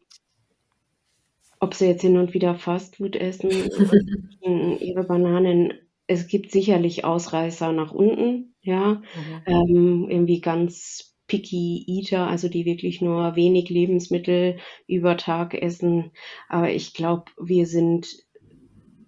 ob 1.58 1.74
sie 1.74 1.86
jetzt 1.86 2.02
hin 2.02 2.16
und 2.16 2.32
wieder 2.32 2.54
Fastfood 2.54 3.16
essen, 3.16 3.50
ihre 4.80 5.02
Bananen, 5.02 5.72
es 6.06 6.28
gibt 6.28 6.52
sicherlich 6.52 7.04
Ausreißer 7.04 7.72
nach 7.72 7.90
unten, 7.90 8.54
ja, 8.62 9.02
mhm. 9.02 9.42
ähm, 9.46 10.06
irgendwie 10.08 10.40
ganz 10.40 11.16
picky 11.26 11.84
Eater, 11.88 12.28
also 12.28 12.48
die 12.48 12.64
wirklich 12.64 13.00
nur 13.00 13.34
wenig 13.34 13.68
Lebensmittel 13.68 14.58
über 14.86 15.16
Tag 15.16 15.60
essen. 15.60 16.12
Aber 16.48 16.70
ich 16.70 16.94
glaube, 16.94 17.24
wir 17.36 17.66
sind 17.66 18.06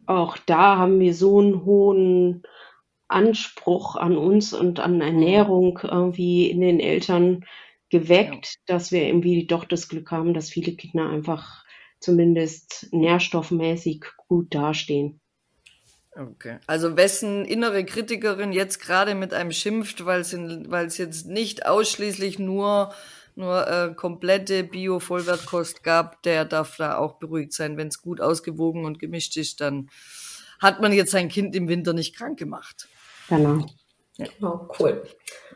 auch 0.07 0.37
da 0.37 0.79
haben 0.79 0.99
wir 0.99 1.15
so 1.15 1.39
einen 1.39 1.65
hohen 1.65 2.43
Anspruch 3.13 3.97
an 3.97 4.17
uns 4.17 4.53
und 4.53 4.81
an 4.81 5.01
Ernährung 5.01 5.79
irgendwie 5.83 6.51
in 6.51 6.61
den 6.61 6.81
Eltern 6.81 7.45
geweckt, 7.91 8.47
ja. 8.47 8.75
dass 8.75 8.91
wir 8.91 9.07
irgendwie 9.07 9.47
doch 9.47 9.65
das 9.65 9.89
Glück 9.89 10.11
haben, 10.11 10.35
dass 10.35 10.51
viele 10.51 10.73
Kinder 10.73 11.09
einfach 11.09 11.65
zumindest 12.01 12.89
nährstoffmäßig 12.91 14.05
gut 14.29 14.55
dastehen. 14.55 15.21
Okay. 16.15 16.59
Also 16.67 16.97
wessen 16.97 17.45
innere 17.45 17.85
Kritikerin 17.85 18.53
jetzt 18.53 18.81
gerade 18.81 19.15
mit 19.15 19.33
einem 19.33 19.53
schimpft, 19.53 20.05
weil 20.05 20.21
es 20.21 20.99
jetzt 20.99 21.27
nicht 21.27 21.65
ausschließlich 21.67 22.39
nur 22.39 22.93
nur 23.35 23.67
äh, 23.67 23.95
komplette 23.95 24.63
Bio-Vollwertkost 24.63 25.83
gab, 25.83 26.23
der 26.23 26.45
darf 26.45 26.77
da 26.77 26.99
auch 26.99 27.15
beruhigt 27.15 27.55
sein. 27.55 27.79
Wenn 27.79 27.89
es 27.89 28.03
gut 28.03 28.21
ausgewogen 28.21 28.85
und 28.85 28.99
gemischt 28.99 29.39
ist, 29.39 29.63
dann 29.63 29.89
hat 30.61 30.81
man 30.81 30.93
jetzt 30.93 31.13
sein 31.13 31.29
Kind 31.29 31.57
im 31.57 31.69
Winter 31.69 31.95
nicht 31.95 32.15
krank 32.15 32.39
gemacht. 32.39 32.89
Genau. 33.29 33.67
Ja. 34.17 34.27
Oh, 34.43 34.69
cool. 34.79 35.03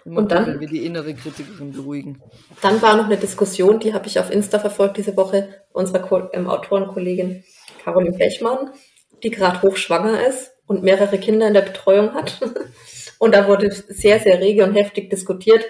Immer 0.05 0.19
und 0.19 0.31
dann, 0.31 0.47
wenn 0.47 0.61
wir 0.61 0.69
die 0.69 0.87
innere 0.87 1.15
Kritikerin 1.15 1.73
beruhigen. 1.73 2.23
Dann 2.63 2.81
war 2.81 2.97
noch 2.97 3.07
eine 3.07 3.17
Diskussion, 3.17 3.81
die 3.81 3.93
habe 3.93 4.07
ich 4.07 4.19
auf 4.19 4.31
Insta 4.31 4.59
verfolgt 4.59 4.97
diese 4.97 5.17
Woche, 5.17 5.63
unserer 5.73 6.31
ähm, 6.33 6.49
Autorenkollegin 6.49 7.45
Caroline 7.83 8.17
Pechmann, 8.17 8.71
die 9.23 9.31
gerade 9.31 9.63
hochschwanger 9.63 10.27
ist 10.27 10.53
und 10.67 10.83
mehrere 10.83 11.19
Kinder 11.19 11.49
in 11.49 11.55
der 11.55 11.63
Betreuung 11.63 12.15
hat. 12.15 12.41
Und 13.19 13.35
da 13.35 13.49
wurde 13.49 13.71
sehr, 13.71 14.21
sehr 14.21 14.41
rege 14.41 14.63
und 14.63 14.75
heftig 14.75 15.09
diskutiert, 15.09 15.65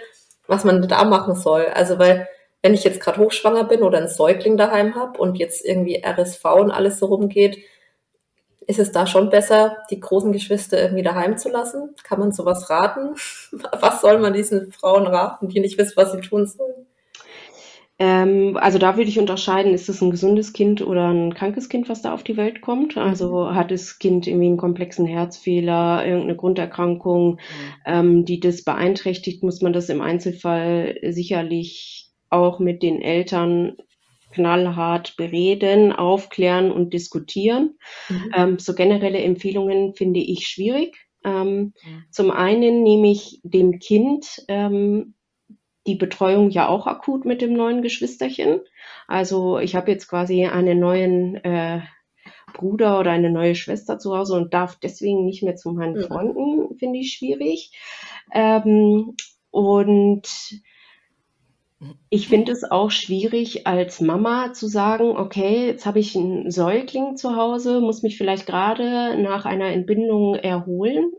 was 0.48 0.64
man 0.64 0.82
da 0.88 1.04
machen 1.04 1.36
soll. 1.36 1.66
Also 1.66 1.96
weil, 1.96 2.28
wenn 2.60 2.74
ich 2.74 2.82
jetzt 2.82 2.98
gerade 2.98 3.20
hochschwanger 3.20 3.62
bin 3.62 3.84
oder 3.84 3.98
einen 3.98 4.08
Säugling 4.08 4.56
daheim 4.56 4.96
habe 4.96 5.16
und 5.20 5.36
jetzt 5.38 5.64
irgendwie 5.64 6.02
RSV 6.04 6.44
und 6.44 6.72
alles 6.72 6.98
so 6.98 7.06
rumgeht, 7.06 7.58
ist 8.66 8.78
es 8.78 8.92
da 8.92 9.06
schon 9.06 9.30
besser, 9.30 9.76
die 9.90 10.00
großen 10.00 10.32
Geschwister 10.32 10.80
irgendwie 10.80 11.02
daheim 11.02 11.38
zu 11.38 11.48
lassen? 11.48 11.94
Kann 12.02 12.18
man 12.18 12.32
sowas 12.32 12.68
raten? 12.68 13.14
Was 13.80 14.00
soll 14.00 14.18
man 14.18 14.32
diesen 14.32 14.72
Frauen 14.72 15.06
raten, 15.06 15.48
die 15.48 15.60
nicht 15.60 15.78
wissen, 15.78 15.96
was 15.96 16.12
sie 16.12 16.20
tun 16.20 16.46
sollen? 16.46 16.86
Ähm, 17.98 18.58
also 18.60 18.78
da 18.78 18.96
würde 18.96 19.08
ich 19.08 19.18
unterscheiden, 19.18 19.72
ist 19.72 19.88
es 19.88 20.02
ein 20.02 20.10
gesundes 20.10 20.52
Kind 20.52 20.86
oder 20.86 21.08
ein 21.08 21.32
krankes 21.32 21.68
Kind, 21.68 21.88
was 21.88 22.02
da 22.02 22.12
auf 22.12 22.22
die 22.22 22.36
Welt 22.36 22.60
kommt? 22.60 22.98
Also 22.98 23.54
hat 23.54 23.70
das 23.70 23.98
Kind 23.98 24.26
irgendwie 24.26 24.46
einen 24.46 24.58
komplexen 24.58 25.06
Herzfehler, 25.06 26.04
irgendeine 26.04 26.36
Grunderkrankung, 26.36 27.32
mhm. 27.32 27.38
ähm, 27.86 28.24
die 28.26 28.40
das 28.40 28.64
beeinträchtigt, 28.64 29.42
muss 29.42 29.62
man 29.62 29.72
das 29.72 29.88
im 29.88 30.02
Einzelfall 30.02 30.98
sicherlich 31.08 32.10
auch 32.28 32.58
mit 32.58 32.82
den 32.82 33.00
Eltern 33.00 33.76
knallhart 34.36 35.16
bereden, 35.16 35.92
aufklären 35.92 36.70
und 36.70 36.92
diskutieren. 36.92 37.78
Mhm. 38.08 38.32
Ähm, 38.34 38.58
so 38.58 38.74
generelle 38.74 39.18
Empfehlungen 39.18 39.94
finde 39.94 40.20
ich 40.20 40.46
schwierig. 40.46 40.96
Ähm, 41.24 41.72
mhm. 41.82 42.04
Zum 42.10 42.30
einen 42.30 42.82
nehme 42.82 43.10
ich 43.10 43.40
dem 43.42 43.78
Kind 43.78 44.44
ähm, 44.48 45.14
die 45.86 45.94
Betreuung 45.94 46.50
ja 46.50 46.68
auch 46.68 46.86
akut 46.86 47.24
mit 47.24 47.40
dem 47.40 47.52
neuen 47.52 47.80
Geschwisterchen. 47.82 48.60
Also 49.06 49.58
ich 49.58 49.74
habe 49.74 49.90
jetzt 49.90 50.08
quasi 50.08 50.44
einen 50.44 50.80
neuen 50.80 51.36
äh, 51.36 51.80
Bruder 52.52 52.98
oder 53.00 53.12
eine 53.12 53.30
neue 53.30 53.54
Schwester 53.54 53.98
zu 53.98 54.16
Hause 54.16 54.34
und 54.34 54.52
darf 54.52 54.78
deswegen 54.80 55.24
nicht 55.24 55.42
mehr 55.42 55.56
zu 55.56 55.72
meinen 55.72 55.94
mhm. 55.94 56.02
Freunden, 56.02 56.78
finde 56.78 56.98
ich 56.98 57.12
schwierig. 57.12 57.72
Ähm, 58.32 59.16
und 59.50 60.28
ich 62.08 62.28
finde 62.28 62.52
es 62.52 62.64
auch 62.64 62.90
schwierig 62.90 63.66
als 63.66 64.00
Mama 64.00 64.52
zu 64.52 64.66
sagen, 64.66 65.16
okay, 65.16 65.66
jetzt 65.66 65.84
habe 65.84 65.98
ich 65.98 66.16
einen 66.16 66.50
Säugling 66.50 67.16
zu 67.16 67.36
Hause, 67.36 67.80
muss 67.80 68.02
mich 68.02 68.16
vielleicht 68.16 68.46
gerade 68.46 69.20
nach 69.20 69.44
einer 69.44 69.66
Entbindung 69.66 70.34
erholen, 70.36 71.12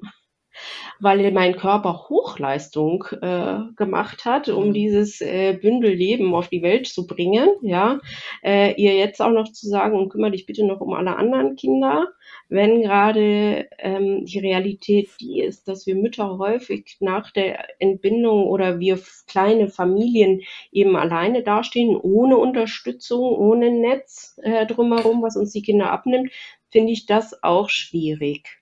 weil 1.00 1.32
mein 1.32 1.56
Körper 1.56 2.08
Hochleistung 2.10 3.06
äh, 3.22 3.60
gemacht 3.76 4.26
hat, 4.26 4.50
um 4.50 4.70
mhm. 4.70 4.74
dieses 4.74 5.22
äh, 5.22 5.54
Bündelleben 5.54 6.34
auf 6.34 6.50
die 6.50 6.62
Welt 6.62 6.88
zu 6.88 7.08
bringen. 7.08 7.50
Ja, 7.62 8.00
äh, 8.44 8.74
ihr 8.82 8.96
jetzt 8.96 9.22
auch 9.22 9.32
noch 9.32 9.52
zu 9.52 9.68
sagen 9.68 9.98
und 9.98 10.10
kümmere 10.10 10.32
dich 10.32 10.46
bitte 10.46 10.66
noch 10.66 10.82
um 10.82 10.94
alle 10.94 11.16
anderen 11.16 11.56
Kinder 11.56 12.08
wenn 12.50 12.82
gerade 12.82 13.68
ähm, 13.78 14.26
die 14.26 14.40
Realität 14.40 15.10
die 15.20 15.42
ist, 15.42 15.68
dass 15.68 15.86
wir 15.86 15.96
Mütter 15.96 16.38
häufig 16.38 16.98
nach 17.00 17.32
der 17.32 17.82
Entbindung 17.82 18.48
oder 18.48 18.80
wir 18.80 19.00
kleine 19.28 19.68
Familien 19.70 20.42
eben 20.72 20.96
alleine 20.96 21.44
dastehen, 21.44 21.96
ohne 21.96 22.38
Unterstützung, 22.38 23.22
ohne 23.22 23.72
Netz 23.72 24.40
äh, 24.44 24.66
drumherum, 24.66 25.22
was 25.22 25.36
uns 25.36 25.52
die 25.52 25.62
Kinder 25.62 25.92
abnimmt, 25.92 26.32
finde 26.70 26.94
ich 26.94 27.06
das 27.06 27.44
auch 27.44 27.70
schwierig. 27.70 28.60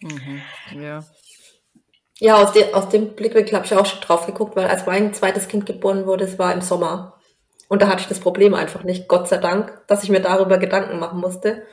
Mhm. 0.00 0.42
Ja. 0.80 1.04
Ja, 2.18 2.42
aus, 2.42 2.52
de 2.52 2.72
aus 2.72 2.88
dem 2.88 3.14
Blickwinkel 3.14 3.54
habe 3.54 3.66
ich 3.66 3.74
auch 3.74 3.84
schon 3.84 4.00
drauf 4.00 4.26
geguckt, 4.26 4.56
weil 4.56 4.66
als 4.66 4.86
mein 4.86 5.12
zweites 5.12 5.48
Kind 5.48 5.66
geboren 5.66 6.06
wurde, 6.06 6.24
es 6.24 6.38
war 6.38 6.54
im 6.54 6.62
Sommer. 6.62 7.20
Und 7.68 7.82
da 7.82 7.88
hatte 7.88 8.02
ich 8.02 8.08
das 8.08 8.20
Problem 8.20 8.54
einfach 8.54 8.84
nicht, 8.84 9.08
Gott 9.08 9.28
sei 9.28 9.36
Dank, 9.38 9.82
dass 9.86 10.02
ich 10.02 10.08
mir 10.08 10.20
darüber 10.20 10.56
Gedanken 10.56 10.98
machen 10.98 11.20
musste. 11.20 11.66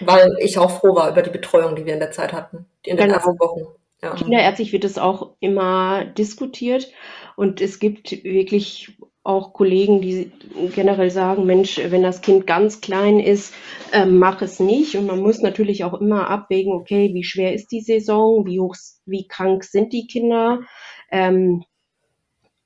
Weil 0.00 0.36
ich 0.40 0.58
auch 0.58 0.80
froh 0.80 0.94
war 0.94 1.10
über 1.10 1.22
die 1.22 1.30
Betreuung, 1.30 1.76
die 1.76 1.84
wir 1.84 1.94
in 1.94 2.00
der 2.00 2.12
Zeit 2.12 2.32
hatten, 2.32 2.66
in 2.84 2.96
den 2.96 3.06
genau. 3.06 3.18
ersten 3.18 3.38
Wochen. 3.38 3.66
Ja. 4.02 4.14
Kinderärztlich 4.14 4.72
wird 4.72 4.84
es 4.84 4.98
auch 4.98 5.34
immer 5.38 6.04
diskutiert 6.04 6.88
und 7.36 7.60
es 7.60 7.78
gibt 7.78 8.10
wirklich 8.24 8.96
auch 9.24 9.52
Kollegen, 9.52 10.00
die 10.00 10.32
generell 10.74 11.10
sagen, 11.10 11.46
Mensch, 11.46 11.78
wenn 11.78 12.02
das 12.02 12.22
Kind 12.22 12.46
ganz 12.46 12.80
klein 12.80 13.20
ist, 13.20 13.54
äh, 13.92 14.04
mach 14.04 14.42
es 14.42 14.58
nicht. 14.58 14.96
Und 14.96 15.06
man 15.06 15.20
muss 15.20 15.40
natürlich 15.42 15.84
auch 15.84 15.94
immer 15.94 16.28
abwägen, 16.28 16.72
okay, 16.72 17.12
wie 17.14 17.24
schwer 17.24 17.54
ist 17.54 17.70
die 17.70 17.82
Saison, 17.82 18.46
wie 18.46 18.58
hoch, 18.58 18.74
wie 19.06 19.28
krank 19.28 19.62
sind 19.64 19.92
die 19.92 20.06
Kinder, 20.06 20.60
ähm, 21.10 21.62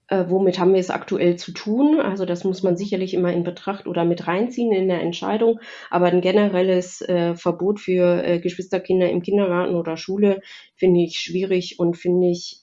äh, 0.08 0.24
womit 0.28 0.58
haben 0.58 0.72
wir 0.72 0.80
es 0.80 0.90
aktuell 0.90 1.36
zu 1.36 1.52
tun? 1.52 2.00
Also 2.00 2.24
das 2.24 2.44
muss 2.44 2.62
man 2.62 2.76
sicherlich 2.76 3.12
immer 3.12 3.32
in 3.32 3.42
Betracht 3.42 3.86
oder 3.86 4.04
mit 4.04 4.26
reinziehen 4.26 4.72
in 4.72 4.88
der 4.88 5.02
Entscheidung. 5.02 5.60
Aber 5.90 6.06
ein 6.06 6.20
generelles 6.20 7.02
äh, 7.02 7.34
Verbot 7.34 7.80
für 7.80 8.24
äh, 8.24 8.38
Geschwisterkinder 8.38 9.10
im 9.10 9.22
Kindergarten 9.22 9.74
oder 9.74 9.96
Schule 9.96 10.40
finde 10.76 11.00
ich 11.02 11.18
schwierig 11.18 11.78
und 11.80 11.96
finde 11.96 12.28
ich 12.28 12.62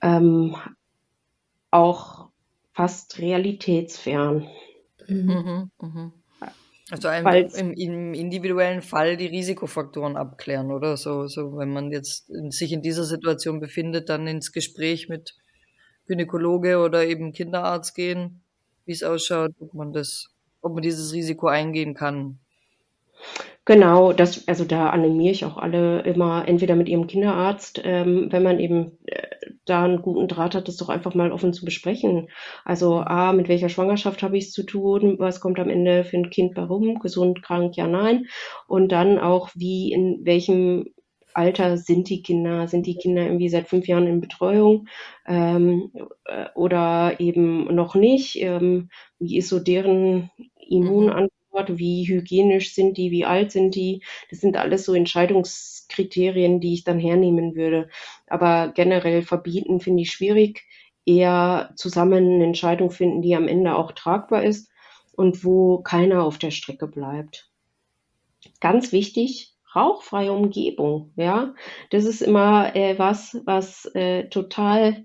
ähm, 0.00 0.54
auch 1.70 2.30
fast 2.72 3.18
realitätsfern. 3.18 4.48
Mhm, 5.06 5.70
mh. 5.80 6.12
Also 6.90 7.08
ein, 7.08 7.26
im, 7.26 7.72
im, 7.74 8.14
individuellen 8.14 8.80
Fall 8.80 9.18
die 9.18 9.26
Risikofaktoren 9.26 10.16
abklären, 10.16 10.72
oder? 10.72 10.96
So, 10.96 11.26
so 11.26 11.58
wenn 11.58 11.70
man 11.70 11.90
jetzt 11.92 12.30
sich 12.48 12.72
in 12.72 12.80
dieser 12.80 13.04
Situation 13.04 13.60
befindet, 13.60 14.08
dann 14.08 14.26
ins 14.26 14.52
Gespräch 14.52 15.08
mit 15.10 15.36
Gynäkologe 16.06 16.78
oder 16.78 17.04
eben 17.04 17.32
Kinderarzt 17.32 17.94
gehen, 17.94 18.42
wie 18.86 18.92
es 18.92 19.02
ausschaut, 19.02 19.52
ob 19.60 19.74
man 19.74 19.92
das, 19.92 20.28
ob 20.62 20.72
man 20.72 20.82
dieses 20.82 21.12
Risiko 21.12 21.48
eingehen 21.48 21.92
kann. 21.92 22.38
Genau, 23.68 24.14
das, 24.14 24.48
also 24.48 24.64
da 24.64 24.88
animiere 24.88 25.32
ich 25.32 25.44
auch 25.44 25.58
alle 25.58 26.00
immer 26.04 26.48
entweder 26.48 26.74
mit 26.74 26.88
ihrem 26.88 27.06
Kinderarzt, 27.06 27.82
ähm, 27.84 28.28
wenn 28.32 28.42
man 28.42 28.60
eben 28.60 28.92
äh, 29.04 29.26
da 29.66 29.84
einen 29.84 30.00
guten 30.00 30.26
Draht 30.26 30.54
hat, 30.54 30.68
das 30.68 30.78
doch 30.78 30.88
einfach 30.88 31.14
mal 31.14 31.32
offen 31.32 31.52
zu 31.52 31.66
besprechen. 31.66 32.28
Also 32.64 33.00
A, 33.00 33.34
mit 33.34 33.48
welcher 33.50 33.68
Schwangerschaft 33.68 34.22
habe 34.22 34.38
ich 34.38 34.44
es 34.46 34.52
zu 34.52 34.62
tun, 34.62 35.16
was 35.18 35.40
kommt 35.42 35.58
am 35.60 35.68
Ende 35.68 36.04
für 36.04 36.16
ein 36.16 36.30
Kind 36.30 36.56
warum, 36.56 36.98
gesund, 36.98 37.42
krank, 37.42 37.76
ja, 37.76 37.86
nein. 37.86 38.24
Und 38.68 38.90
dann 38.90 39.18
auch, 39.18 39.50
wie, 39.54 39.92
in 39.92 40.24
welchem 40.24 40.86
Alter 41.34 41.76
sind 41.76 42.08
die 42.08 42.22
Kinder? 42.22 42.68
Sind 42.68 42.86
die 42.86 42.96
Kinder 42.96 43.24
irgendwie 43.24 43.50
seit 43.50 43.68
fünf 43.68 43.86
Jahren 43.86 44.06
in 44.06 44.22
Betreuung 44.22 44.88
ähm, 45.26 45.92
äh, 46.24 46.46
oder 46.54 47.20
eben 47.20 47.74
noch 47.74 47.94
nicht? 47.94 48.36
Ähm, 48.40 48.88
wie 49.18 49.36
ist 49.36 49.50
so 49.50 49.58
deren 49.60 50.30
Immunantwort? 50.58 51.30
Wie 51.52 52.04
hygienisch 52.06 52.74
sind 52.74 52.96
die? 52.96 53.10
Wie 53.10 53.24
alt 53.24 53.52
sind 53.52 53.74
die? 53.74 54.02
Das 54.30 54.40
sind 54.40 54.56
alles 54.56 54.84
so 54.84 54.94
Entscheidungskriterien, 54.94 56.60
die 56.60 56.74
ich 56.74 56.84
dann 56.84 57.00
hernehmen 57.00 57.54
würde. 57.56 57.88
Aber 58.28 58.68
generell 58.74 59.22
verbieten 59.22 59.80
finde 59.80 60.02
ich 60.02 60.10
schwierig. 60.10 60.64
Eher 61.04 61.72
zusammen 61.74 62.34
eine 62.34 62.44
Entscheidung 62.44 62.90
finden, 62.90 63.22
die 63.22 63.34
am 63.34 63.48
Ende 63.48 63.74
auch 63.74 63.92
tragbar 63.92 64.44
ist 64.44 64.70
und 65.16 65.44
wo 65.44 65.78
keiner 65.78 66.22
auf 66.22 66.38
der 66.38 66.50
Strecke 66.50 66.86
bleibt. 66.86 67.50
Ganz 68.60 68.92
wichtig, 68.92 69.54
rauchfreie 69.74 70.32
Umgebung, 70.32 71.12
ja. 71.16 71.54
Das 71.90 72.04
ist 72.04 72.22
immer 72.22 72.76
äh, 72.76 72.98
was, 72.98 73.40
was 73.44 73.86
äh, 73.94 74.28
total 74.28 75.04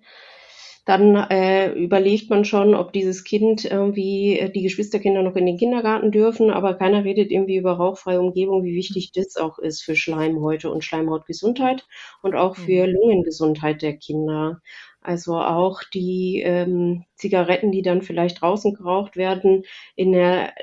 dann 0.86 1.16
äh, 1.16 1.72
überlegt 1.74 2.30
man 2.30 2.44
schon, 2.44 2.76
ob 2.76 2.92
dieses 2.92 3.24
Kind 3.24 3.64
irgendwie, 3.64 4.38
äh, 4.38 4.52
die 4.52 4.64
Geschwisterkinder 4.64 5.24
noch 5.24 5.36
in 5.36 5.46
den 5.46 5.58
Kindergarten 5.58 6.12
dürfen, 6.12 6.52
aber 6.52 6.74
keiner 6.74 7.06
redet 7.06 7.32
irgendwie 7.32 7.56
über 7.56 7.74
rauchfreie 7.74 8.20
Umgebung, 8.20 8.64
wie 8.64 8.76
wichtig 8.76 9.12
das 9.14 9.38
auch 9.38 9.60
ist 9.60 9.82
für 9.82 9.96
Schleimhäute 9.96 10.70
und 10.70 10.84
Schleimhautgesundheit 10.84 11.86
und 12.22 12.36
auch 12.36 12.58
für 12.58 12.86
mhm. 12.86 12.94
Lungengesundheit 12.94 13.82
der 13.82 13.96
Kinder. 13.96 14.62
Also 15.02 15.36
auch 15.36 15.84
die 15.94 16.42
ähm, 16.44 17.06
Zigaretten, 17.16 17.72
die 17.72 17.82
dann 17.82 18.02
vielleicht 18.02 18.42
draußen 18.42 18.74
geraucht 18.74 19.16
werden, 19.16 19.64
in 19.96 20.12
der 20.12 20.54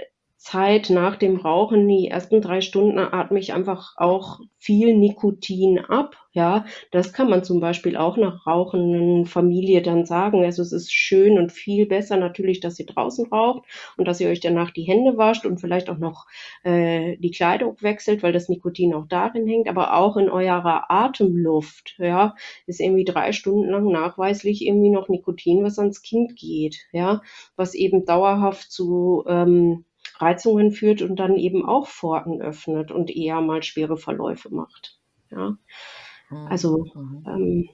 Zeit 0.41 0.89
nach 0.89 1.17
dem 1.17 1.37
Rauchen, 1.37 1.87
die 1.87 2.09
ersten 2.09 2.41
drei 2.41 2.63
Stunden 2.63 2.99
atme 2.99 3.39
ich 3.39 3.53
einfach 3.53 3.93
auch 3.99 4.41
viel 4.57 4.97
Nikotin 4.97 5.81
ab. 5.81 6.17
Ja, 6.33 6.65
das 6.93 7.13
kann 7.13 7.29
man 7.29 7.45
zum 7.45 7.61
Beispiel 7.61 7.95
auch 7.99 8.17
nach 8.17 8.47
rauchenden 8.47 9.27
Familie 9.27 9.83
dann 9.83 10.07
sagen. 10.07 10.43
Also 10.43 10.63
es 10.63 10.73
ist 10.73 10.95
schön 10.95 11.39
und 11.39 11.53
viel 11.53 11.85
besser 11.85 12.17
natürlich, 12.17 12.61
dass 12.61 12.79
ihr 12.79 12.87
draußen 12.87 13.27
raucht 13.27 13.65
und 13.99 14.09
dass 14.09 14.19
ihr 14.19 14.31
euch 14.31 14.41
danach 14.41 14.71
die 14.71 14.85
Hände 14.85 15.19
wascht 15.19 15.45
und 15.45 15.61
vielleicht 15.61 15.91
auch 15.91 15.99
noch 15.99 16.27
äh, 16.63 17.19
die 17.19 17.33
Kleidung 17.33 17.77
wechselt, 17.83 18.23
weil 18.23 18.33
das 18.33 18.49
Nikotin 18.49 18.95
auch 18.95 19.07
darin 19.09 19.47
hängt, 19.47 19.69
aber 19.69 19.95
auch 19.95 20.17
in 20.17 20.31
eurer 20.31 20.91
Atemluft. 20.91 21.97
Ja, 21.99 22.35
ist 22.67 22.81
irgendwie 22.81 23.05
drei 23.05 23.33
Stunden 23.33 23.69
lang 23.69 23.93
nachweislich 23.93 24.65
irgendwie 24.65 24.91
noch 24.91 25.11
Nikotin, 25.11 25.63
was 25.65 25.79
ans 25.79 26.01
Kind 26.01 26.35
geht. 26.35 26.79
Ja, 26.93 27.21
was 27.57 27.75
eben 27.75 28.07
dauerhaft 28.07 28.73
zu 28.73 29.23
ähm, 29.29 29.85
Reizungen 30.21 30.73
führt 30.73 31.03
und 31.03 31.17
dann 31.17 31.37
eben 31.37 31.67
auch 31.67 31.87
Pforten 31.87 32.41
öffnet 32.41 32.91
und 32.91 33.15
eher 33.15 33.41
mal 33.41 33.63
schwere 33.63 33.97
Verläufe 33.97 34.55
macht. 34.55 34.99
Ja. 35.31 35.57
Mhm. 36.31 36.47
Also 36.49 36.87
mhm. 36.95 37.25
ähm, 37.27 37.69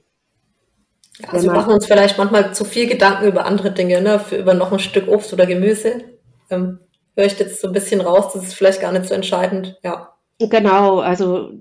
also 1.27 1.47
wir 1.47 1.53
machen 1.53 1.73
uns 1.73 1.87
vielleicht 1.87 2.17
manchmal 2.17 2.53
zu 2.53 2.63
viel 2.63 2.87
Gedanken 2.87 3.27
über 3.27 3.45
andere 3.45 3.71
Dinge, 3.71 4.01
ne? 4.01 4.19
Für, 4.19 4.37
über 4.37 4.53
noch 4.53 4.71
ein 4.71 4.79
Stück 4.79 5.07
Obst 5.07 5.33
oder 5.33 5.47
Gemüse. 5.47 6.03
Ähm, 6.49 6.79
höre 7.15 7.25
ich 7.25 7.39
jetzt 7.39 7.59
so 7.59 7.67
ein 7.67 7.73
bisschen 7.73 8.01
raus, 8.01 8.33
das 8.33 8.43
ist 8.43 8.53
vielleicht 8.53 8.81
gar 8.81 8.91
nicht 8.91 9.05
so 9.05 9.13
entscheidend, 9.13 9.77
ja. 9.83 10.13
Genau, 10.39 10.99
also 10.99 11.51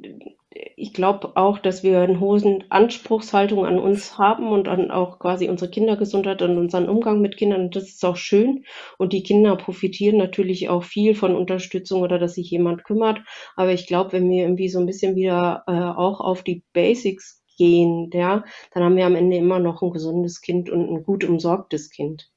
ich 0.79 0.93
glaube 0.93 1.37
auch, 1.37 1.59
dass 1.59 1.83
wir 1.83 2.01
eine 2.01 2.21
hohe 2.21 2.61
Anspruchshaltung 2.69 3.65
an 3.65 3.79
uns 3.79 4.19
haben 4.19 4.49
und 4.49 4.69
an 4.69 4.91
auch 4.91 5.19
quasi 5.19 5.49
unsere 5.49 5.71
Kindergesundheit 5.71 6.43
und 6.43 6.59
unseren 6.59 6.91
Umgang 6.91 7.23
mit 7.23 7.39
Kindern. 7.39 7.63
Und 7.63 7.77
das 7.77 7.85
ist 7.85 8.05
auch 8.05 8.17
schön. 8.17 8.65
Und 8.99 9.15
die 9.15 9.23
Kinder 9.23 9.57
profitieren 9.57 10.19
natürlich 10.19 10.69
auch 10.69 10.85
viel 10.85 11.15
von 11.15 11.35
Unterstützung 11.35 12.03
oder 12.03 12.19
dass 12.19 12.35
sich 12.35 12.51
jemand 12.51 12.85
kümmert. 12.85 13.21
Aber 13.57 13.73
ich 13.73 13.87
glaube, 13.87 14.13
wenn 14.13 14.29
wir 14.29 14.43
irgendwie 14.43 14.69
so 14.69 14.79
ein 14.79 14.87
bisschen 14.87 15.17
wieder 15.17 15.65
äh, 15.67 15.73
auch 15.73 16.21
auf 16.21 16.43
die 16.43 16.63
Basics 16.75 17.43
gehen, 17.57 18.11
ja, 18.13 18.45
dann 18.75 18.85
haben 18.85 18.97
wir 18.97 19.07
am 19.07 19.17
Ende 19.17 19.39
immer 19.39 19.59
noch 19.59 19.81
ein 19.81 19.93
gesundes 19.93 20.43
Kind 20.43 20.69
und 20.69 20.91
ein 20.91 21.05
gut 21.05 21.25
umsorgtes 21.25 21.91
Kind. 21.91 22.31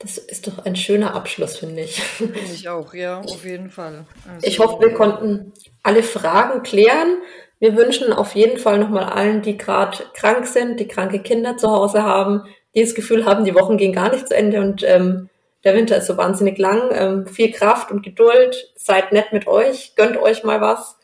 Das 0.00 0.16
ist 0.16 0.46
doch 0.46 0.64
ein 0.64 0.76
schöner 0.76 1.14
Abschluss, 1.14 1.58
finde 1.58 1.82
ich. 1.82 2.02
Finde 2.02 2.38
ich 2.38 2.68
auch, 2.70 2.94
ja, 2.94 3.20
auf 3.20 3.44
jeden 3.44 3.68
Fall. 3.68 4.06
Also, 4.26 4.46
ich 4.46 4.58
hoffe, 4.58 4.80
wir 4.80 4.94
konnten 4.94 5.52
alle 5.82 6.02
Fragen 6.02 6.62
klären. 6.62 7.18
Wir 7.58 7.76
wünschen 7.76 8.14
auf 8.14 8.34
jeden 8.34 8.58
Fall 8.58 8.78
nochmal 8.78 9.04
allen, 9.04 9.42
die 9.42 9.58
gerade 9.58 9.98
krank 10.14 10.46
sind, 10.46 10.80
die 10.80 10.88
kranke 10.88 11.18
Kinder 11.18 11.58
zu 11.58 11.70
Hause 11.70 12.02
haben, 12.02 12.44
die 12.74 12.80
das 12.80 12.94
Gefühl 12.94 13.26
haben, 13.26 13.44
die 13.44 13.54
Wochen 13.54 13.76
gehen 13.76 13.92
gar 13.92 14.10
nicht 14.10 14.26
zu 14.26 14.34
Ende 14.34 14.62
und 14.62 14.82
ähm, 14.84 15.28
der 15.64 15.74
Winter 15.74 15.98
ist 15.98 16.06
so 16.06 16.16
wahnsinnig 16.16 16.56
lang. 16.56 16.88
Ähm, 16.92 17.26
viel 17.26 17.52
Kraft 17.52 17.90
und 17.90 18.02
Geduld. 18.02 18.72
Seid 18.76 19.12
nett 19.12 19.34
mit 19.34 19.46
euch, 19.46 19.94
gönnt 19.96 20.16
euch 20.16 20.44
mal 20.44 20.62
was, 20.62 20.96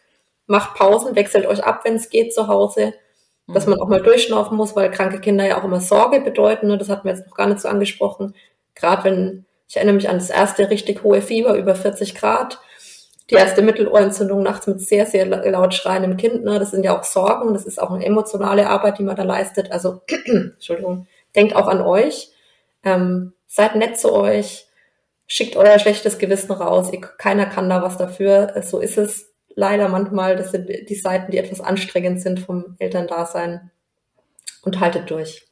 macht 0.46 0.74
Pausen, 0.74 1.14
wechselt 1.14 1.44
euch 1.44 1.62
ab, 1.62 1.80
wenn 1.84 1.96
es 1.96 2.08
geht 2.08 2.32
zu 2.32 2.48
Hause. 2.48 2.94
Dass 3.46 3.66
mhm. 3.66 3.72
man 3.72 3.80
auch 3.80 3.88
mal 3.88 4.00
durchschnaufen 4.00 4.56
muss, 4.56 4.74
weil 4.74 4.90
kranke 4.90 5.20
Kinder 5.20 5.46
ja 5.46 5.60
auch 5.60 5.64
immer 5.64 5.80
Sorge 5.80 6.20
bedeuten. 6.20 6.68
Ne? 6.68 6.78
Das 6.78 6.88
hatten 6.88 7.04
wir 7.04 7.14
jetzt 7.14 7.26
noch 7.26 7.36
gar 7.36 7.46
nicht 7.46 7.60
so 7.60 7.68
angesprochen. 7.68 8.34
Gerade 8.76 9.04
wenn, 9.04 9.46
ich 9.68 9.76
erinnere 9.76 9.96
mich 9.96 10.08
an 10.08 10.18
das 10.18 10.30
erste 10.30 10.70
richtig 10.70 11.02
hohe 11.02 11.20
Fieber 11.20 11.56
über 11.56 11.74
40 11.74 12.14
Grad. 12.14 12.60
die 13.28 13.34
erste 13.34 13.60
Mittelohrentzündung 13.62 14.44
nachts 14.44 14.68
mit 14.68 14.80
sehr, 14.80 15.04
sehr 15.04 15.26
laut 15.26 15.74
schreiendem 15.74 16.16
Kind. 16.16 16.44
Ne? 16.44 16.60
Das 16.60 16.70
sind 16.70 16.84
ja 16.84 16.96
auch 16.96 17.02
Sorgen, 17.02 17.54
das 17.54 17.64
ist 17.64 17.82
auch 17.82 17.90
eine 17.90 18.06
emotionale 18.06 18.68
Arbeit, 18.68 18.98
die 18.98 19.02
man 19.02 19.16
da 19.16 19.24
leistet. 19.24 19.72
Also, 19.72 20.02
Entschuldigung, 20.26 21.08
denkt 21.34 21.56
auch 21.56 21.66
an 21.66 21.80
euch. 21.80 22.30
Ähm, 22.84 23.32
seid 23.48 23.74
nett 23.74 23.98
zu 23.98 24.12
euch, 24.12 24.68
schickt 25.26 25.56
euer 25.56 25.80
schlechtes 25.80 26.18
Gewissen 26.18 26.52
raus. 26.52 26.92
Ihr, 26.92 27.00
keiner 27.00 27.46
kann 27.46 27.68
da 27.68 27.82
was 27.82 27.96
dafür. 27.96 28.54
So 28.62 28.78
ist 28.78 28.96
es 28.96 29.32
leider 29.56 29.88
manchmal. 29.88 30.36
Das 30.36 30.52
sind 30.52 30.68
die 30.68 30.94
Seiten, 30.94 31.32
die 31.32 31.38
etwas 31.38 31.60
anstrengend 31.60 32.20
sind 32.20 32.38
vom 32.38 32.76
Elterndasein. 32.78 33.72
Und 34.62 34.80
haltet 34.80 35.10
durch. 35.10 35.46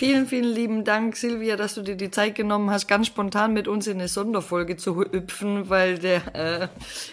Vielen, 0.00 0.26
vielen 0.26 0.54
lieben 0.54 0.84
Dank, 0.84 1.14
Silvia, 1.14 1.56
dass 1.56 1.74
du 1.74 1.82
dir 1.82 1.94
die 1.94 2.10
Zeit 2.10 2.34
genommen 2.34 2.70
hast, 2.70 2.88
ganz 2.88 3.06
spontan 3.06 3.52
mit 3.52 3.68
uns 3.68 3.86
in 3.86 3.98
eine 3.98 4.08
Sonderfolge 4.08 4.78
zu 4.78 4.96
hüpfen, 4.96 5.68
weil 5.68 5.98
der, 5.98 6.22
äh, 6.34 6.68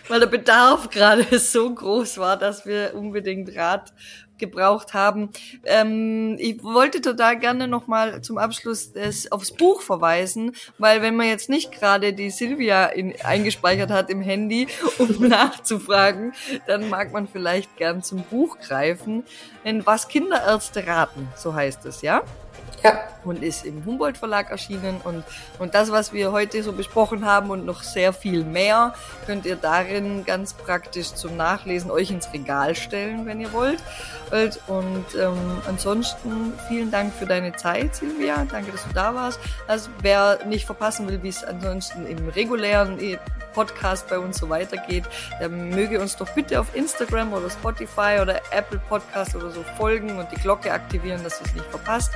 weil 0.08 0.22
der 0.22 0.28
Bedarf 0.28 0.90
gerade 0.90 1.26
so 1.40 1.70
groß 1.76 2.18
war, 2.18 2.38
dass 2.38 2.66
wir 2.66 2.94
unbedingt 2.96 3.54
Rat 3.58 3.92
gebraucht 4.38 4.94
haben. 4.94 5.32
Ähm, 5.66 6.38
ich 6.40 6.64
wollte 6.64 7.02
total 7.02 7.38
gerne 7.38 7.68
nochmal 7.68 8.22
zum 8.22 8.38
Abschluss 8.38 8.94
des, 8.94 9.34
aufs 9.34 9.52
Buch 9.52 9.82
verweisen, 9.82 10.54
weil 10.78 11.02
wenn 11.02 11.18
man 11.18 11.28
jetzt 11.28 11.50
nicht 11.50 11.74
gerade 11.74 12.14
die 12.14 12.30
Silvia 12.30 12.86
in, 12.86 13.14
eingespeichert 13.22 13.92
hat 13.92 14.10
im 14.10 14.22
Handy, 14.22 14.68
um 14.98 15.10
nachzufragen, 15.28 16.32
dann 16.68 16.88
mag 16.88 17.12
man 17.12 17.28
vielleicht 17.28 17.76
gern 17.76 18.02
zum 18.02 18.24
Buch 18.24 18.58
greifen. 18.60 19.26
Denn 19.66 19.86
was 19.86 20.08
Kinderärzte 20.08 20.88
raten, 20.88 21.28
so 21.36 21.54
heißt 21.54 21.86
es, 21.86 22.02
ja? 22.02 22.24
Ja. 22.84 23.00
Und 23.24 23.44
ist 23.44 23.66
im 23.66 23.84
Humboldt 23.86 24.18
Verlag 24.18 24.52
erschienen. 24.52 25.02
Und, 25.04 25.24
und 25.60 25.74
das, 25.74 25.92
was 25.92 26.14
wir 26.14 26.32
heute 26.32 26.64
so 26.64 26.72
besprochen 26.72 27.26
haben 27.26 27.50
und 27.50 27.66
noch 27.66 27.84
sehr 27.84 28.14
viel 28.14 28.44
mehr, 28.44 28.94
könnt 29.26 29.46
ihr 29.46 29.56
darin 29.56 30.24
ganz 30.26 30.54
praktisch 30.54 31.14
zum 31.14 31.36
Nachlesen 31.36 31.92
euch 31.92 32.12
ins 32.12 32.32
Regal 32.32 32.76
stellen, 32.76 33.26
wenn 33.26 33.42
ihr 33.42 33.52
wollt. 33.52 33.84
Und 34.68 35.06
ähm, 35.20 35.38
ansonsten 35.68 36.54
vielen 36.68 36.92
Dank 36.92 37.14
für 37.14 37.26
deine 37.26 37.54
Zeit, 37.54 37.96
Silvia. 37.96 38.46
Danke, 38.50 38.72
dass 38.72 38.84
du 38.84 38.94
da 38.94 39.14
warst. 39.14 39.40
Also 39.68 39.90
wer 40.02 40.46
nicht 40.46 40.66
verpassen 40.66 41.08
will, 41.08 41.22
wie 41.24 41.30
es 41.30 41.44
ansonsten 41.44 42.06
im 42.06 42.30
regulären 42.30 43.00
Podcast 43.58 44.08
bei 44.08 44.20
uns 44.20 44.38
so 44.38 44.50
weitergeht, 44.50 45.06
der 45.40 45.50
möge 45.50 46.00
uns 46.00 46.16
doch 46.16 46.30
bitte 46.36 46.60
auf 46.60 46.76
Instagram 46.76 47.34
oder 47.34 47.50
Spotify 47.50 48.20
oder 48.22 48.40
Apple 48.52 48.80
Podcast 48.88 49.36
oder 49.36 49.50
so 49.50 49.64
folgen 49.78 50.20
und 50.20 50.32
die 50.32 50.36
Glocke 50.36 50.72
aktivieren, 50.72 51.24
dass 51.24 51.42
ihr 51.42 51.48
es 51.48 51.56
nicht 51.56 51.66
verpasst. 51.66 52.12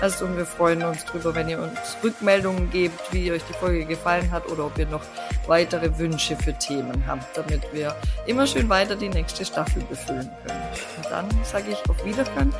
Also, 0.00 0.24
und 0.24 0.38
wir 0.38 0.46
freuen 0.46 0.82
uns 0.82 1.04
drüber, 1.04 1.34
wenn 1.34 1.50
ihr 1.50 1.58
uns 1.58 1.78
Rückmeldungen 2.02 2.70
gebt, 2.70 3.12
wie 3.12 3.30
euch 3.30 3.42
die 3.50 3.52
Folge 3.52 3.84
gefallen 3.84 4.30
hat 4.30 4.48
oder 4.48 4.64
ob 4.64 4.78
ihr 4.78 4.86
noch 4.86 5.02
weitere 5.46 5.98
Wünsche 5.98 6.36
für 6.36 6.54
Themen 6.54 7.04
habt, 7.06 7.36
damit 7.36 7.70
wir 7.74 7.94
immer 8.24 8.46
schön 8.46 8.70
weiter 8.70 8.96
die 8.96 9.10
nächste 9.10 9.44
Staffel 9.44 9.82
befüllen 9.90 10.30
können. 10.46 10.62
Und 10.96 11.10
dann 11.10 11.44
sage 11.44 11.72
ich 11.72 11.90
auf 11.90 12.02
Wiederhören 12.02 12.54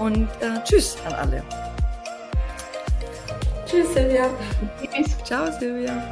und 0.00 0.28
äh, 0.40 0.60
Tschüss 0.64 0.96
an 1.06 1.12
alle. 1.12 1.44
Tschüss, 3.64 3.94
Silvia. 3.94 4.28
Ciao, 5.24 5.52
Silvia. 5.52 6.02